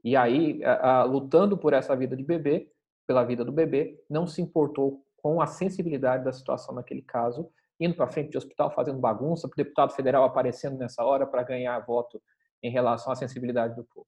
E 0.03 0.15
aí, 0.15 0.63
a, 0.63 0.99
a, 0.99 1.03
lutando 1.05 1.57
por 1.57 1.73
essa 1.73 1.95
vida 1.95 2.15
de 2.15 2.23
bebê, 2.23 2.71
pela 3.05 3.23
vida 3.23 3.43
do 3.43 3.51
bebê, 3.51 4.01
não 4.09 4.25
se 4.25 4.41
importou 4.41 5.03
com 5.17 5.41
a 5.41 5.47
sensibilidade 5.47 6.23
da 6.23 6.33
situação 6.33 6.75
naquele 6.75 7.01
caso, 7.01 7.49
indo 7.79 7.95
para 7.95 8.07
frente 8.07 8.31
de 8.31 8.37
hospital 8.37 8.71
fazendo 8.71 8.99
bagunça, 8.99 9.47
o 9.47 9.49
deputado 9.55 9.93
federal 9.93 10.23
aparecendo 10.23 10.77
nessa 10.77 11.03
hora 11.03 11.25
para 11.25 11.43
ganhar 11.43 11.79
voto 11.79 12.21
em 12.61 12.71
relação 12.71 13.11
à 13.11 13.15
sensibilidade 13.15 13.75
do 13.75 13.83
povo. 13.83 14.07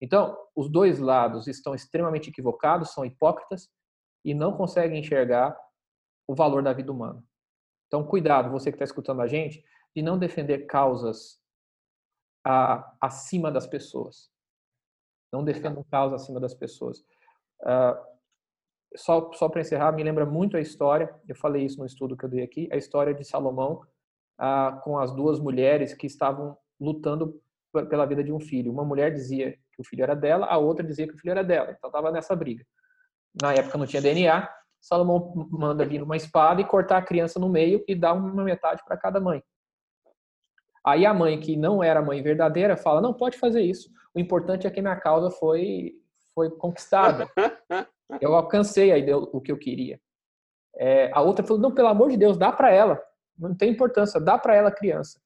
Então, 0.00 0.38
os 0.54 0.70
dois 0.70 0.98
lados 0.98 1.46
estão 1.46 1.74
extremamente 1.74 2.30
equivocados, 2.30 2.92
são 2.92 3.04
hipócritas 3.04 3.68
e 4.24 4.32
não 4.32 4.56
conseguem 4.56 5.00
enxergar 5.00 5.58
o 6.26 6.34
valor 6.34 6.62
da 6.62 6.72
vida 6.72 6.92
humana. 6.92 7.22
Então, 7.86 8.04
cuidado, 8.04 8.50
você 8.50 8.70
que 8.70 8.76
está 8.76 8.84
escutando 8.84 9.22
a 9.22 9.26
gente, 9.26 9.64
de 9.96 10.02
não 10.02 10.18
defender 10.18 10.66
causas 10.66 11.40
a, 12.44 12.94
acima 13.00 13.50
das 13.50 13.66
pessoas. 13.66 14.30
Não 15.32 15.44
defendam 15.44 15.84
causas 15.90 16.22
acima 16.22 16.38
das 16.38 16.54
pessoas. 16.54 17.04
Uh, 17.62 18.08
só 18.96 19.32
só 19.32 19.48
para 19.48 19.60
encerrar, 19.60 19.92
me 19.92 20.02
lembra 20.02 20.24
muito 20.24 20.56
a 20.56 20.60
história, 20.60 21.14
eu 21.28 21.34
falei 21.34 21.64
isso 21.64 21.78
no 21.78 21.86
estudo 21.86 22.16
que 22.16 22.24
eu 22.24 22.28
dei 22.28 22.42
aqui, 22.42 22.68
a 22.72 22.76
história 22.76 23.12
de 23.12 23.24
Salomão 23.24 23.82
uh, 24.40 24.80
com 24.82 24.98
as 24.98 25.14
duas 25.14 25.38
mulheres 25.38 25.92
que 25.94 26.06
estavam 26.06 26.56
lutando 26.80 27.40
pela 27.90 28.06
vida 28.06 28.24
de 28.24 28.32
um 28.32 28.40
filho. 28.40 28.72
Uma 28.72 28.84
mulher 28.84 29.12
dizia 29.12 29.52
que 29.72 29.80
o 29.80 29.84
filho 29.84 30.02
era 30.02 30.14
dela, 30.14 30.46
a 30.46 30.56
outra 30.56 30.84
dizia 30.84 31.06
que 31.06 31.14
o 31.14 31.18
filho 31.18 31.32
era 31.32 31.44
dela. 31.44 31.72
Então 31.76 31.88
estava 31.88 32.10
nessa 32.10 32.34
briga. 32.34 32.64
Na 33.40 33.52
época 33.52 33.76
não 33.76 33.86
tinha 33.86 34.02
DNA. 34.02 34.48
Salomão 34.80 35.48
manda 35.50 35.84
vir 35.84 36.02
uma 36.02 36.16
espada 36.16 36.60
e 36.60 36.64
cortar 36.64 36.98
a 36.98 37.02
criança 37.02 37.38
no 37.38 37.48
meio 37.48 37.84
e 37.86 37.94
dar 37.94 38.14
uma 38.14 38.44
metade 38.44 38.82
para 38.84 38.96
cada 38.96 39.20
mãe. 39.20 39.42
Aí 40.86 41.04
a 41.04 41.12
mãe, 41.12 41.38
que 41.38 41.56
não 41.56 41.82
era 41.82 42.00
mãe 42.00 42.22
verdadeira, 42.22 42.76
fala: 42.76 43.00
não 43.00 43.12
pode 43.12 43.36
fazer 43.36 43.60
isso. 43.60 43.90
O 44.14 44.20
importante 44.20 44.66
é 44.66 44.70
que 44.70 44.80
minha 44.80 44.96
causa 44.96 45.30
foi 45.30 45.97
foi 46.38 46.50
conquistada. 46.50 47.28
Eu 48.20 48.36
alcancei 48.36 48.92
aí 48.92 49.12
o 49.12 49.40
que 49.40 49.50
eu 49.50 49.58
queria. 49.58 50.00
É, 50.76 51.10
a 51.12 51.20
outra 51.20 51.44
falou: 51.44 51.60
não, 51.60 51.74
pelo 51.74 51.88
amor 51.88 52.10
de 52.10 52.16
Deus, 52.16 52.38
dá 52.38 52.52
para 52.52 52.70
ela. 52.70 53.02
Não 53.36 53.56
tem 53.56 53.72
importância, 53.72 54.20
dá 54.20 54.38
para 54.38 54.54
ela 54.54 54.68
a 54.68 54.74
criança. 54.74 55.20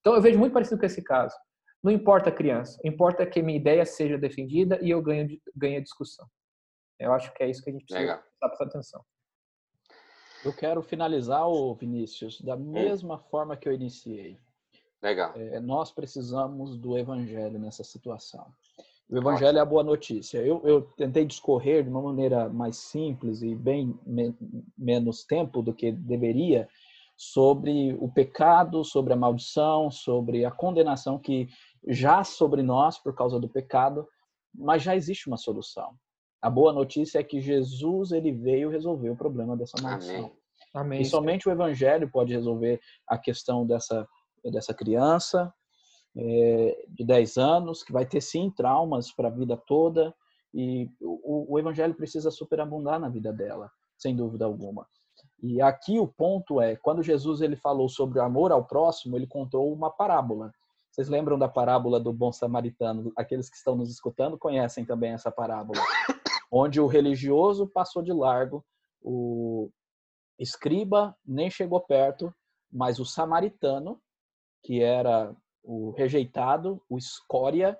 Então 0.00 0.14
eu 0.14 0.22
vejo 0.22 0.38
muito 0.38 0.52
parecido 0.52 0.78
com 0.78 0.86
esse 0.86 1.02
caso. 1.02 1.36
Não 1.82 1.90
importa 1.90 2.30
a 2.30 2.32
criança, 2.32 2.80
importa 2.84 3.26
que 3.26 3.42
minha 3.42 3.58
ideia 3.58 3.84
seja 3.84 4.16
defendida 4.16 4.78
e 4.80 4.90
eu 4.90 5.02
ganhe, 5.02 5.42
ganhe 5.56 5.78
a 5.78 5.82
discussão. 5.82 6.28
Eu 6.96 7.12
acho 7.12 7.34
que 7.34 7.42
é 7.42 7.50
isso 7.50 7.60
que 7.62 7.70
a 7.70 7.72
gente 7.72 7.84
precisa 7.84 8.18
prestar, 8.18 8.48
prestar 8.48 8.64
atenção. 8.64 9.04
Eu 10.44 10.54
quero 10.54 10.80
finalizar, 10.80 11.48
o 11.48 11.74
Vinícius, 11.74 12.40
da 12.40 12.54
hum. 12.54 12.70
mesma 12.70 13.16
hum. 13.16 13.22
forma 13.30 13.56
que 13.56 13.68
eu 13.68 13.72
iniciei. 13.72 14.38
Legal. 15.02 15.32
É, 15.34 15.58
nós 15.58 15.90
precisamos 15.90 16.78
do 16.78 16.96
evangelho 16.96 17.58
nessa 17.58 17.82
situação. 17.82 18.46
O 19.12 19.18
evangelho 19.18 19.58
é 19.58 19.60
a 19.60 19.66
boa 19.66 19.84
notícia. 19.84 20.38
Eu, 20.38 20.62
eu, 20.64 20.80
tentei 20.96 21.26
discorrer 21.26 21.84
de 21.84 21.90
uma 21.90 22.00
maneira 22.00 22.48
mais 22.48 22.78
simples 22.78 23.42
e 23.42 23.54
bem 23.54 23.94
me, 24.06 24.34
menos 24.76 25.22
tempo 25.22 25.60
do 25.60 25.74
que 25.74 25.92
deveria 25.92 26.66
sobre 27.14 27.94
o 28.00 28.10
pecado, 28.10 28.82
sobre 28.82 29.12
a 29.12 29.16
maldição, 29.16 29.90
sobre 29.90 30.46
a 30.46 30.50
condenação 30.50 31.18
que 31.18 31.46
já 31.86 32.24
sobre 32.24 32.62
nós 32.62 32.96
por 32.96 33.14
causa 33.14 33.38
do 33.38 33.50
pecado, 33.50 34.08
mas 34.54 34.82
já 34.82 34.96
existe 34.96 35.26
uma 35.28 35.36
solução. 35.36 35.92
A 36.40 36.48
boa 36.48 36.72
notícia 36.72 37.18
é 37.18 37.22
que 37.22 37.38
Jesus 37.38 38.12
ele 38.12 38.32
veio 38.32 38.70
resolver 38.70 39.10
o 39.10 39.16
problema 39.16 39.54
dessa 39.58 39.76
maldição. 39.82 40.16
Amém. 40.16 40.32
Amém. 40.72 41.02
E 41.02 41.04
somente 41.04 41.46
o 41.46 41.52
Evangelho 41.52 42.10
pode 42.10 42.32
resolver 42.32 42.80
a 43.06 43.18
questão 43.18 43.66
dessa, 43.66 44.08
dessa 44.42 44.72
criança 44.72 45.52
é, 46.16 46.84
de 46.88 47.04
10 47.04 47.36
anos, 47.36 47.82
que 47.82 47.92
vai 47.92 48.06
ter 48.06 48.20
sim 48.20 48.50
traumas 48.50 49.12
para 49.12 49.28
a 49.28 49.30
vida 49.30 49.56
toda, 49.56 50.14
e 50.54 50.90
o, 51.00 51.54
o 51.54 51.58
Evangelho 51.58 51.94
precisa 51.94 52.30
superabundar 52.30 53.00
na 53.00 53.08
vida 53.08 53.32
dela, 53.32 53.70
sem 53.96 54.14
dúvida 54.14 54.44
alguma. 54.44 54.86
E 55.42 55.60
aqui 55.60 55.98
o 55.98 56.06
ponto 56.06 56.60
é, 56.60 56.76
quando 56.76 57.02
Jesus 57.02 57.40
ele 57.40 57.56
falou 57.56 57.88
sobre 57.88 58.18
o 58.18 58.22
amor 58.22 58.52
ao 58.52 58.64
próximo, 58.64 59.16
ele 59.16 59.26
contou 59.26 59.72
uma 59.72 59.90
parábola. 59.90 60.52
Vocês 60.90 61.08
lembram 61.08 61.38
da 61.38 61.48
parábola 61.48 61.98
do 61.98 62.12
bom 62.12 62.30
samaritano? 62.30 63.12
Aqueles 63.16 63.48
que 63.48 63.56
estão 63.56 63.74
nos 63.74 63.90
escutando 63.90 64.38
conhecem 64.38 64.84
também 64.84 65.12
essa 65.12 65.32
parábola, 65.32 65.80
onde 66.50 66.80
o 66.80 66.86
religioso 66.86 67.66
passou 67.66 68.02
de 68.02 68.12
largo, 68.12 68.64
o 69.00 69.70
escriba 70.38 71.16
nem 71.26 71.50
chegou 71.50 71.80
perto, 71.80 72.32
mas 72.70 72.98
o 72.98 73.04
samaritano, 73.04 74.00
que 74.62 74.82
era 74.82 75.34
o 75.62 75.90
rejeitado, 75.92 76.82
o 76.88 76.98
escória, 76.98 77.78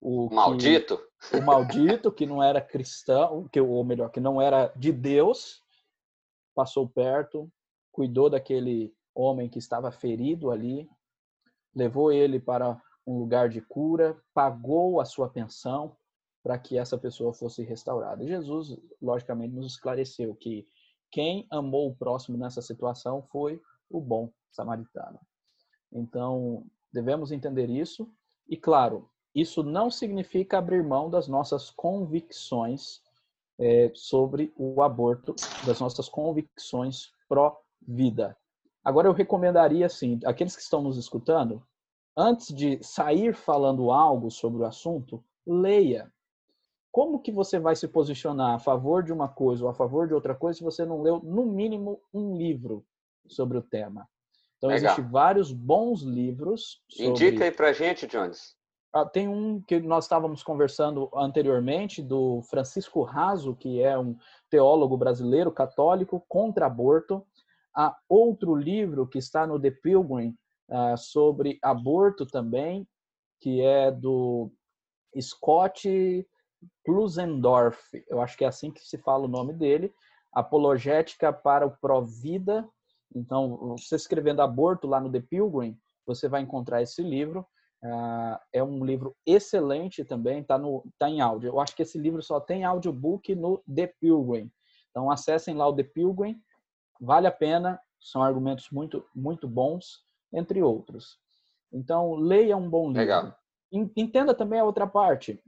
o 0.00 0.32
maldito, 0.32 0.98
que, 1.30 1.36
o 1.36 1.42
maldito 1.42 2.12
que 2.12 2.26
não 2.26 2.42
era 2.42 2.60
cristão, 2.60 3.48
que 3.48 3.60
ou 3.60 3.84
melhor, 3.84 4.10
que 4.10 4.20
não 4.20 4.40
era 4.40 4.72
de 4.76 4.92
Deus, 4.92 5.62
passou 6.54 6.88
perto, 6.88 7.50
cuidou 7.92 8.30
daquele 8.30 8.94
homem 9.14 9.48
que 9.48 9.58
estava 9.58 9.90
ferido 9.90 10.50
ali, 10.50 10.88
levou 11.74 12.12
ele 12.12 12.38
para 12.38 12.80
um 13.06 13.18
lugar 13.18 13.48
de 13.48 13.60
cura, 13.60 14.16
pagou 14.32 15.00
a 15.00 15.04
sua 15.04 15.28
pensão 15.28 15.96
para 16.42 16.58
que 16.58 16.78
essa 16.78 16.96
pessoa 16.96 17.32
fosse 17.32 17.62
restaurada. 17.62 18.26
Jesus, 18.26 18.76
logicamente, 19.02 19.54
nos 19.54 19.72
esclareceu 19.72 20.34
que 20.34 20.66
quem 21.10 21.46
amou 21.50 21.88
o 21.88 21.96
próximo 21.96 22.36
nessa 22.36 22.62
situação 22.62 23.22
foi 23.30 23.60
o 23.90 24.00
bom 24.00 24.30
samaritano. 24.50 25.18
Então, 25.90 26.64
devemos 26.92 27.32
entender 27.32 27.68
isso. 27.70 28.10
E, 28.48 28.56
claro, 28.56 29.08
isso 29.34 29.62
não 29.62 29.90
significa 29.90 30.58
abrir 30.58 30.82
mão 30.82 31.10
das 31.10 31.28
nossas 31.28 31.70
convicções 31.70 33.00
é, 33.58 33.90
sobre 33.94 34.52
o 34.56 34.82
aborto, 34.82 35.34
das 35.66 35.80
nossas 35.80 36.08
convicções 36.08 37.12
pró-vida. 37.28 38.36
Agora, 38.84 39.08
eu 39.08 39.12
recomendaria, 39.12 39.86
assim, 39.86 40.18
aqueles 40.24 40.56
que 40.56 40.62
estão 40.62 40.80
nos 40.80 40.96
escutando, 40.96 41.62
antes 42.16 42.54
de 42.54 42.82
sair 42.82 43.34
falando 43.34 43.90
algo 43.90 44.30
sobre 44.30 44.62
o 44.62 44.66
assunto, 44.66 45.22
leia. 45.46 46.10
Como 46.90 47.20
que 47.20 47.30
você 47.30 47.58
vai 47.58 47.76
se 47.76 47.86
posicionar 47.86 48.54
a 48.54 48.58
favor 48.58 49.02
de 49.02 49.12
uma 49.12 49.28
coisa 49.28 49.64
ou 49.64 49.70
a 49.70 49.74
favor 49.74 50.08
de 50.08 50.14
outra 50.14 50.34
coisa 50.34 50.58
se 50.58 50.64
você 50.64 50.84
não 50.86 51.02
leu, 51.02 51.20
no 51.20 51.44
mínimo, 51.44 52.00
um 52.12 52.36
livro 52.36 52.84
sobre 53.26 53.58
o 53.58 53.62
tema? 53.62 54.08
Então, 54.58 54.70
existem 54.72 55.08
vários 55.08 55.52
bons 55.52 56.02
livros. 56.02 56.82
Sobre... 56.88 57.06
Indica 57.06 57.44
aí 57.44 57.50
pra 57.50 57.72
gente, 57.72 58.06
Jones. 58.06 58.56
Ah, 58.92 59.04
tem 59.04 59.28
um 59.28 59.60
que 59.60 59.78
nós 59.80 60.04
estávamos 60.04 60.42
conversando 60.42 61.10
anteriormente, 61.14 62.02
do 62.02 62.42
Francisco 62.50 63.02
Raso, 63.02 63.54
que 63.54 63.80
é 63.80 63.98
um 63.98 64.16
teólogo 64.50 64.96
brasileiro 64.96 65.52
católico 65.52 66.24
contra 66.28 66.66
aborto. 66.66 67.24
Há 67.74 67.96
outro 68.08 68.56
livro 68.56 69.06
que 69.06 69.18
está 69.18 69.46
no 69.46 69.60
The 69.60 69.70
Pilgrim 69.70 70.36
uh, 70.68 70.96
sobre 70.96 71.58
aborto 71.62 72.26
também, 72.26 72.88
que 73.40 73.60
é 73.60 73.90
do 73.92 74.50
Scott 75.20 76.26
Klusendorf, 76.84 77.78
eu 78.08 78.20
acho 78.20 78.36
que 78.36 78.44
é 78.44 78.48
assim 78.48 78.70
que 78.70 78.80
se 78.80 78.98
fala 78.98 79.24
o 79.24 79.28
nome 79.28 79.52
dele, 79.52 79.94
Apologética 80.32 81.32
para 81.32 81.66
o 81.66 81.70
Provida. 81.70 82.68
Então, 83.14 83.76
você 83.78 83.96
escrevendo 83.96 84.42
aborto 84.42 84.86
lá 84.86 85.00
no 85.00 85.10
The 85.10 85.20
Pilgrim, 85.20 85.78
você 86.06 86.28
vai 86.28 86.42
encontrar 86.42 86.82
esse 86.82 87.02
livro. 87.02 87.46
Uh, 87.82 88.38
é 88.52 88.62
um 88.62 88.84
livro 88.84 89.16
excelente 89.24 90.04
também, 90.04 90.40
está 90.40 90.60
tá 90.98 91.08
em 91.08 91.20
áudio. 91.20 91.48
Eu 91.48 91.60
acho 91.60 91.76
que 91.76 91.82
esse 91.82 91.98
livro 91.98 92.22
só 92.22 92.40
tem 92.40 92.64
audiobook 92.64 93.34
no 93.34 93.62
The 93.72 93.86
Pilgrim. 94.00 94.50
Então, 94.90 95.10
acessem 95.10 95.54
lá 95.54 95.66
o 95.66 95.74
The 95.74 95.84
Pilgrim, 95.84 96.40
vale 97.00 97.26
a 97.26 97.32
pena, 97.32 97.80
são 98.00 98.22
argumentos 98.22 98.70
muito, 98.70 99.04
muito 99.14 99.46
bons 99.46 100.04
entre 100.32 100.62
outros. 100.62 101.18
Então, 101.72 102.14
leia 102.14 102.56
um 102.56 102.68
bom 102.68 102.88
livro. 102.88 103.00
Legal. 103.00 103.36
Entenda 103.70 104.34
também 104.34 104.58
a 104.60 104.64
outra 104.64 104.86
parte. 104.86 105.42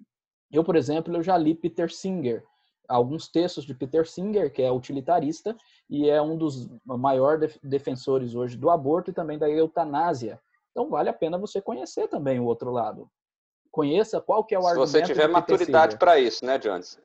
Eu, 0.50 0.62
por 0.62 0.76
exemplo, 0.76 1.14
eu 1.16 1.22
já 1.22 1.36
li 1.36 1.54
Peter 1.54 1.90
Singer, 1.92 2.44
alguns 2.90 3.28
textos 3.28 3.64
de 3.64 3.72
Peter 3.72 4.06
Singer, 4.06 4.52
que 4.52 4.62
é 4.62 4.70
utilitarista 4.70 5.56
e 5.88 6.10
é 6.10 6.20
um 6.20 6.36
dos 6.36 6.68
maiores 6.84 7.58
defensores 7.62 8.34
hoje 8.34 8.56
do 8.56 8.68
aborto 8.68 9.10
e 9.10 9.14
também 9.14 9.38
da 9.38 9.48
eutanásia. 9.48 10.40
Então, 10.70 10.88
vale 10.88 11.08
a 11.08 11.12
pena 11.14 11.38
você 11.38 11.60
conhecer 11.60 12.08
também 12.08 12.38
o 12.40 12.44
outro 12.44 12.70
lado. 12.70 13.08
Conheça 13.70 14.20
qual 14.20 14.44
que 14.44 14.54
é 14.54 14.58
o 14.58 14.62
Se 14.62 14.68
argumento. 14.68 14.90
Se 14.90 14.98
você 14.98 15.02
tiver 15.04 15.28
maturidade 15.28 15.96
para 15.96 16.18
isso, 16.18 16.44
né, 16.44 16.58
Jones? 16.58 16.98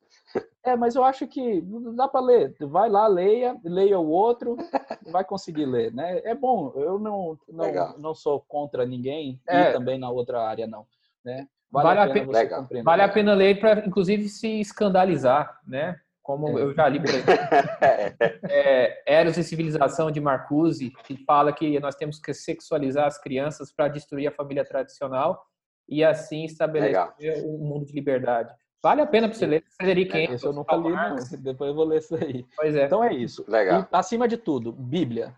É, 0.63 0.75
mas 0.75 0.95
eu 0.95 1.03
acho 1.03 1.27
que 1.27 1.61
dá 1.95 2.07
para 2.07 2.19
ler. 2.19 2.55
Vai 2.59 2.89
lá, 2.89 3.07
leia, 3.07 3.55
leia 3.63 3.99
o 3.99 4.09
outro, 4.09 4.57
vai 5.11 5.23
conseguir 5.23 5.65
ler, 5.65 5.93
né? 5.93 6.19
É 6.23 6.33
bom. 6.33 6.73
Eu 6.75 6.97
não 6.99 7.37
não, 7.47 7.97
não 7.97 8.15
sou 8.15 8.43
contra 8.47 8.85
ninguém 8.85 9.39
é. 9.47 9.69
e 9.69 9.73
também 9.73 9.99
na 9.99 10.09
outra 10.09 10.41
área 10.41 10.65
não, 10.65 10.85
né? 11.23 11.47
Vale, 11.83 11.99
vale 11.99 12.11
a 12.11 12.13
pena, 12.13 12.67
pena 12.67 12.83
vale 12.83 13.01
a 13.01 13.09
pena 13.09 13.33
ler 13.33 13.59
para 13.59 13.85
inclusive 13.85 14.27
se 14.29 14.59
escandalizar, 14.59 15.59
né? 15.67 15.99
Como 16.21 16.57
é. 16.57 16.61
eu 16.63 16.73
já 16.73 16.89
li, 16.89 16.99
por 16.99 17.09
exemplo, 17.09 17.33
é, 18.49 19.03
Eros 19.05 19.37
e 19.37 19.43
Civilização 19.43 20.09
de 20.09 20.19
Marcuse, 20.19 20.91
que 21.03 21.23
fala 21.23 21.53
que 21.53 21.79
nós 21.79 21.95
temos 21.95 22.19
que 22.19 22.33
sexualizar 22.33 23.05
as 23.05 23.19
crianças 23.19 23.71
para 23.71 23.87
destruir 23.87 24.27
a 24.27 24.31
família 24.31 24.65
tradicional 24.65 25.45
e 25.87 26.03
assim 26.03 26.45
estabelecer 26.45 27.13
Legal. 27.19 27.45
um 27.45 27.59
mundo 27.59 27.85
de 27.85 27.93
liberdade. 27.93 28.51
Vale 28.81 29.01
a 29.01 29.05
pena 29.05 29.27
para 29.27 29.37
você 29.37 29.45
ler. 29.45 29.63
Frederico 29.77 30.17
é, 30.17 30.27
eu 30.43 30.53
nunca 30.53 30.75
li, 30.75 30.89
não. 30.89 31.15
Depois 31.41 31.69
eu 31.69 31.75
vou 31.75 31.85
ler 31.85 31.99
isso 31.99 32.15
aí. 32.15 32.45
Pois 32.55 32.75
é. 32.75 32.85
Então 32.85 33.03
é 33.03 33.13
isso. 33.13 33.45
Legal. 33.47 33.81
E, 33.81 33.87
acima 33.91 34.27
de 34.27 34.37
tudo, 34.37 34.71
Bíblia. 34.71 35.33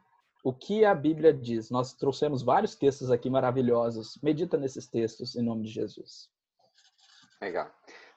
O 0.48 0.54
que 0.54 0.86
a 0.86 0.96
Bíblia 0.96 1.34
diz? 1.34 1.70
Nós 1.70 1.92
trouxemos 1.92 2.42
vários 2.42 2.74
textos 2.74 3.12
aqui 3.12 3.30
maravilhosos. 3.30 4.18
Medita 4.24 4.56
nesses 4.56 4.88
textos 4.88 5.36
em 5.36 5.42
nome 5.42 5.64
de 5.64 5.72
Jesus. 5.72 6.30
Legal. 7.42 7.70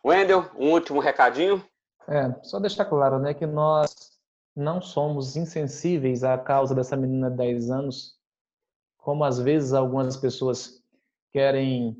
Wendel, 0.05 0.49
um 0.57 0.71
último 0.71 1.01
recadinho. 1.01 1.61
É, 2.07 2.33
só 2.45 2.61
deixar 2.61 2.85
claro, 2.85 3.19
né, 3.19 3.35
que 3.35 3.45
nós 3.47 4.13
não 4.55 4.81
somos 4.81 5.35
insensíveis 5.37 6.23
à 6.23 6.39
causa 6.39 6.73
dessa 6.73 6.97
menina 6.97 7.29
de 7.29 7.37
10 7.37 7.69
anos, 7.69 8.17
como 8.97 9.25
às 9.25 9.41
vezes 9.41 9.73
algumas 9.73 10.17
pessoas 10.17 10.81
querem 11.33 11.97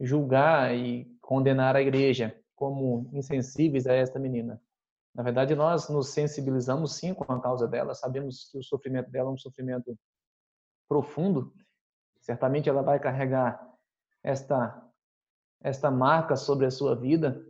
julgar 0.00 0.74
e 0.74 1.04
condenar 1.20 1.76
a 1.76 1.80
igreja 1.80 2.36
como 2.56 3.08
insensíveis 3.12 3.86
a 3.86 3.92
esta 3.92 4.18
menina. 4.18 4.60
Na 5.14 5.22
verdade, 5.22 5.54
nós 5.54 5.88
nos 5.88 6.10
sensibilizamos 6.10 6.94
sim 6.96 7.12
com 7.12 7.30
a 7.32 7.40
causa 7.40 7.66
dela, 7.66 7.94
sabemos 7.94 8.48
que 8.50 8.58
o 8.58 8.62
sofrimento 8.62 9.10
dela 9.10 9.30
é 9.30 9.32
um 9.32 9.38
sofrimento 9.38 9.98
profundo. 10.88 11.52
Certamente 12.20 12.68
ela 12.68 12.82
vai 12.82 12.98
carregar 12.98 13.60
esta 14.22 14.86
esta 15.62 15.90
marca 15.90 16.36
sobre 16.36 16.64
a 16.64 16.70
sua 16.70 16.96
vida, 16.96 17.44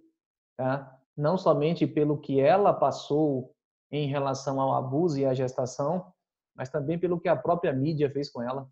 tá? 0.57 0.99
Não 1.17 1.39
somente 1.39 1.87
pelo 1.87 2.21
que 2.21 2.41
ela 2.41 2.73
passou 2.73 3.55
em 3.91 4.09
relação 4.09 4.61
ao 4.61 4.75
abuso 4.75 5.19
e 5.19 5.25
à 5.25 5.33
gestação, 5.33 6.13
mas 6.55 6.69
também 6.69 6.99
pelo 6.99 7.21
que 7.21 7.29
a 7.29 7.37
própria 7.37 7.73
mídia 7.73 8.11
fez 8.11 8.31
com 8.31 8.43
ela. 8.43 8.69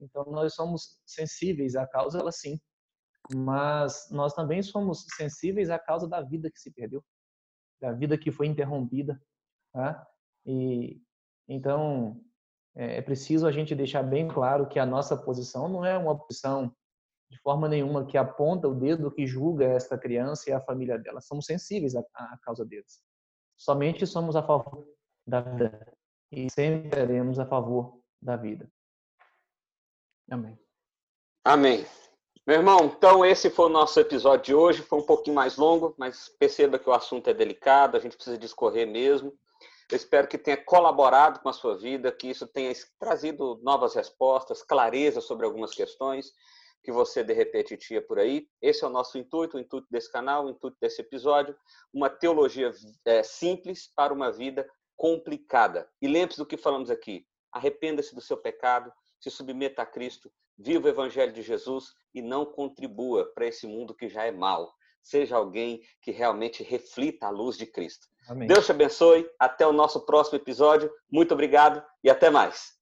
Então 0.00 0.24
nós 0.24 0.54
somos 0.54 0.98
sensíveis 1.06 1.76
à 1.76 1.86
causa, 1.86 2.18
ela 2.18 2.32
sim, 2.32 2.60
mas 3.32 4.08
nós 4.10 4.34
também 4.34 4.62
somos 4.62 5.06
sensíveis 5.16 5.70
à 5.70 5.78
causa 5.78 6.08
da 6.08 6.20
vida 6.20 6.50
que 6.50 6.58
se 6.58 6.72
perdeu, 6.72 7.02
da 7.84 7.92
vida 7.92 8.16
que 8.16 8.32
foi 8.32 8.46
interrompida, 8.46 9.20
tá? 9.72 10.06
E 10.46 11.00
então 11.46 12.18
é, 12.74 12.96
é 12.96 13.02
preciso 13.02 13.46
a 13.46 13.52
gente 13.52 13.74
deixar 13.74 14.02
bem 14.02 14.26
claro 14.26 14.66
que 14.66 14.78
a 14.78 14.86
nossa 14.86 15.16
posição 15.16 15.68
não 15.68 15.84
é 15.84 15.96
uma 15.98 16.18
posição 16.18 16.74
de 17.30 17.38
forma 17.40 17.68
nenhuma 17.68 18.06
que 18.06 18.16
aponta 18.16 18.68
o 18.68 18.74
dedo 18.74 19.10
que 19.10 19.26
julga 19.26 19.66
esta 19.66 19.98
criança 19.98 20.48
e 20.48 20.52
a 20.52 20.60
família 20.60 20.98
dela. 20.98 21.20
Somos 21.20 21.46
sensíveis 21.46 21.94
à, 21.94 22.00
à 22.14 22.38
causa 22.42 22.64
deles. 22.64 23.02
Somente 23.56 24.06
somos 24.06 24.36
a 24.36 24.42
favor 24.42 24.86
da 25.26 25.40
vida 25.40 25.94
e 26.30 26.50
sempre 26.50 26.96
seremos 26.96 27.38
a 27.38 27.46
favor 27.46 28.00
da 28.20 28.36
vida. 28.36 28.70
Amém. 30.30 30.58
Amém. 31.44 31.84
Meu 32.46 32.56
irmão, 32.56 32.84
então 32.84 33.24
esse 33.24 33.48
foi 33.48 33.66
o 33.66 33.70
nosso 33.70 33.98
episódio 33.98 34.44
de 34.44 34.54
hoje. 34.54 34.82
Foi 34.82 34.98
um 34.98 35.06
pouquinho 35.06 35.34
mais 35.34 35.56
longo, 35.56 35.94
mas 35.96 36.28
perceba 36.38 36.78
que 36.78 36.86
o 36.86 36.92
assunto 36.92 37.30
é 37.30 37.32
delicado, 37.32 37.96
a 37.96 38.00
gente 38.00 38.16
precisa 38.16 38.36
discorrer 38.36 38.86
mesmo. 38.86 39.32
Eu 39.90 39.96
espero 39.96 40.28
que 40.28 40.36
tenha 40.36 40.56
colaborado 40.58 41.40
com 41.40 41.48
a 41.48 41.54
sua 41.54 41.74
vida, 41.74 42.12
que 42.12 42.28
isso 42.28 42.46
tenha 42.46 42.70
trazido 42.98 43.58
novas 43.62 43.94
respostas, 43.94 44.62
clareza 44.62 45.22
sobre 45.22 45.46
algumas 45.46 45.74
questões 45.74 46.32
que 46.82 46.92
você 46.92 47.24
de 47.24 47.32
repente 47.32 47.78
tinha 47.78 48.02
por 48.02 48.18
aí. 48.18 48.46
Esse 48.60 48.84
é 48.84 48.86
o 48.86 48.90
nosso 48.90 49.16
intuito, 49.16 49.56
o 49.56 49.60
intuito 49.60 49.86
desse 49.90 50.12
canal, 50.12 50.44
o 50.44 50.50
intuito 50.50 50.76
desse 50.78 51.00
episódio, 51.00 51.56
uma 51.94 52.10
teologia 52.10 52.70
é, 53.06 53.22
simples 53.22 53.90
para 53.96 54.12
uma 54.12 54.30
vida 54.30 54.68
complicada. 54.98 55.88
E 56.00 56.06
lembre-se 56.06 56.38
do 56.38 56.46
que 56.46 56.58
falamos 56.58 56.90
aqui: 56.90 57.26
arrependa-se 57.50 58.14
do 58.14 58.20
seu 58.20 58.36
pecado, 58.36 58.92
se 59.18 59.30
submeta 59.30 59.80
a 59.80 59.86
Cristo, 59.86 60.30
viva 60.58 60.86
o 60.86 60.90
Evangelho 60.90 61.32
de 61.32 61.42
Jesus 61.42 61.92
e 62.14 62.22
não 62.22 62.44
contribua 62.44 63.30
para 63.34 63.46
esse 63.46 63.66
mundo 63.66 63.94
que 63.94 64.08
já 64.08 64.24
é 64.24 64.30
mal. 64.30 64.72
Seja 65.02 65.36
alguém 65.36 65.82
que 66.00 66.10
realmente 66.10 66.62
reflita 66.62 67.26
a 67.26 67.30
luz 67.30 67.56
de 67.56 67.66
Cristo. 67.66 68.06
Amém. 68.28 68.48
Deus 68.48 68.64
te 68.64 68.72
abençoe. 68.72 69.28
Até 69.38 69.66
o 69.66 69.72
nosso 69.72 70.04
próximo 70.06 70.38
episódio. 70.38 70.90
Muito 71.10 71.34
obrigado 71.34 71.84
e 72.02 72.08
até 72.08 72.30
mais. 72.30 72.73